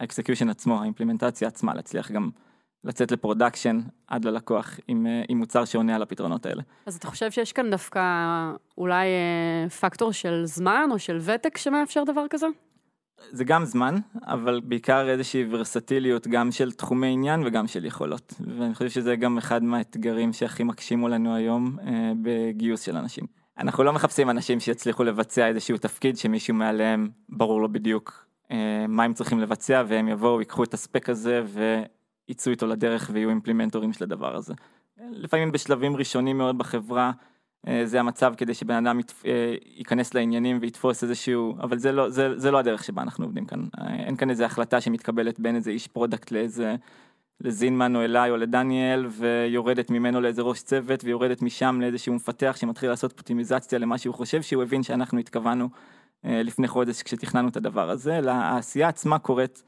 ה 0.00 0.05
execution 0.05 0.48
עצמו, 0.48 0.80
ה 0.80 0.85
implementation 0.85 1.48
עצמה, 1.48 1.74
להצליח 1.74 2.10
גם 2.10 2.30
לצאת 2.86 3.12
ל 3.12 3.18
production 3.18 3.80
עד 4.06 4.24
ללקוח 4.24 4.80
עם, 4.88 5.06
אה, 5.06 5.22
עם 5.28 5.38
מוצר 5.38 5.64
שעונה 5.64 5.94
על 5.94 6.02
הפתרונות 6.02 6.46
האלה. 6.46 6.62
אז 6.86 6.96
אתה 6.96 7.06
חושב 7.06 7.30
שיש 7.30 7.52
כאן 7.52 7.70
דווקא 7.70 8.00
אולי 8.78 9.06
אה, 9.06 9.70
פקטור 9.70 10.12
של 10.12 10.42
זמן 10.44 10.88
או 10.92 10.98
של 10.98 11.18
ותק 11.20 11.56
שמאפשר 11.56 12.04
דבר 12.04 12.24
כזה? 12.30 12.46
זה 13.30 13.44
גם 13.44 13.64
זמן, 13.64 13.94
אבל 14.22 14.60
בעיקר 14.64 15.08
איזושהי 15.08 15.46
ורסטיליות 15.50 16.26
גם 16.26 16.52
של 16.52 16.72
תחומי 16.72 17.06
עניין 17.06 17.46
וגם 17.46 17.66
של 17.66 17.84
יכולות. 17.84 18.34
ואני 18.58 18.74
חושב 18.74 18.90
שזה 18.90 19.16
גם 19.16 19.38
אחד 19.38 19.62
מהאתגרים 19.62 20.32
שהכי 20.32 20.62
מקשים 20.62 21.08
לנו 21.08 21.34
היום 21.34 21.76
אה, 21.86 22.12
בגיוס 22.22 22.80
של 22.80 22.96
אנשים. 22.96 23.24
אנחנו 23.58 23.84
לא 23.84 23.92
מחפשים 23.92 24.30
אנשים 24.30 24.60
שיצליחו 24.60 25.04
לבצע 25.04 25.48
איזשהו 25.48 25.78
תפקיד 25.78 26.16
שמישהו 26.16 26.54
מעליהם 26.54 27.08
ברור 27.28 27.60
לו 27.60 27.72
בדיוק 27.72 28.26
אה, 28.50 28.86
מה 28.88 29.04
הם 29.04 29.14
צריכים 29.14 29.40
לבצע 29.40 29.82
והם 29.88 30.08
יבואו, 30.08 30.40
ייקחו 30.40 30.64
את 30.64 30.74
הספק 30.74 31.08
הזה 31.08 31.42
ויצאו 32.28 32.52
איתו 32.52 32.66
לדרך 32.66 33.10
ויהיו 33.12 33.28
אימפלימנטורים 33.28 33.92
של 33.92 34.04
הדבר 34.04 34.36
הזה. 34.36 34.54
לפעמים 35.10 35.52
בשלבים 35.52 35.96
ראשונים 35.96 36.38
מאוד 36.38 36.58
בחברה 36.58 37.12
אה, 37.68 37.86
זה 37.86 38.00
המצב 38.00 38.34
כדי 38.36 38.54
שבן 38.54 38.86
אדם 38.86 39.00
אה, 39.26 39.54
ייכנס 39.76 40.14
לעניינים 40.14 40.58
ויתפוס 40.60 41.02
איזשהו, 41.02 41.56
אבל 41.60 41.78
זה 41.78 41.92
לא, 41.92 42.10
זה, 42.10 42.38
זה 42.38 42.50
לא 42.50 42.58
הדרך 42.58 42.84
שבה 42.84 43.02
אנחנו 43.02 43.24
עובדים 43.24 43.46
כאן. 43.46 43.64
אה, 43.78 43.94
אין 43.94 44.16
כאן 44.16 44.30
איזה 44.30 44.46
החלטה 44.46 44.80
שמתקבלת 44.80 45.40
בין 45.40 45.56
איזה 45.56 45.70
איש 45.70 45.86
product 45.86 46.30
לאיזה, 46.30 46.76
לזינמן 47.40 47.96
או 47.96 48.02
אליי 48.02 48.30
או 48.30 48.36
לדניאל 48.36 49.06
ויורדת 49.06 49.90
ממנו 49.90 50.20
לאיזה 50.20 50.42
ראש 50.42 50.62
צוות 50.62 51.04
ויורדת 51.04 51.42
משם 51.42 51.78
לאיזשהו 51.80 52.14
מפתח 52.14 52.56
שמתחיל 52.60 52.90
לעשות 52.90 53.12
אופטימיזציה 53.12 53.78
למה 53.78 53.98
שהוא 53.98 54.14
חושב 54.14 54.42
שהוא 54.42 54.62
הבין 54.62 54.82
שאנחנו 54.82 55.18
התכוונו 55.18 55.68
לפני 56.24 56.68
חודש 56.68 57.02
כשתכננו 57.02 57.48
את 57.48 57.56
הדבר 57.56 57.90
הזה, 57.90 58.18
אלא 58.18 58.30
העשייה 58.30 58.88
עצמה 58.88 59.18
קורית 59.18 59.62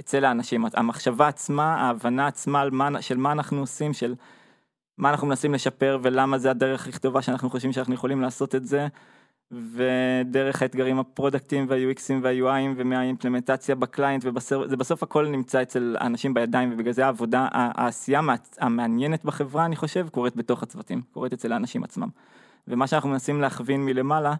אצל 0.00 0.24
האנשים, 0.24 0.64
המחשבה 0.74 1.28
עצמה, 1.28 1.74
ההבנה 1.74 2.26
עצמה 2.26 2.64
מה, 2.72 3.02
של 3.02 3.16
מה 3.16 3.32
אנחנו 3.32 3.60
עושים, 3.60 3.92
של 3.92 4.14
מה 4.98 5.10
אנחנו 5.10 5.26
מנסים 5.26 5.54
לשפר 5.54 5.98
ולמה 6.02 6.38
זה 6.38 6.50
הדרך 6.50 6.88
הכי 6.88 6.98
טובה 6.98 7.22
שאנחנו 7.22 7.50
חושבים 7.50 7.72
שאנחנו 7.72 7.94
יכולים 7.94 8.20
לעשות 8.20 8.54
את 8.54 8.66
זה 8.66 8.86
ודרך 9.52 10.62
האתגרים 10.62 10.98
הפרודקטיים 10.98 11.66
וה-UXים 11.68 12.14
וה-UIים 12.22 12.74
ומה 12.76 12.93
implementation 12.93 13.74
ב 13.74 13.81
client 13.81 14.24
וזה 14.24 14.76
בסוף 14.76 15.02
הכל 15.02 15.26
נמצא 15.26 15.62
אצל 15.62 15.96
האנשים 16.00 16.34
בידיים 16.34 16.72
ובגלל 16.72 16.92
זה 16.92 17.04
העבודה, 17.04 17.48
העשייה 17.52 18.20
המעניינת 18.58 19.24
בחברה 19.24 19.64
אני 19.64 19.76
חושב 19.76 20.08
קורית 20.08 20.36
בתוך 20.36 20.62
הצוותים, 20.62 21.02
קורית 21.12 21.32
אצל 21.32 21.52
האנשים 21.52 21.84
עצמם. 21.84 22.08
ומה 22.68 22.86
שאנחנו 22.86 23.08
מנסים 23.08 23.40
להכווין 23.40 23.84
מלמעלה 23.84 24.34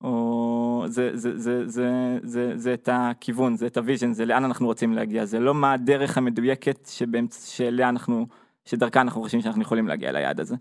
או 0.00 0.84
זה, 0.88 1.10
זה, 1.14 1.38
זה, 1.38 1.68
זה, 1.68 2.18
זה, 2.22 2.52
זה 2.56 2.74
את 2.74 2.88
הכיוון, 2.92 3.56
זה 3.56 3.66
את 3.66 3.76
ה 3.76 3.80
vision, 3.80 4.12
זה 4.12 4.26
לאן 4.26 4.44
אנחנו 4.44 4.66
רוצים 4.66 4.92
להגיע, 4.92 5.24
זה 5.24 5.40
לא 5.40 5.54
מה 5.54 5.72
הדרך 5.72 6.18
המדויקת 6.18 6.86
שבאמצ... 6.86 7.48
שאליה 7.48 7.88
אנחנו, 7.88 8.26
שדרכה 8.64 9.00
אנחנו 9.00 9.22
חושבים 9.22 9.40
שאנחנו 9.40 9.62
יכולים 9.62 9.88
להגיע 9.88 10.12
ליעד 10.12 10.40
הזה. 10.40 10.56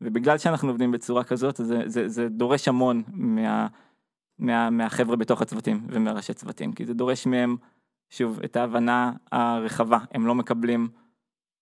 ובגלל 0.00 0.38
שאנחנו 0.38 0.68
עובדים 0.68 0.92
בצורה 0.92 1.24
כזאת, 1.24 1.56
זה, 1.56 1.82
זה, 1.86 2.08
זה 2.08 2.28
דורש 2.28 2.68
המון 2.68 3.02
מה, 3.12 3.66
מה, 4.38 4.70
מהחבר'ה 4.70 5.16
בתוך 5.16 5.42
הצוותים 5.42 5.86
ומראשי 5.88 6.34
צוותים, 6.34 6.72
כי 6.72 6.84
זה 6.86 6.94
דורש 6.94 7.26
מהם, 7.26 7.56
שוב, 8.10 8.40
את 8.44 8.56
ההבנה 8.56 9.12
הרחבה, 9.32 9.98
הם 10.12 10.26
לא 10.26 10.34
מקבלים, 10.34 10.88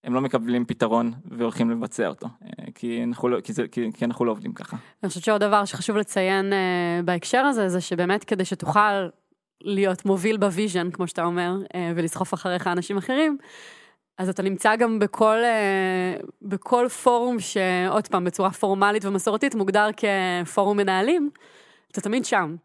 הם 0.04 0.14
לא 0.14 0.20
מקבלים 0.20 0.64
פתרון 0.64 1.12
והולכים 1.24 1.70
לבצע 1.70 2.08
אותו, 2.08 2.26
אה, 2.44 2.64
כי 2.74 3.04
אנחנו 3.04 3.28
לא, 3.28 3.40
כי 3.40 3.52
זה, 3.52 3.68
כי, 3.68 3.90
כי 3.94 4.04
אנחנו 4.04 4.24
לא 4.24 4.30
עובדים 4.30 4.52
ככה. 4.52 4.76
אני 5.02 5.08
חושבת 5.08 5.24
שעוד 5.24 5.40
דבר 5.40 5.64
שחשוב 5.64 5.96
לציין 5.96 6.52
אה, 6.52 7.04
בהקשר 7.04 7.38
הזה, 7.38 7.68
זה 7.68 7.80
שבאמת 7.80 8.24
כדי 8.24 8.44
שתוכל 8.44 9.08
להיות 9.60 10.04
מוביל 10.04 10.36
ב 10.36 10.43
vision, 10.43 10.90
כמו 10.90 11.06
שאתה 11.06 11.24
אומר, 11.24 11.56
אה, 11.62 11.76
ולסחוף 11.96 12.34
אחריך 12.34 12.66
אנשים 12.66 12.98
אחרים, 12.98 13.38
אז 14.18 14.28
אתה 14.28 14.42
נמצא 14.42 14.76
גם 14.76 14.98
בכל, 14.98 15.36
uh, 15.36 16.26
בכל 16.42 16.88
פורום 16.88 17.40
שעוד 17.40 18.08
פעם, 18.08 18.24
בצורה 18.24 18.50
פורמלית 18.50 19.04
ומסורתית, 19.04 19.54
מוגדר 19.54 19.88
כפורום 19.96 20.76
מנהלים, 20.76 21.30
אתה 21.90 22.00
תמיד 22.00 22.24
שם. 22.24 22.56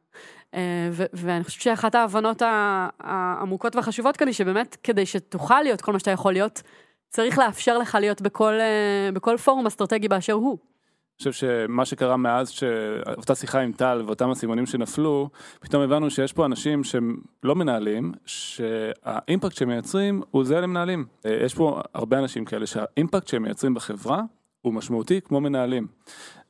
ואני 1.13 1.43
חושבת 1.43 1.61
שאחת 1.61 1.95
ההבנות 1.95 2.41
העמוקות 2.99 3.75
והחשובות 3.75 4.17
כאן 4.17 4.27
היא 4.27 4.33
שבאמת 4.33 4.77
כדי 4.83 5.05
שתוכל 5.05 5.61
להיות 5.61 5.81
כל 5.81 5.93
מה 5.93 5.99
שאתה 5.99 6.11
יכול 6.11 6.33
להיות, 6.33 6.61
צריך 7.13 7.37
לאפשר 7.37 7.77
לך 7.77 7.97
להיות 7.99 8.21
בכל, 8.21 8.53
uh, 8.59 9.15
בכל 9.15 9.37
פורום 9.37 9.67
אסטרטגי 9.67 10.07
באשר 10.07 10.33
הוא. 10.33 10.57
אני 10.59 11.31
חושב 11.31 11.31
שמה 11.31 11.85
שקרה 11.85 12.17
מאז 12.17 12.49
שאותה 12.49 13.35
שיחה 13.35 13.59
עם 13.59 13.71
טל 13.71 14.03
ואותם 14.05 14.29
הסימונים 14.29 14.65
שנפלו, 14.65 15.29
פתאום 15.59 15.83
הבנו 15.83 16.09
שיש 16.09 16.33
פה 16.33 16.45
אנשים 16.45 16.83
שהם 16.83 17.17
לא 17.43 17.55
מנהלים, 17.55 18.11
שה 18.25 18.68
impact 18.68 19.55
שהם 19.55 19.67
מייצרים 19.67 20.21
הוא 20.31 20.43
זהה 20.43 20.61
למנהלים. 20.61 21.05
יש 21.25 21.55
פה 21.55 21.81
הרבה 21.93 22.19
אנשים 22.19 22.45
כאלה 22.45 22.65
שה 22.65 22.86
impact 22.86 23.27
שהם 23.27 23.43
מייצרים 23.43 23.73
בחברה 23.73 24.21
הוא 24.61 24.73
משמעותי 24.73 25.21
כמו 25.21 25.41
מנהלים. 25.41 25.87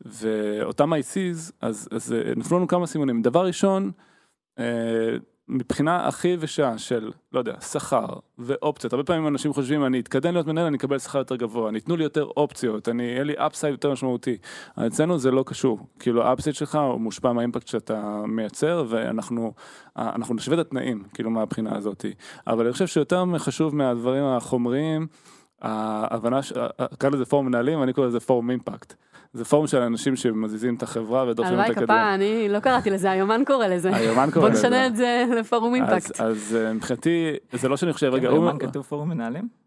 ואותם 0.01 0.93
ICs, 0.93 1.51
אז, 1.61 1.89
אז 1.91 2.15
נפלו 2.35 2.57
לנו 2.57 2.67
כמה 2.67 2.87
אסימונים. 2.87 3.21
דבר 3.21 3.45
ראשון, 3.45 3.91
מבחינה 5.47 6.07
הכי 6.07 6.27
יבשה 6.27 6.77
של, 6.77 7.11
לא 7.31 7.39
יודע, 7.39 7.61
שכר 7.61 8.05
ואופציות, 8.37 8.93
הרבה 8.93 9.03
פעמים 9.03 9.27
אנשים 9.27 9.53
חושבים, 9.53 9.85
אני 9.85 9.99
אתקדם 9.99 10.33
להיות 10.33 10.47
מנהל, 10.47 10.65
אני 10.65 10.77
אקבל 10.77 10.99
שכר 10.99 11.17
יותר 11.19 11.35
גבוה, 11.35 11.69
אני, 11.69 11.79
יתנו 11.79 11.95
לי 11.95 12.03
יותר 12.03 12.23
אופציות, 12.23 12.89
אני, 12.89 13.03
יהיה 13.03 13.23
לי 13.23 13.33
upside 13.37 13.71
יותר 13.71 13.91
משמעותי. 13.91 14.37
אצלנו 14.87 15.19
זה 15.19 15.31
לא 15.31 15.43
קשור, 15.47 15.79
כאילו 15.99 16.23
ה 16.23 16.28
upside 16.28 16.55
שלך 16.55 16.75
הוא 16.75 17.01
מושפע 17.01 17.31
מה 17.31 17.40
impact 17.40 17.67
שאתה 17.67 18.21
מייצר, 18.27 18.85
ואנחנו 18.89 19.53
אנחנו 19.95 20.35
נשווה 20.35 20.61
את 20.61 20.65
התנאים, 20.65 21.03
כאילו 21.13 21.29
מהבחינה 21.29 21.77
הזאת. 21.77 22.05
אבל 22.47 22.65
אני 22.65 22.73
חושב 22.73 22.87
שיותר 22.87 23.23
חשוב 23.37 23.75
מהדברים 23.75 24.23
החומריים, 24.23 25.07
ההבנה, 25.61 26.39
קרא 26.97 27.09
לזה 27.09 27.25
פורום 27.25 27.45
מנהלים, 27.45 27.83
אני 27.83 27.93
קורא 27.93 28.07
לזה 28.07 28.19
פורום 28.19 28.49
אימפקט. 28.49 28.93
זה 29.33 29.45
פורום 29.45 29.67
של 29.67 29.77
אנשים 29.77 30.15
שמזיזים 30.15 30.75
את 30.75 30.83
החברה 30.83 31.25
ודוחפים 31.27 31.59
אותה 31.59 31.73
קדימה. 31.73 31.93
הלוואי 31.93 32.07
כפה, 32.07 32.13
אני 32.13 32.49
לא 32.49 32.59
קראתי 32.59 32.89
לזה, 32.89 33.11
היומן 33.11 33.41
קורא 33.45 33.67
לזה. 33.67 33.95
היומן 33.95 34.29
קורא 34.33 34.49
לזה. 34.49 34.61
בוא 34.61 34.67
נשנה 34.67 34.87
את 34.87 34.95
זה 34.95 35.25
לפורום 35.39 35.75
אימפקט. 35.75 36.21
אז 36.21 36.57
מבחינתי, 36.75 37.35
זה 37.53 37.69
לא 37.69 37.77
שאני 37.77 37.93
חושב, 37.93 38.13
רגע, 38.13 38.29
היומן 38.29 38.57
כתוב 38.59 38.85
פורום 38.85 39.09
מנהלים? 39.09 39.63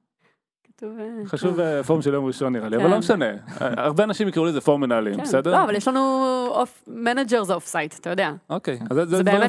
חשוב 1.27 1.59
פורום 1.87 2.03
של 2.03 2.15
יום 2.15 2.25
ראשון 2.25 2.53
נראה 2.53 2.69
לי, 2.69 2.77
אבל 2.77 2.91
לא 2.91 2.99
משנה, 2.99 3.31
הרבה 3.61 4.05
אנשים 4.05 4.29
יקראו 4.29 4.47
לזה 4.47 4.61
פורום 4.61 4.81
מנהלים, 4.81 5.21
בסדר? 5.21 5.53
לא, 5.53 5.65
אבל 5.65 5.75
יש 5.75 5.89
לנו 5.89 6.27
managers 6.89 7.51
offsite, 7.51 7.95
אתה 8.01 8.11
יודע. 8.11 8.33
אוקיי, 8.51 8.79
אז 8.91 8.97
זה 9.09 9.23
דברים 9.23 9.49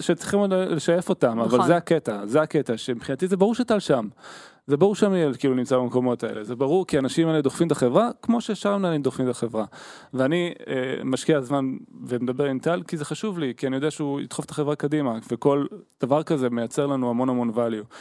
שצריכים 0.00 0.38
עוד 0.38 0.52
לשייף 0.54 1.08
אותם, 1.08 1.40
אבל 1.40 1.66
זה 1.66 1.76
הקטע, 1.76 2.26
זה 2.26 2.42
הקטע, 2.42 2.76
שמבחינתי 2.76 3.28
זה 3.28 3.36
ברור 3.36 3.54
שטל 3.54 3.78
שם. 3.78 4.08
זה 4.70 4.76
ברור 4.76 4.94
שעמיאל 4.94 5.34
כאילו 5.34 5.54
נמצא 5.54 5.76
במקומות 5.76 6.24
האלה, 6.24 6.44
זה 6.44 6.56
ברור 6.56 6.86
כי 6.86 6.96
האנשים 6.96 7.28
האלה 7.28 7.40
דוחפים 7.40 7.66
את 7.66 7.72
החברה 7.72 8.10
כמו 8.22 8.40
ששאר 8.40 8.72
המנהלים 8.72 9.02
דוחפים 9.02 9.26
את 9.26 9.30
החברה. 9.30 9.64
ואני 10.14 10.52
אה, 10.68 10.74
משקיע 11.04 11.40
זמן 11.40 11.76
ומדבר 12.06 12.44
עם 12.44 12.58
טל 12.58 12.82
כי 12.82 12.96
זה 12.96 13.04
חשוב 13.04 13.38
לי, 13.38 13.54
כי 13.56 13.66
אני 13.66 13.76
יודע 13.76 13.90
שהוא 13.90 14.20
ידחוף 14.20 14.44
את 14.44 14.50
החברה 14.50 14.76
קדימה, 14.76 15.18
וכל 15.30 15.66
דבר 16.02 16.22
כזה 16.22 16.50
מייצר 16.50 16.86
לנו 16.86 17.10
המון 17.10 17.28
המון 17.28 17.50
value. 17.50 17.94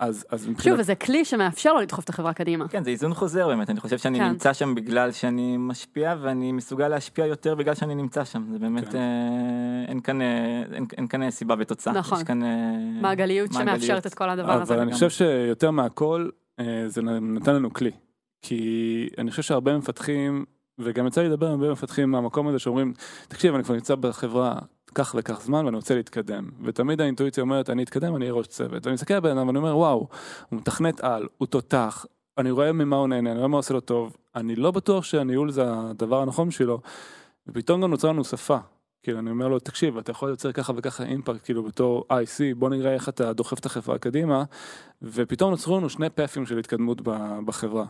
אז, 0.00 0.26
אז 0.30 0.48
מבחינת... 0.48 0.64
שוב, 0.64 0.80
וזה 0.80 0.94
כלי 0.94 1.24
שמאפשר 1.24 1.72
לו 1.72 1.80
לדחוף 1.80 2.04
את 2.04 2.08
החברה 2.08 2.32
קדימה. 2.32 2.68
כן, 2.68 2.84
זה 2.84 2.90
איזון 2.90 3.14
חוזר 3.14 3.48
באמת, 3.48 3.70
אני 3.70 3.80
חושב 3.80 3.98
שאני 3.98 4.18
כן. 4.18 4.28
נמצא 4.28 4.52
שם 4.52 4.74
בגלל 4.74 5.12
שאני 5.12 5.56
משפיע, 5.56 6.14
ואני 6.20 6.52
מסוגל 6.52 6.88
להשפיע 6.88 7.26
יותר 7.26 7.54
בגלל 7.54 7.74
שאני 7.74 7.94
נמצא 7.94 8.24
שם. 8.24 8.44
זה 8.52 8.58
באמת, 8.58 8.88
כן. 8.88 8.98
אה, 8.98 9.84
אין, 9.88 10.00
כאן, 10.00 10.22
אה, 10.22 10.62
אין, 10.72 10.86
אין 10.96 11.06
כאן 11.06 11.30
סיבה 11.30 11.54
ותוצאה. 11.58 11.92
נכון. 11.92 12.18
יש 12.18 12.24
כאן... 12.24 12.42
אה, 12.42 12.48
מעגליות, 13.00 13.50
מעגליות 13.52 13.80
שמאפשרת 13.80 14.06
את 14.06 14.14
כל 14.14 14.30
הדבר 14.30 14.52
אבל 14.52 14.62
הזה. 14.62 14.74
אבל 14.74 14.82
אני 14.82 14.92
חושב 14.92 15.10
שיותר 15.10 15.70
מהכל, 15.70 16.28
אה, 16.60 16.64
זה 16.86 17.02
נתן 17.02 17.54
לנו 17.54 17.72
כלי. 17.72 17.90
כי 18.42 19.08
אני 19.18 19.30
חושב 19.30 19.42
שהרבה 19.42 19.78
מפתחים, 19.78 20.44
וגם 20.78 21.06
יצא 21.06 21.22
לי 21.22 21.28
לדבר 21.28 21.46
עם 21.46 21.52
הרבה 21.52 21.72
מפתחים 21.72 22.10
מהמקום 22.10 22.48
הזה 22.48 22.58
שאומרים, 22.58 22.92
תקשיב, 23.28 23.54
אני 23.54 23.64
כבר 23.64 23.74
נמצא 23.74 23.94
בחברה 23.94 24.58
כך 24.94 25.14
וכך 25.18 25.40
זמן 25.40 25.64
ואני 25.64 25.76
רוצה 25.76 25.94
להתקדם. 25.94 26.50
ותמיד 26.64 27.00
האינטואיציה 27.00 27.42
אומרת, 27.42 27.70
אני 27.70 27.82
אתקדם, 27.82 28.16
אני 28.16 28.24
אהיה 28.24 28.34
ראש 28.34 28.46
צוות. 28.46 28.86
ואני 28.86 28.94
מסתכל 28.94 29.14
על 29.14 29.20
בן 29.20 29.38
אדם 29.38 29.46
ואני 29.46 29.58
אומר, 29.58 29.76
וואו, 29.76 30.08
הוא 30.48 30.58
מתכנת 30.58 31.00
על, 31.00 31.28
הוא 31.38 31.46
תותח, 31.46 32.06
אני 32.38 32.50
רואה 32.50 32.72
ממה 32.72 32.96
הוא 32.96 33.08
נהנה, 33.08 33.30
אני 33.30 33.38
רואה 33.38 33.48
מה 33.48 33.56
עושה 33.56 33.74
לו 33.74 33.80
טוב, 33.80 34.16
אני 34.36 34.56
לא 34.56 34.70
בטוח 34.70 35.04
שהניהול 35.04 35.50
זה 35.50 35.62
הדבר 35.66 36.22
הנכון 36.22 36.48
בשבילו, 36.48 36.80
ופתאום 37.46 37.80
גם 37.82 37.90
נוצרה 37.90 38.12
לנו 38.12 38.24
שפה. 38.24 38.58
כאילו 39.02 39.18
אני 39.18 39.30
אומר 39.30 39.48
לו, 39.48 39.58
תקשיב, 39.58 39.98
אתה 39.98 40.10
יכול 40.10 40.28
לייצר 40.28 40.52
ככה 40.52 40.72
וככה 40.76 41.04
אימפקט, 41.04 41.44
כאילו 41.44 41.62
בתור 41.62 42.04
IC, 42.12 42.56
בוא 42.56 42.70
נראה 42.70 42.94
איך 42.94 43.08
אתה 43.08 43.32
דוחף 43.32 43.58
את 43.58 43.66
החברה 43.66 43.98
קדימה, 43.98 44.44
ופתאום 45.02 45.50
נוצרו 45.50 45.76
לנו 45.78 45.90
שני 45.90 46.10
פאפים 46.10 46.46
של 46.46 46.58
התקדמות 46.58 47.00
בחברה. 47.44 47.84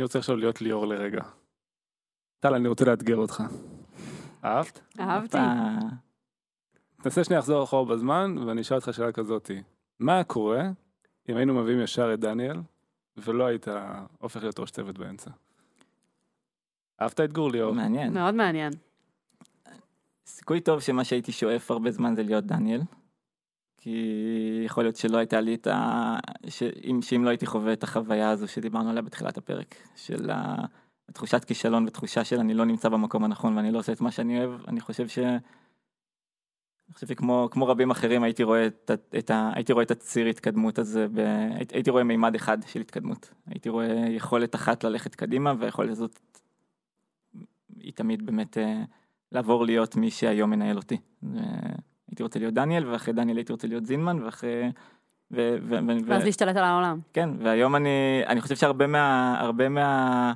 אני 0.00 0.04
רוצה 0.04 0.18
עכשיו 0.18 0.36
להיות 0.36 0.60
ליאור 0.60 0.86
לרגע. 0.86 1.22
טל, 2.40 2.54
אני 2.54 2.68
רוצה 2.68 2.84
לאתגר 2.84 3.16
אותך. 3.16 3.42
אהבת? 4.44 4.80
אהבתי. 5.00 5.38
תנסה 7.02 7.24
שנייה 7.24 7.38
לחזור 7.38 7.64
אחורה 7.64 7.84
בזמן, 7.84 8.38
ואני 8.38 8.60
אשאל 8.60 8.76
אותך 8.76 8.94
שאלה 8.94 9.12
כזאתי. 9.12 9.62
מה 9.98 10.14
היה 10.14 10.24
קורה 10.24 10.62
אם 11.28 11.36
היינו 11.36 11.54
מביאים 11.54 11.80
ישר 11.80 12.14
את 12.14 12.20
דניאל, 12.20 12.56
ולא 13.16 13.44
היית 13.46 13.66
הופך 14.18 14.42
להיות 14.42 14.58
ראש 14.58 14.70
צוות 14.70 14.98
באמצע? 14.98 15.30
אהבת 17.02 17.20
את 17.20 17.32
גור 17.32 17.50
ליאור? 17.50 17.74
מעניין. 17.74 18.14
מאוד 18.14 18.34
מעניין. 18.34 18.72
סיכוי 20.26 20.60
טוב 20.60 20.80
שמה 20.80 21.04
שהייתי 21.04 21.32
שואף 21.32 21.70
הרבה 21.70 21.90
זמן 21.90 22.14
זה 22.14 22.22
להיות 22.22 22.44
דניאל. 22.44 22.80
כי 23.80 24.62
יכול 24.64 24.84
להיות 24.84 24.96
שלא 24.96 25.18
הייתה 25.18 25.40
לי 25.40 25.54
את 25.54 25.66
ה... 25.66 26.16
שאם, 26.48 27.02
שאם 27.02 27.24
לא 27.24 27.28
הייתי 27.28 27.46
חווה 27.46 27.72
את 27.72 27.82
החוויה 27.82 28.30
הזו 28.30 28.48
שדיברנו 28.48 28.90
עליה 28.90 29.02
בתחילת 29.02 29.38
הפרק, 29.38 29.74
של 29.96 30.30
התחושת 31.08 31.44
כישלון 31.44 31.86
ותחושה 31.86 32.24
של 32.24 32.40
אני 32.40 32.54
לא 32.54 32.64
נמצא 32.64 32.88
במקום 32.88 33.24
הנכון 33.24 33.56
ואני 33.56 33.72
לא 33.72 33.78
עושה 33.78 33.92
את 33.92 34.00
מה 34.00 34.10
שאני 34.10 34.38
אוהב, 34.44 34.60
אני 34.68 34.80
חושב 34.80 35.08
ש... 35.08 35.18
אני 35.18 36.94
חושב 36.94 37.06
שכמו 37.06 37.48
כמו 37.50 37.66
רבים 37.66 37.90
אחרים 37.90 38.22
הייתי 38.22 38.42
רואה 38.42 38.66
את, 38.66 38.90
את, 39.18 39.30
ה, 39.30 39.50
הייתי 39.54 39.72
רואה 39.72 39.84
את 39.84 39.90
הציר 39.90 40.26
התקדמות 40.26 40.78
הזה, 40.78 41.06
ב, 41.08 41.18
הייתי, 41.54 41.74
הייתי 41.74 41.90
רואה 41.90 42.04
מימד 42.04 42.34
אחד 42.34 42.58
של 42.66 42.80
התקדמות. 42.80 43.30
הייתי 43.46 43.68
רואה 43.68 44.04
יכולת 44.08 44.54
אחת 44.54 44.84
ללכת 44.84 45.14
קדימה 45.14 45.54
והיכולת 45.58 45.90
הזאת 45.90 46.20
היא 47.76 47.92
תמיד 47.92 48.26
באמת 48.26 48.58
אה, 48.58 48.82
לעבור 49.32 49.64
להיות 49.64 49.96
מי 49.96 50.10
שהיום 50.10 50.50
מנהל 50.50 50.76
אותי. 50.76 50.96
הייתי 52.10 52.22
רוצה 52.22 52.38
להיות 52.38 52.54
דניאל, 52.54 52.88
ואחרי 52.88 53.14
דניאל 53.14 53.36
הייתי 53.36 53.52
רוצה 53.52 53.68
להיות 53.68 53.86
זינמן, 53.86 54.22
ואחרי... 54.22 54.70
ו- 55.32 55.56
ו- 55.68 55.78
ו- 55.88 56.06
ואז 56.06 56.24
להשתלט 56.24 56.56
על 56.56 56.64
העולם. 56.64 57.00
כן, 57.12 57.30
והיום 57.38 57.76
אני, 57.76 58.22
אני 58.26 58.40
חושב 58.40 58.56
שהרבה 58.56 58.86
מה... 58.86 59.36
הרבה 59.40 59.68
מה... 59.68 60.32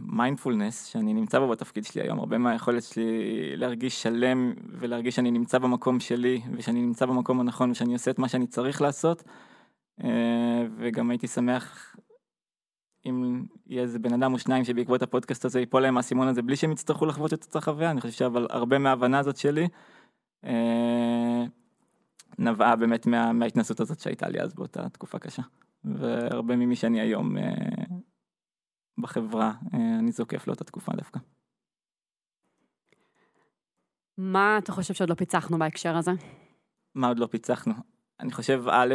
מיינדפולנס 0.00 0.86
uh, 0.86 0.90
שאני 0.90 1.14
נמצא 1.14 1.38
בו 1.38 1.48
בתפקיד 1.48 1.84
שלי 1.84 2.02
היום, 2.02 2.18
הרבה 2.18 2.38
מהיכולת 2.38 2.82
שלי 2.82 3.56
להרגיש 3.56 4.02
שלם 4.02 4.52
ולהרגיש 4.78 5.16
שאני 5.16 5.30
נמצא 5.30 5.58
במקום 5.58 6.00
שלי 6.00 6.40
ושאני 6.56 6.82
נמצא 6.82 7.06
במקום 7.06 7.40
הנכון 7.40 7.70
ושאני 7.70 7.92
עושה 7.92 8.10
את 8.10 8.18
מה 8.18 8.28
שאני 8.28 8.46
צריך 8.46 8.82
לעשות 8.82 9.22
uh, 10.00 10.04
וגם 10.76 11.10
הייתי 11.10 11.26
שמח 11.26 11.96
אם 13.06 13.42
יהיה 13.66 13.82
איזה 13.82 13.98
בן 13.98 14.12
אדם 14.12 14.32
או 14.32 14.38
שניים 14.38 14.64
שבעקבות 14.64 15.02
הפודקאסט 15.02 15.44
הזה 15.44 15.60
ייפול 15.60 15.82
להם 15.82 15.96
האסימון 15.96 16.28
הזה 16.28 16.42
בלי 16.42 16.56
שהם 16.56 16.72
יצטרכו 16.72 17.06
לחוות 17.06 17.32
את 17.32 17.44
אותה 17.44 17.60
חוויה, 17.60 17.90
אני 17.90 18.00
חושב 18.00 18.12
שאבל 18.12 18.46
הרבה 18.50 18.78
מההבנה 18.78 19.18
הזאת 19.18 19.36
שלי 19.36 19.62
אה, 19.62 19.68
נבעה 22.38 22.76
באמת 22.76 23.06
מה, 23.06 23.32
מההתנסות 23.32 23.80
הזאת 23.80 24.00
שהייתה 24.00 24.28
לי 24.28 24.40
אז 24.40 24.54
באותה 24.54 24.88
תקופה 24.88 25.18
קשה. 25.18 25.42
והרבה 25.84 26.56
ממי 26.56 26.76
שאני 26.76 27.00
היום 27.00 27.38
אה, 27.38 27.52
בחברה, 28.98 29.52
אה, 29.74 29.98
אני 29.98 30.12
זוקף 30.12 30.46
לאותה 30.46 30.64
תקופה 30.64 30.92
דווקא. 30.92 31.20
מה 34.18 34.58
אתה 34.58 34.72
חושב 34.72 34.94
שעוד 34.94 35.10
לא 35.10 35.14
פיצחנו 35.14 35.58
בהקשר 35.58 35.96
הזה? 35.96 36.10
מה 36.94 37.08
עוד 37.08 37.18
לא 37.18 37.26
פיצחנו? 37.26 37.74
אני 38.20 38.32
חושב, 38.32 38.64
א', 38.70 38.94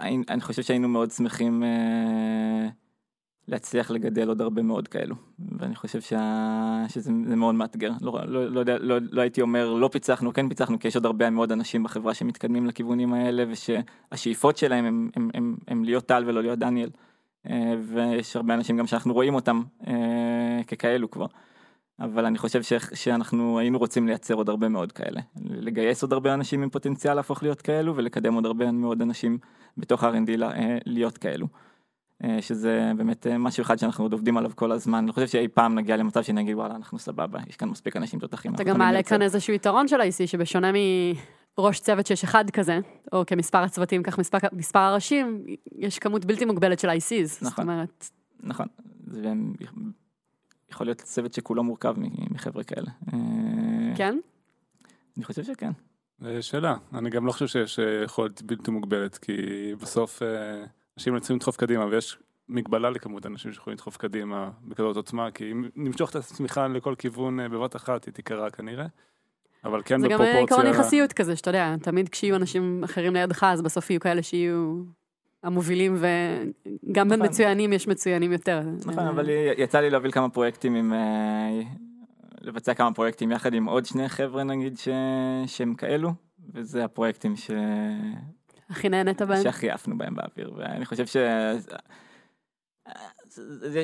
אני 0.00 0.40
חושב 0.40 0.62
שהיינו 0.62 0.88
מאוד 0.88 1.10
שמחים 1.10 1.62
להצליח 3.48 3.90
לגדל 3.90 4.28
עוד 4.28 4.40
הרבה 4.40 4.62
מאוד 4.62 4.88
כאלו. 4.88 5.14
ואני 5.58 5.74
חושב 5.74 6.00
שה... 6.00 6.84
שזה 6.88 7.12
זה 7.28 7.36
מאוד 7.36 7.54
מאתגר. 7.54 7.90
לא, 8.00 8.18
לא, 8.26 8.50
לא, 8.50 8.62
לא, 8.80 8.96
לא 9.10 9.20
הייתי 9.20 9.42
אומר 9.42 9.74
לא 9.74 9.88
פיצחנו, 9.88 10.32
כן 10.32 10.48
פיצחנו, 10.48 10.78
כי 10.78 10.88
יש 10.88 10.96
עוד 10.96 11.06
הרבה 11.06 11.30
מאוד 11.30 11.52
אנשים 11.52 11.82
בחברה 11.82 12.14
שמתקדמים 12.14 12.66
לכיוונים 12.66 13.12
האלה, 13.12 13.44
ושהשאיפות 13.48 14.56
שלהם 14.56 14.84
הם, 14.84 15.10
הם, 15.16 15.30
הם, 15.34 15.56
הם 15.68 15.84
להיות 15.84 16.06
טל 16.06 16.24
ולא 16.26 16.42
להיות 16.42 16.58
דניאל. 16.58 16.90
אה, 17.50 17.74
ויש 17.82 18.36
הרבה 18.36 18.54
אנשים 18.54 18.76
גם 18.76 18.86
שאנחנו 18.86 19.14
רואים 19.14 19.34
אותם 19.34 19.62
אה, 19.86 20.60
ככאלו 20.66 21.10
כבר. 21.10 21.26
אבל 22.00 22.26
אני 22.26 22.38
חושב 22.38 22.62
ש... 22.62 22.72
שאנחנו 22.94 23.58
היינו 23.58 23.78
רוצים 23.78 24.06
לייצר 24.06 24.34
עוד 24.34 24.48
הרבה 24.48 24.68
מאוד 24.68 24.92
כאלה. 24.92 25.20
לגייס 25.50 26.02
עוד 26.02 26.12
הרבה 26.12 26.34
אנשים 26.34 26.62
עם 26.62 26.70
פוטנציאל 26.70 27.14
להפוך 27.14 27.42
להיות 27.42 27.62
כאלו, 27.62 27.96
ולקדם 27.96 28.34
עוד 28.34 28.46
הרבה 28.46 28.72
מאוד 28.72 29.02
אנשים 29.02 29.38
בתוך 29.76 30.04
R&D 30.04 30.42
אה, 30.42 30.78
להיות 30.86 31.18
כאלו. 31.18 31.46
אה, 32.24 32.42
שזה 32.42 32.92
באמת 32.96 33.26
אה, 33.26 33.38
משהו 33.38 33.62
אחד 33.62 33.78
שאנחנו 33.78 34.04
עוד 34.04 34.12
עובדים 34.12 34.36
עליו 34.36 34.50
כל 34.54 34.72
הזמן, 34.72 34.98
אני 34.98 35.12
חושב 35.12 35.26
שאי 35.26 35.48
פעם 35.48 35.74
נגיע 35.74 35.96
למצב 35.96 36.22
שנגיד 36.22 36.56
וואלה 36.56 36.76
אנחנו 36.76 36.98
סבבה, 36.98 37.38
יש 37.48 37.56
כאן 37.56 37.68
מספיק 37.68 37.96
אנשים 37.96 38.20
תותחים. 38.20 38.54
אתה 38.54 38.64
גם 38.64 38.78
מעלה 38.78 39.02
כאן 39.02 39.22
איזשהו 39.22 39.54
יתרון 39.54 39.88
של 39.88 40.00
ה-IC 40.00 40.26
שבשונה 40.26 40.70
מראש 41.58 41.80
צוות 41.80 42.06
שיש 42.06 42.24
אחד 42.24 42.50
כזה, 42.50 42.78
או 43.12 43.26
כמספר 43.26 43.58
הצוותים 43.58 44.02
כך 44.02 44.18
מספר, 44.18 44.38
מספר 44.52 44.78
הראשים, 44.78 45.44
יש 45.78 45.98
כמות 45.98 46.24
בלתי 46.24 46.44
מוגבלת 46.44 46.78
של 46.78 46.90
ICs, 46.90 46.92
נכון, 47.42 47.50
זאת 47.50 47.58
אומרת. 47.58 48.10
נכון, 48.40 48.66
זה 49.06 49.32
יכול 50.70 50.86
להיות 50.86 51.00
צוות 51.00 51.32
שכולו 51.32 51.64
מורכב 51.64 51.94
מחבר'ה 52.30 52.64
כאלה. 52.64 52.90
אה, 53.12 53.18
כן? 53.96 54.18
אני 55.16 55.24
חושב 55.24 55.44
שכן. 55.44 55.70
שאלה, 56.40 56.76
אני 56.94 57.10
גם 57.10 57.26
לא 57.26 57.32
חושב 57.32 57.46
שיש 57.46 57.80
יכולת 58.04 58.42
בלתי 58.42 58.70
מוגבלת, 58.70 59.18
כי 59.18 59.32
בסוף... 59.80 60.22
אנשים 60.98 61.18
צריכים 61.18 61.36
לדחוף 61.36 61.56
קדימה 61.56 61.86
ויש 61.86 62.18
מגבלה 62.48 62.90
לכמות 62.90 63.26
אנשים 63.26 63.52
שיכולים 63.52 63.74
לדחוף 63.74 63.96
קדימה 63.96 64.50
בכזאת 64.62 64.96
עוצמה, 64.96 65.30
כי 65.30 65.52
אם 65.52 65.68
נמשוך 65.76 66.10
את 66.10 66.16
הצמיחה 66.16 66.68
לכל 66.68 66.94
כיוון 66.98 67.40
אה, 67.40 67.48
בבת 67.48 67.76
אחת 67.76 68.04
היא 68.04 68.14
תיקרה 68.14 68.50
כנראה. 68.50 68.86
אבל 69.64 69.82
כן 69.84 70.00
זה 70.00 70.06
בפרופורציה... 70.06 70.34
זה 70.34 70.40
גם 70.40 70.44
עקרון 70.44 70.66
יחסיות 70.66 71.12
כזה, 71.12 71.36
שאתה 71.36 71.50
יודע, 71.50 71.74
תמיד 71.82 72.08
כשיהיו 72.08 72.36
אנשים 72.36 72.84
אחרים 72.84 73.14
לידך, 73.14 73.44
אז 73.44 73.62
בסוף 73.62 73.90
יהיו 73.90 74.00
כאלה 74.00 74.22
שיהיו 74.22 74.82
המובילים, 75.42 75.96
וגם 75.96 77.08
בין 77.08 77.18
נכון. 77.18 77.30
מצוינים 77.30 77.72
יש 77.72 77.88
מצוינים 77.88 78.32
יותר. 78.32 78.60
נכון, 78.86 79.06
אבל 79.06 79.26
יצא 79.58 79.80
לי 79.80 79.90
להוביל 79.90 80.10
כמה 80.10 80.28
פרויקטים 80.28 80.74
עם... 80.74 80.92
אה, 80.92 81.60
לבצע 82.40 82.74
כמה 82.74 82.92
פרויקטים 82.92 83.32
יחד 83.32 83.54
עם 83.54 83.64
עוד 83.64 83.86
שני 83.86 84.08
חבר'ה 84.08 84.44
נגיד 84.44 84.78
שהם 85.46 85.74
כאלו, 85.74 86.10
וזה 86.54 86.84
הפרויקטים 86.84 87.36
ש... 87.36 87.50
הכי 88.70 88.88
נהנית 88.88 89.22
בהם? 89.22 89.42
שהכי 89.42 89.70
עפנו 89.70 89.98
בהם 89.98 90.14
באוויר, 90.14 90.52
ואני 90.56 90.84
חושב 90.84 91.06
ש... 91.06 91.16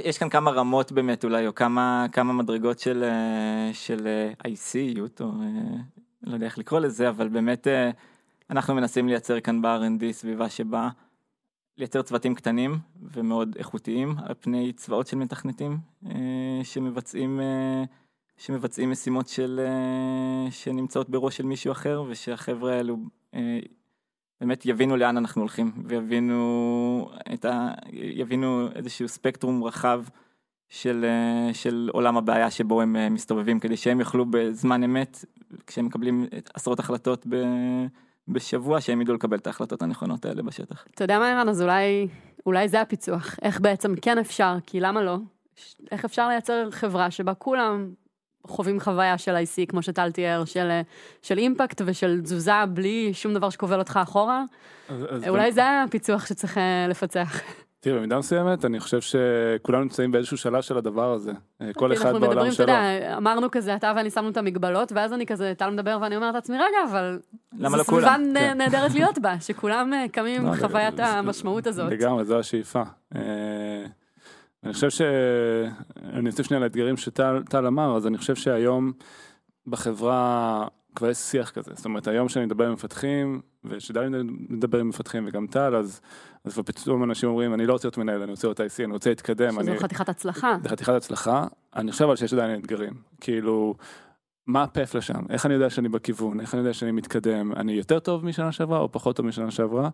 יש 0.04 0.18
כאן 0.18 0.28
כמה 0.28 0.50
רמות 0.50 0.92
באמת 0.92 1.24
אולי, 1.24 1.46
או 1.46 1.54
כמה, 1.54 2.06
כמה 2.12 2.32
מדרגות 2.32 2.78
של, 2.78 3.04
של 3.72 4.32
IC-יות, 4.46 5.20
או 5.20 5.30
לא 6.22 6.34
יודע 6.34 6.46
איך 6.46 6.58
לקרוא 6.58 6.80
לזה, 6.80 7.08
אבל 7.08 7.28
באמת 7.28 7.66
אנחנו 8.50 8.74
מנסים 8.74 9.08
לייצר 9.08 9.40
כאן 9.40 9.62
ב-R&D 9.62 10.12
סביבה 10.12 10.48
שבה 10.48 10.88
לייצר 11.78 12.02
צוותים 12.02 12.34
קטנים 12.34 12.78
ומאוד 13.02 13.56
איכותיים 13.58 14.14
על 14.26 14.34
פני 14.40 14.72
צבאות 14.72 15.06
של 15.06 15.16
מתכנתים 15.16 15.78
שמבצעים, 16.62 17.40
שמבצעים 18.36 18.90
משימות 18.90 19.28
של, 19.28 19.60
שנמצאות 20.50 21.10
בראש 21.10 21.36
של 21.36 21.46
מישהו 21.46 21.72
אחר, 21.72 22.02
ושהחבר'ה 22.08 22.74
האלו 22.76 22.96
באמת 24.40 24.66
יבינו 24.66 24.96
לאן 24.96 25.16
אנחנו 25.16 25.42
הולכים 25.42 25.72
ויבינו 25.84 27.10
את 27.34 27.44
ה... 27.44 27.70
יבינו 27.92 28.68
איזשהו 28.74 29.08
ספקטרום 29.08 29.64
רחב 29.64 30.04
של, 30.68 31.06
של 31.52 31.90
עולם 31.92 32.16
הבעיה 32.16 32.50
שבו 32.50 32.82
הם 32.82 32.96
אה, 32.96 33.08
מסתובבים 33.08 33.60
כדי 33.60 33.76
שהם 33.76 34.00
יוכלו 34.00 34.26
בזמן 34.30 34.82
אמת 34.84 35.24
כשהם 35.66 35.86
מקבלים 35.86 36.26
עשרות 36.54 36.78
החלטות 36.78 37.26
ב... 37.28 37.36
בשבוע 38.28 38.80
שהם 38.80 39.00
ידעו 39.00 39.14
לקבל 39.14 39.38
את 39.38 39.46
ההחלטות 39.46 39.82
הנכונות 39.82 40.24
האלה 40.24 40.42
בשטח. 40.42 40.84
אתה 40.94 41.04
יודע 41.04 41.18
מה 41.18 41.30
ערן? 41.32 41.48
אז 41.48 41.62
אולי 41.62 42.08
אולי 42.46 42.68
זה 42.68 42.80
הפיצוח. 42.80 43.36
איך 43.42 43.60
בעצם 43.60 43.94
כן 44.02 44.18
אפשר 44.18 44.56
כי 44.66 44.80
למה 44.80 45.02
לא? 45.02 45.16
איך 45.90 46.04
אפשר 46.04 46.28
לייצר 46.28 46.70
חברה 46.70 47.10
שבה 47.10 47.34
כולם 47.34 47.90
חווים 48.46 48.80
חוויה 48.80 49.18
של 49.18 49.36
IC, 49.36 49.66
כמו 49.68 49.82
שטל 49.82 50.10
תיאר, 50.10 50.44
של, 50.44 50.80
של 51.22 51.38
אימפקט 51.38 51.82
ושל 51.84 52.20
תזוזה 52.20 52.66
בלי 52.74 53.10
שום 53.14 53.34
דבר 53.34 53.50
שכובל 53.50 53.78
אותך 53.78 54.00
אחורה. 54.02 54.44
אז, 54.88 55.06
אז 55.10 55.28
אולי 55.28 55.48
גם... 55.48 55.54
זה 55.54 55.82
הפיצוח 55.82 56.26
שצריך 56.26 56.58
אה, 56.58 56.86
לפצח. 56.88 57.40
תראה, 57.80 57.98
במידה 57.98 58.18
מסוימת, 58.18 58.64
אני 58.64 58.80
חושב 58.80 59.00
שכולנו 59.00 59.82
נמצאים 59.82 60.12
באיזשהו 60.12 60.36
שלב 60.36 60.62
של 60.62 60.78
הדבר 60.78 61.12
הזה. 61.12 61.32
אה, 61.60 61.72
כל 61.72 61.92
אחד 61.92 62.12
בעולם 62.12 62.30
מדברים, 62.30 62.52
שלו. 62.52 62.64
אתה 62.64 62.72
יודע, 62.72 63.16
אמרנו 63.16 63.50
כזה, 63.50 63.74
אתה 63.74 63.92
ואני 63.96 64.10
שמנו 64.10 64.28
את 64.28 64.36
המגבלות, 64.36 64.92
ואז 64.92 65.12
אני 65.12 65.26
כזה, 65.26 65.52
טל 65.56 65.70
מדבר 65.70 65.98
ואני 66.00 66.16
אומרת 66.16 66.34
לעצמי, 66.34 66.56
רגע, 66.56 66.90
אבל... 66.90 67.18
למה 67.58 67.76
לא 67.76 67.82
כולם? 67.82 68.24
זו 68.24 68.30
סביבה 68.30 68.40
כן. 68.40 68.58
נהדרת 68.58 68.94
להיות 68.94 69.18
בה, 69.18 69.40
שכולם 69.40 69.92
אה, 69.92 70.06
קמים 70.12 70.46
עם 70.46 70.52
לא, 70.52 70.60
חוויית 70.60 71.00
המשמעות 71.00 71.66
הזאת. 71.66 71.92
לגמרי, 71.92 72.24
זו 72.24 72.38
השאיפה. 72.38 72.82
אני 74.64 74.72
חושב 74.72 74.90
ש... 74.90 75.00
אני 76.02 76.30
רוצה 76.30 76.44
שנייה 76.44 76.60
לאתגרים 76.60 76.96
שטל 76.96 77.66
אמר, 77.66 77.96
אז 77.96 78.06
אני 78.06 78.18
חושב 78.18 78.34
שהיום 78.34 78.92
בחברה 79.66 80.66
כבר 80.94 81.10
יש 81.10 81.18
שיח 81.18 81.50
כזה. 81.50 81.70
זאת 81.74 81.84
אומרת, 81.84 82.08
היום 82.08 82.28
שאני 82.28 82.44
מדבר 82.44 82.66
עם 82.66 82.72
מפתחים, 82.72 83.40
ושדלי 83.64 84.22
מדבר 84.48 84.78
עם 84.78 84.88
מפתחים 84.88 85.24
וגם 85.28 85.46
טל, 85.46 85.76
אז, 85.76 86.00
אז 86.44 86.58
פתאום 86.58 87.04
אנשים 87.04 87.28
אומרים, 87.28 87.54
אני 87.54 87.66
לא 87.66 87.72
רוצה 87.72 87.88
להיות 87.88 87.98
מנהל, 87.98 88.22
אני 88.22 88.30
רוצה 88.30 88.48
להיות 88.48 88.60
IC, 88.60 88.84
אני 88.84 88.92
רוצה 88.92 89.10
להתקדם. 89.10 89.50
שזו 89.50 89.60
אני... 89.60 89.78
חתיכת 89.78 90.08
הצלחה. 90.08 90.56
זה 90.62 90.68
חתיכת 90.68 90.92
הצלחה. 90.92 91.46
אני 91.76 91.92
חושב 91.92 92.04
אבל 92.04 92.16
שיש 92.16 92.32
עדיין 92.32 92.60
אתגרים. 92.60 92.92
כאילו... 93.20 93.74
מה 94.52 94.62
ה 94.62 94.69
path 94.69 94.94
לשם, 94.94 95.20
איך 95.30 95.46
אני 95.46 95.54
יודע 95.54 95.70
שאני 95.70 95.88
בכיוון, 95.88 96.40
איך 96.40 96.54
אני 96.54 96.60
יודע 96.60 96.72
שאני 96.72 96.90
מתקדם, 96.90 97.52
אני 97.52 97.72
יותר 97.72 97.98
טוב 97.98 98.24
משנה 98.24 98.52
שעברה 98.52 98.78
או 98.78 98.92
פחות 98.92 99.16
טוב 99.16 99.26
משנה 99.26 99.50
שעברה. 99.50 99.88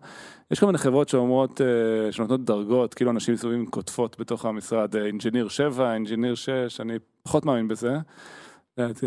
יש 0.51 0.59
כל 0.59 0.65
מיני 0.65 0.77
חברות 0.77 1.09
שאומרות, 1.09 1.61
אה, 1.61 2.11
שנותנות 2.11 2.45
דרגות, 2.45 2.93
כאילו 2.93 3.11
אנשים 3.11 3.33
מסתובבים 3.33 3.59
עם 3.59 3.65
כותפות 3.65 4.19
בתוך 4.19 4.45
המשרד, 4.45 4.95
engineer 4.95 5.47
7, 5.47 5.93
engineer 5.93 6.35
6, 6.35 6.81
אני 6.81 6.93
פחות 7.23 7.45
מאמין 7.45 7.67
בזה. 7.67 7.97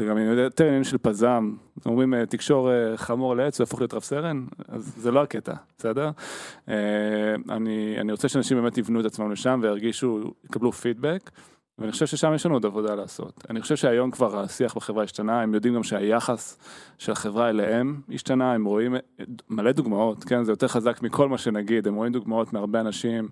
גם 0.08 0.16
אני 0.16 0.24
יודע, 0.24 0.42
יותר 0.42 0.64
עניינים 0.64 0.84
של 0.84 0.98
פזם, 0.98 1.54
אומרים 1.86 2.14
אה, 2.14 2.26
תקשור 2.26 2.70
אה, 2.70 2.96
חמור 2.96 3.36
לעץ 3.36 3.60
ויהפוך 3.60 3.80
להיות 3.80 3.94
רב 3.94 4.02
סרן, 4.02 4.44
אז 4.68 4.94
זה 4.96 5.10
לא 5.10 5.22
הקטע, 5.22 5.54
בסדר? 5.78 6.10
אני, 7.48 7.96
אני 8.00 8.12
רוצה 8.12 8.28
שאנשים 8.28 8.56
באמת 8.56 8.78
יבנו 8.78 9.00
את 9.00 9.04
עצמם 9.04 9.32
לשם 9.32 9.60
וירגישו, 9.62 10.20
יקבלו 10.44 10.72
פידבק. 10.72 11.30
ואני 11.80 11.92
חושב 11.92 12.06
ששם 12.06 12.34
יש 12.34 12.46
לנו 12.46 12.54
עוד 12.54 12.66
עבודה 12.66 12.94
לעשות. 12.94 13.44
אני 13.50 13.60
חושב 13.60 13.76
שהיום 13.76 14.10
כבר 14.10 14.40
השיח 14.40 14.74
בחברה 14.74 15.04
השתנה, 15.04 15.42
הם 15.42 15.54
יודעים 15.54 15.74
גם 15.74 15.82
שהיחס 15.82 16.58
של 16.98 17.12
החברה 17.12 17.48
אליהם 17.48 18.00
השתנה, 18.14 18.52
הם 18.52 18.64
רואים 18.64 18.94
מלא 19.50 19.72
דוגמאות, 19.72 20.24
כן, 20.24 20.44
זה 20.44 20.52
יותר 20.52 20.68
חזק 20.68 21.02
מכל 21.02 21.28
מה 21.28 21.38
שנגיד, 21.38 21.86
הם 21.86 21.94
רואים 21.94 22.12
דוגמאות 22.12 22.52
מהרבה 22.52 22.80
אנשים, 22.80 23.28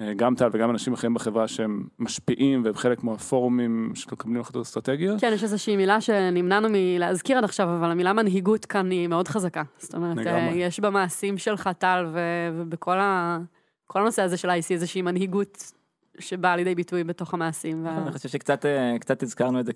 אה, 0.00 0.12
גם 0.16 0.34
טל 0.34 0.48
וגם 0.52 0.70
אנשים 0.70 0.92
אחרים 0.92 1.14
בחברה 1.14 1.48
שהם 1.48 1.84
משפיעים 1.98 2.64
והם 2.64 2.74
חלק 2.74 3.04
מהפורומים 3.04 3.92
שמקבלים 3.94 4.40
החלטות 4.40 4.62
אסטרטגיות. 4.62 5.20
כן, 5.20 5.30
יש 5.34 5.42
איזושהי 5.42 5.76
מילה 5.76 6.00
שנמנענו 6.00 6.68
מלהזכיר 6.70 7.38
עד 7.38 7.44
עכשיו, 7.44 7.68
אבל 7.78 7.90
המילה 7.90 8.12
מנהיגות 8.12 8.64
כאן 8.64 8.90
היא 8.90 9.08
מאוד 9.08 9.28
חזקה. 9.28 9.62
זאת 9.78 9.94
אומרת, 9.94 10.16
לגמרי. 10.16 10.54
יש 10.54 10.80
במעשים 10.80 11.38
שלך, 11.38 11.70
טל, 11.78 12.06
ובכל 12.54 12.98
ה... 12.98 13.38
כל 13.86 14.00
הנושא 14.00 14.22
הזה 14.22 14.36
של 14.36 14.50
ה-IC 14.50 14.66
איזושהי 14.70 15.02
מנהיגות 15.02 15.72
שבאה 16.18 16.56
לידי 16.56 16.74
ביטוי 16.74 17.04
בתוך 17.04 17.34
המעשים. 17.34 17.84
וה... 17.84 17.98
אני 17.98 18.12
חושב 18.12 18.28
שקצת 18.28 18.66
אה, 18.66 18.96
הזכרנו 19.22 19.60
את 19.60 19.66
זה 19.66 19.72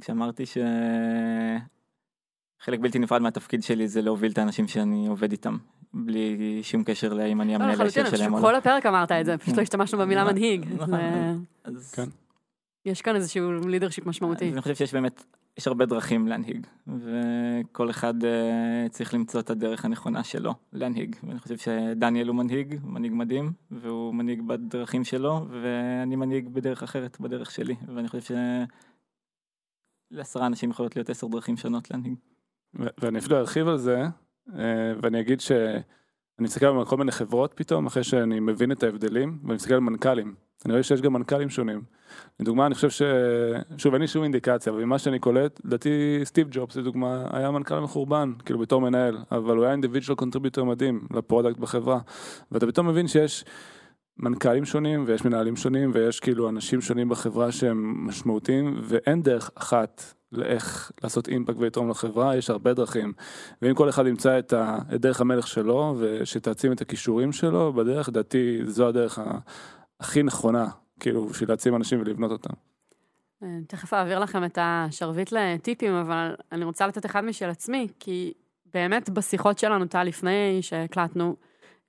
כשאמרתי 0.00 0.44
שחלק 2.60 2.80
בלתי 2.80 2.98
נפרד 2.98 3.22
מהתפקיד 3.22 3.62
שלי 3.62 3.88
זה 3.88 4.02
להוביל 4.02 4.32
את 4.32 4.38
האנשים 4.38 4.68
שאני 4.68 5.06
עובד 5.06 5.32
איתם, 5.32 5.56
בלי 5.94 6.60
שום 6.62 6.84
קשר 6.84 7.12
לאם 7.12 7.40
אני 7.40 7.54
המנהל 7.54 7.82
הישיר 7.82 8.10
שלהם 8.10 8.34
או 8.34 8.38
לא. 8.38 8.42
כל 8.42 8.54
הפרק 8.54 8.86
אמרת 8.86 9.12
את 9.12 9.26
זה, 9.26 9.38
פשוט 9.38 9.56
לא 9.56 9.62
השתמשנו 9.66 9.98
במילה 9.98 10.22
נכון. 10.22 10.34
מנהיג. 10.34 10.66
נכון. 10.78 10.98
כן. 11.92 12.08
יש 12.86 13.02
כאן 13.02 13.16
איזשהו 13.16 13.68
לידרשיפ 13.68 14.06
משמעותי. 14.06 14.52
אני 14.52 14.62
חושב 14.62 14.74
שיש 14.74 14.94
באמת 14.94 15.24
יש 15.58 15.66
הרבה 15.66 15.86
דרכים 15.86 16.28
להנהיג, 16.28 16.66
וכל 16.86 17.90
אחד 17.90 18.14
uh, 18.22 18.88
צריך 18.90 19.14
למצוא 19.14 19.40
את 19.40 19.50
הדרך 19.50 19.84
הנכונה 19.84 20.24
שלו 20.24 20.54
להנהיג. 20.72 21.16
ואני 21.24 21.38
חושב 21.38 21.56
שדניאל 21.56 22.28
הוא 22.28 22.36
מנהיג, 22.36 22.80
מנהיג 22.84 23.12
מדהים, 23.12 23.52
והוא 23.70 24.14
מנהיג 24.14 24.42
בדרכים 24.42 25.04
שלו, 25.04 25.46
ואני 25.62 26.16
מנהיג 26.16 26.48
בדרך 26.48 26.82
אחרת, 26.82 27.20
בדרך 27.20 27.50
שלי. 27.50 27.76
ואני 27.94 28.08
חושב 28.08 28.36
שלעשרה 30.12 30.46
אנשים 30.46 30.70
יכולות 30.70 30.96
להיות 30.96 31.10
עשר 31.10 31.26
דרכים 31.26 31.56
שונות 31.56 31.90
להנהיג. 31.90 32.14
ואני 32.74 33.18
אפילו 33.18 33.36
ארחיב 33.36 33.68
על 33.68 33.78
זה, 33.78 34.02
אה, 34.54 34.92
ואני 35.02 35.20
אגיד 35.20 35.40
שאני 36.42 36.46
מסתכל 36.46 36.66
על 36.66 36.84
כל 36.84 36.96
מיני 36.96 37.12
חברות 37.12 37.52
פתאום, 37.54 37.86
אחרי 37.86 38.04
שאני 38.04 38.40
מבין 38.40 38.72
את 38.72 38.82
ההבדלים, 38.82 39.38
ואני 39.44 39.54
מסתכל 39.54 39.74
על 39.74 39.80
מנכ"לים. 39.80 40.34
אני 40.64 40.72
רואה 40.72 40.82
שיש 40.82 41.00
גם 41.00 41.12
מנכ"לים 41.12 41.50
שונים. 41.50 41.82
לדוגמה, 42.40 42.66
אני 42.66 42.74
חושב 42.74 42.90
ש... 42.90 43.02
שוב, 43.78 43.92
אין 43.92 44.02
לי 44.02 44.08
שום 44.08 44.22
אינדיקציה, 44.22 44.72
אבל 44.72 44.84
ממה 44.84 44.98
שאני 44.98 45.18
קולט, 45.18 45.60
לדעתי 45.64 46.20
סטיב 46.24 46.48
ג'ובס, 46.50 46.76
לדוגמה, 46.76 47.24
היה 47.32 47.50
מנכ"ל 47.50 47.78
מחורבן, 47.80 48.32
כאילו 48.44 48.58
בתור 48.58 48.80
מנהל, 48.80 49.18
אבל 49.32 49.56
הוא 49.56 49.64
היה 49.64 49.72
individual 49.72 50.16
contributor 50.16 50.64
מדהים 50.64 51.06
ל 51.14 51.20
product 51.20 51.58
בחברה. 51.58 51.98
ואתה 52.52 52.66
פתאום 52.66 52.88
מבין 52.88 53.08
שיש 53.08 53.44
מנכ"לים 54.22 54.64
שונים 54.64 55.04
ויש 55.06 55.24
מנהלים 55.24 55.56
שונים 55.56 55.90
ויש 55.94 56.20
כאילו 56.20 56.48
אנשים 56.48 56.80
שונים 56.80 57.08
בחברה 57.08 57.52
שהם 57.52 58.06
משמעותיים 58.06 58.80
ואין 58.82 59.22
דרך 59.22 59.50
אחת 59.54 60.02
לאיך 60.32 60.92
לעשות 61.02 61.28
impact 61.28 61.56
ולתרום 61.58 61.90
לחברה, 61.90 62.36
יש 62.36 62.50
הרבה 62.50 62.74
דרכים. 62.74 63.12
ואם 63.62 63.74
כל 63.74 63.88
אחד 63.88 64.06
ימצא 64.06 64.38
את, 64.38 64.52
ה, 64.52 64.78
את 64.94 65.00
דרך 65.00 65.20
המלך 65.20 65.46
שלו 65.46 65.96
ושתעצים 65.98 66.72
את 66.72 66.80
הכישורים 66.80 67.32
שלו 67.32 67.72
בדרך, 67.72 68.08
לדעתי 68.08 68.60
זו 68.64 68.88
הדרך 68.88 69.18
ה, 69.18 69.38
הכי 70.00 70.22
נכונה, 70.22 70.68
כאילו 71.00 71.26
בשביל 71.26 71.48
להעצים 71.48 71.76
אנשים 71.76 72.00
ולבנות 72.00 72.30
אותם. 72.30 72.54
אה, 73.42 73.48
תכף 73.68 73.94
אעביר 73.94 74.18
לכם 74.18 74.44
את 74.44 74.58
השרביט 74.60 75.32
לטיפים, 75.32 75.92
אבל 75.92 76.34
אני 76.52 76.64
רוצה 76.64 76.86
לתת 76.86 77.06
אחד 77.06 77.24
משל 77.24 77.48
עצמי, 77.48 77.88
כי 78.00 78.32
באמת 78.74 79.10
בשיחות 79.10 79.58
שלנו, 79.58 79.86
טל, 79.86 80.02
לפני 80.02 80.58
שהקלטנו, 80.60 81.36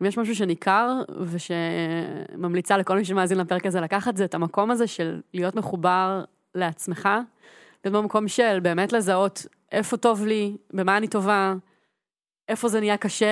אם 0.03 0.07
יש 0.07 0.17
משהו 0.17 0.35
שניכר 0.35 1.01
ושממליצה 1.21 2.77
לכל 2.77 2.97
מי 2.97 3.05
שמאזין 3.05 3.37
לפרק 3.37 3.65
הזה 3.65 3.81
לקחת, 3.81 4.17
זה 4.17 4.25
את 4.25 4.33
המקום 4.33 4.71
הזה 4.71 4.87
של 4.87 5.21
להיות 5.33 5.55
מחובר 5.55 6.23
לעצמך, 6.55 7.09
להיות 7.85 8.01
במקום 8.01 8.27
של 8.27 8.59
באמת 8.59 8.93
לזהות 8.93 9.45
איפה 9.71 9.97
טוב 9.97 10.25
לי, 10.25 10.57
במה 10.73 10.97
אני 10.97 11.07
טובה, 11.07 11.53
איפה 12.49 12.67
זה 12.67 12.79
נהיה 12.79 12.97
קשה, 12.97 13.25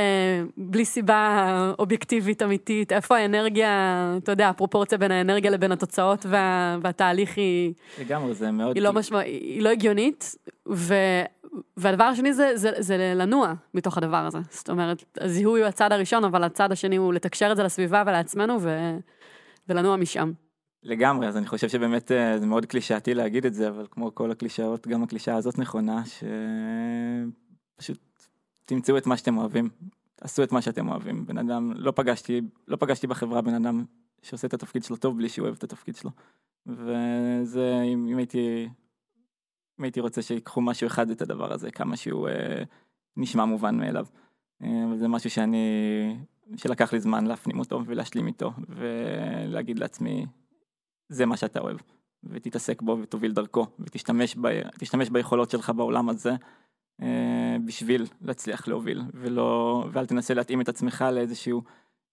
בלי 0.57 0.85
סיבה 0.85 1.47
אובייקטיבית 1.79 2.43
אמיתית, 2.43 2.91
איפה 2.91 3.17
האנרגיה, 3.17 4.15
אתה 4.23 4.31
יודע, 4.31 4.49
הפרופורציה 4.49 4.97
בין 4.97 5.11
האנרגיה 5.11 5.51
לבין 5.51 5.71
התוצאות 5.71 6.25
וה, 6.29 6.77
והתהליך 6.81 7.37
היא... 7.37 7.73
לגמרי, 7.99 8.33
זה 8.33 8.51
מאוד... 8.51 8.75
היא 8.75 8.83
לא, 8.83 8.93
משמע, 8.93 9.19
היא 9.19 9.61
לא 9.61 9.69
הגיונית, 9.69 10.35
ו, 10.69 10.93
והדבר 11.77 12.03
השני 12.03 12.33
זה, 12.33 12.51
זה, 12.55 12.71
זה 12.79 13.13
לנוע 13.15 13.53
מתוך 13.73 13.97
הדבר 13.97 14.25
הזה. 14.25 14.39
זאת 14.49 14.69
אומרת, 14.69 15.03
הזיהוי 15.21 15.61
הוא 15.61 15.67
הצד 15.67 15.91
הראשון, 15.91 16.23
אבל 16.23 16.43
הצד 16.43 16.71
השני 16.71 16.95
הוא 16.95 17.13
לתקשר 17.13 17.51
את 17.51 17.57
זה 17.57 17.63
לסביבה 17.63 18.03
ולעצמנו 18.07 18.61
ו, 18.61 18.97
ולנוע 19.69 19.95
משם. 19.95 20.31
לגמרי, 20.83 21.27
אז 21.27 21.37
אני 21.37 21.47
חושב 21.47 21.69
שבאמת 21.69 22.11
אה, 22.11 22.39
זה 22.39 22.45
מאוד 22.45 22.65
קלישאתי 22.65 23.13
להגיד 23.13 23.45
את 23.45 23.53
זה, 23.53 23.69
אבל 23.69 23.87
כמו 23.91 24.15
כל 24.15 24.31
הקלישאות, 24.31 24.87
גם 24.87 25.03
הקלישאה 25.03 25.35
הזאת 25.35 25.59
נכונה, 25.59 26.03
שפשוט 27.77 27.99
תמצאו 28.65 28.97
את 28.97 29.07
מה 29.07 29.17
שאתם 29.17 29.37
אוהבים, 29.37 29.69
תעשו 30.15 30.43
את 30.43 30.51
מה 30.51 30.61
שאתם 30.61 30.89
אוהבים. 30.89 31.25
בן 31.25 31.37
אדם, 31.37 31.73
לא 31.75 31.91
פגשתי, 31.95 32.41
לא 32.67 32.75
פגשתי 32.75 33.07
בחברה 33.07 33.41
בן 33.41 33.53
אדם 33.53 33.85
שעושה 34.21 34.47
את 34.47 34.53
התפקיד 34.53 34.83
שלו 34.83 34.95
טוב 34.95 35.17
בלי 35.17 35.29
שהוא 35.29 35.45
אוהב 35.45 35.55
את 35.55 35.63
התפקיד 35.63 35.95
שלו. 35.95 36.11
וזה, 36.65 37.81
אם, 37.81 38.07
אם 38.11 38.17
הייתי, 38.17 38.69
אם 39.81 39.83
הייתי 39.83 39.99
רוצה 39.99 40.21
שיקחו 40.21 40.61
משהו 40.61 40.87
אחד 40.87 41.09
את 41.09 41.21
הדבר 41.21 41.53
הזה, 41.53 41.71
כמה 41.71 41.97
שהוא 41.97 42.29
אה, 42.29 42.63
נשמע 43.17 43.45
מובן 43.45 43.77
מאליו. 43.77 44.05
אה, 44.63 44.97
זה 44.97 45.07
משהו 45.07 45.29
שאני, 45.29 46.15
שלקח 46.55 46.93
לי 46.93 46.99
זמן 46.99 47.27
להפנים 47.27 47.59
אותו 47.59 47.81
ולהשלים 47.85 48.27
איתו, 48.27 48.51
ולהגיד 48.69 49.79
לעצמי, 49.79 50.25
זה 51.09 51.25
מה 51.25 51.37
שאתה 51.37 51.59
אוהב, 51.59 51.77
ותתעסק 52.23 52.81
בו 52.81 52.97
ותוביל 53.01 53.31
דרכו, 53.31 53.67
ותשתמש 53.79 54.35
ב, 54.35 54.47
ביכולות 55.11 55.49
שלך 55.49 55.69
בעולם 55.69 56.09
הזה. 56.09 56.31
אה, 57.01 57.55
בשביל 57.65 58.05
להצליח 58.21 58.67
להוביל, 58.67 59.01
ולא, 59.13 59.85
ואל 59.91 60.05
תנסה 60.05 60.33
להתאים 60.33 60.61
את 60.61 60.69
עצמך 60.69 61.05
לאיזשהו 61.11 61.63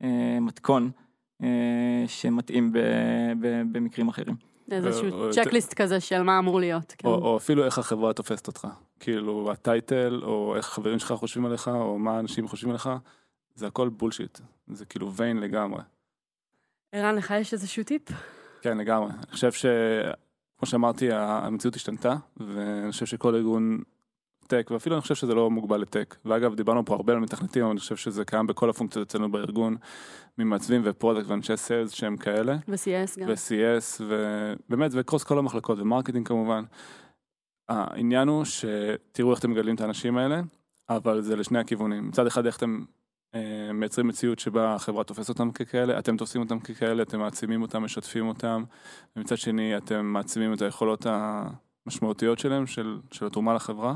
אה, 0.02 0.38
מתכון 0.40 0.84
אה, 0.84 1.07
שמתאים 2.06 2.72
ב, 2.72 2.78
ב, 3.40 3.62
במקרים 3.72 4.08
אחרים. 4.08 4.36
איזשהו 4.70 5.30
צ'קליסט 5.30 5.74
כזה 5.74 6.00
של 6.00 6.22
מה 6.22 6.38
אמור 6.38 6.60
להיות. 6.60 6.94
כן. 6.98 7.08
או, 7.08 7.14
או 7.14 7.36
אפילו 7.36 7.64
איך 7.64 7.78
החברה 7.78 8.12
תופסת 8.12 8.46
אותך, 8.46 8.68
כאילו 9.00 9.52
הטייטל, 9.52 10.20
או 10.24 10.56
איך 10.56 10.66
חברים 10.66 10.98
שלך 10.98 11.12
חושבים 11.12 11.46
עליך, 11.46 11.68
או 11.68 11.98
מה 11.98 12.18
אנשים 12.18 12.48
חושבים 12.48 12.70
עליך, 12.70 12.90
זה 13.54 13.66
הכל 13.66 13.88
בולשיט, 13.88 14.38
זה 14.68 14.84
כאילו 14.84 15.12
ויין 15.12 15.36
לגמרי. 15.40 15.82
ערן, 16.92 17.14
לך 17.14 17.34
יש 17.40 17.52
איזשהו 17.52 17.84
טיפ? 17.84 18.02
כן, 18.62 18.78
לגמרי. 18.78 19.10
אני 19.10 19.32
חושב 19.32 19.52
ש... 19.52 19.66
כמו 20.58 20.66
שאמרתי, 20.68 21.12
המציאות 21.12 21.76
השתנתה, 21.76 22.14
ואני 22.36 22.92
חושב 22.92 23.06
שכל 23.06 23.34
ארגון 23.34 23.82
tech, 24.48 24.70
ואפילו 24.70 24.96
אני 24.96 25.02
חושב 25.02 25.14
שזה 25.14 25.34
לא 25.34 25.50
מוגבל 25.50 25.80
ל 25.80 25.86
tech. 25.86 26.16
ואגב, 26.24 26.54
דיברנו 26.54 26.84
פה 26.84 26.94
הרבה 26.94 27.12
על 27.12 27.18
מתכנתים, 27.18 27.62
אבל 27.62 27.70
אני 27.70 27.80
חושב 27.80 27.96
שזה 27.96 28.24
קיים 28.24 28.46
בכל 28.46 28.70
הפונקציות 28.70 29.08
אצלנו 29.08 29.32
בארגון, 29.32 29.76
ממעצבים 30.38 30.82
ו 30.84 30.90
product 30.90 31.26
ואנשי 31.28 31.56
sales 31.56 31.92
שהם 31.92 32.16
כאלה. 32.16 32.56
ו-CS 32.68 33.20
גם. 33.20 33.28
ו-CS, 33.28 34.02
ובאמת, 34.08 34.90
ו 34.94 34.99
cross 34.99 35.24
כל 35.24 35.38
המחלקות, 35.38 35.78
ו 35.78 35.83
marketing 35.83 36.28
כמובן. 36.28 36.64
העניין 37.68 38.28
הוא 38.28 38.44
שתראו 38.44 39.30
איך 39.30 39.38
אתם 39.38 39.50
מגדלים 39.50 39.74
את 39.74 39.80
האנשים 39.80 40.16
האלה, 40.16 40.40
אבל 40.88 41.20
זה 41.20 41.36
לשני 41.36 41.58
הכיוונים. 41.58 42.08
מצד 42.08 42.26
אחד, 42.26 42.46
איך 42.46 42.56
אתם 42.56 42.84
אה, 43.34 43.72
מייצרים 43.74 44.08
מציאות 44.08 44.38
שבה 44.38 44.74
החברה 44.74 45.04
תופסת 45.04 45.28
אותם 45.28 45.50
ככאלה, 45.50 45.98
אתם 45.98 46.16
תופסים 46.16 46.40
אותם 46.42 46.58
ככאלה, 46.60 47.02
אתם 47.02 47.18
מעצימים 47.18 47.62
אותם, 47.62 47.82
משתפים 47.82 48.28
אותם, 48.28 48.64
ומצד 49.16 49.36
שני, 49.36 49.76
אתם 49.76 50.04
מעצימים 50.06 50.52
את 50.52 50.62
היכולות 50.62 51.06
המשמעותיות 51.86 52.38
שלהם, 52.38 52.66
של, 52.66 52.98
של 53.12 53.26
התרומה 53.26 53.54
לחברה. 53.54 53.94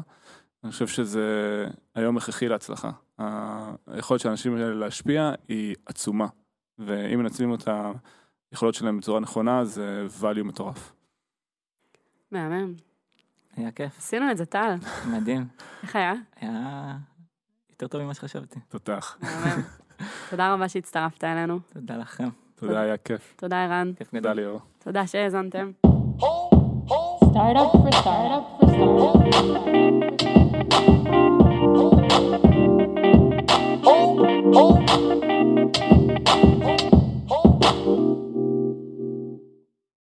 אני 0.64 0.72
חושב 0.72 0.86
שזה 0.86 1.66
היום 1.94 2.16
הכרחי 2.16 2.48
להצלחה. 2.48 2.90
היכולת 3.86 4.20
של 4.20 4.28
האנשים 4.28 4.54
האלה 4.54 4.74
להשפיע 4.74 5.32
היא 5.48 5.74
עצומה, 5.86 6.26
ואם 6.78 7.18
מנצלים 7.18 7.54
את 7.54 7.68
היכולות 8.52 8.74
שלהם 8.74 8.98
בצורה 8.98 9.20
נכונה, 9.20 9.64
זה 9.64 10.06
value 10.20 10.42
מטורף. 10.42 10.92
מהמם. 12.30 12.74
היה 13.56 13.70
כיף. 13.70 13.98
עשינו 13.98 14.30
את 14.30 14.36
זה, 14.36 14.46
טל. 14.46 14.74
מדהים. 15.10 15.46
איך 15.82 15.96
היה? 15.96 16.12
היה 16.40 16.96
יותר 17.70 17.86
טוב 17.86 18.02
ממה 18.02 18.14
שחשבתי. 18.14 18.60
תותח. 18.68 19.18
תודה 20.30 20.54
רבה 20.54 20.68
שהצטרפת 20.68 21.24
אלינו. 21.24 21.58
תודה 21.72 21.96
לכם. 21.96 22.28
תודה, 22.54 22.80
היה 22.80 22.96
כיף. 22.96 23.34
תודה, 23.36 23.64
ערן. 23.64 23.92
כיף 23.96 24.08
גדול. 24.08 24.20
תודה, 24.20 24.32
ליאור. 24.32 24.60
תודה 24.78 25.06
שהאזנתם. 25.06 25.70
Startup 27.32 27.72
for 27.72 27.92
startup 28.02 28.44
for 28.58 28.68
startup. 29.32 30.51
Oh, 33.84 34.20
oh. 34.54 35.21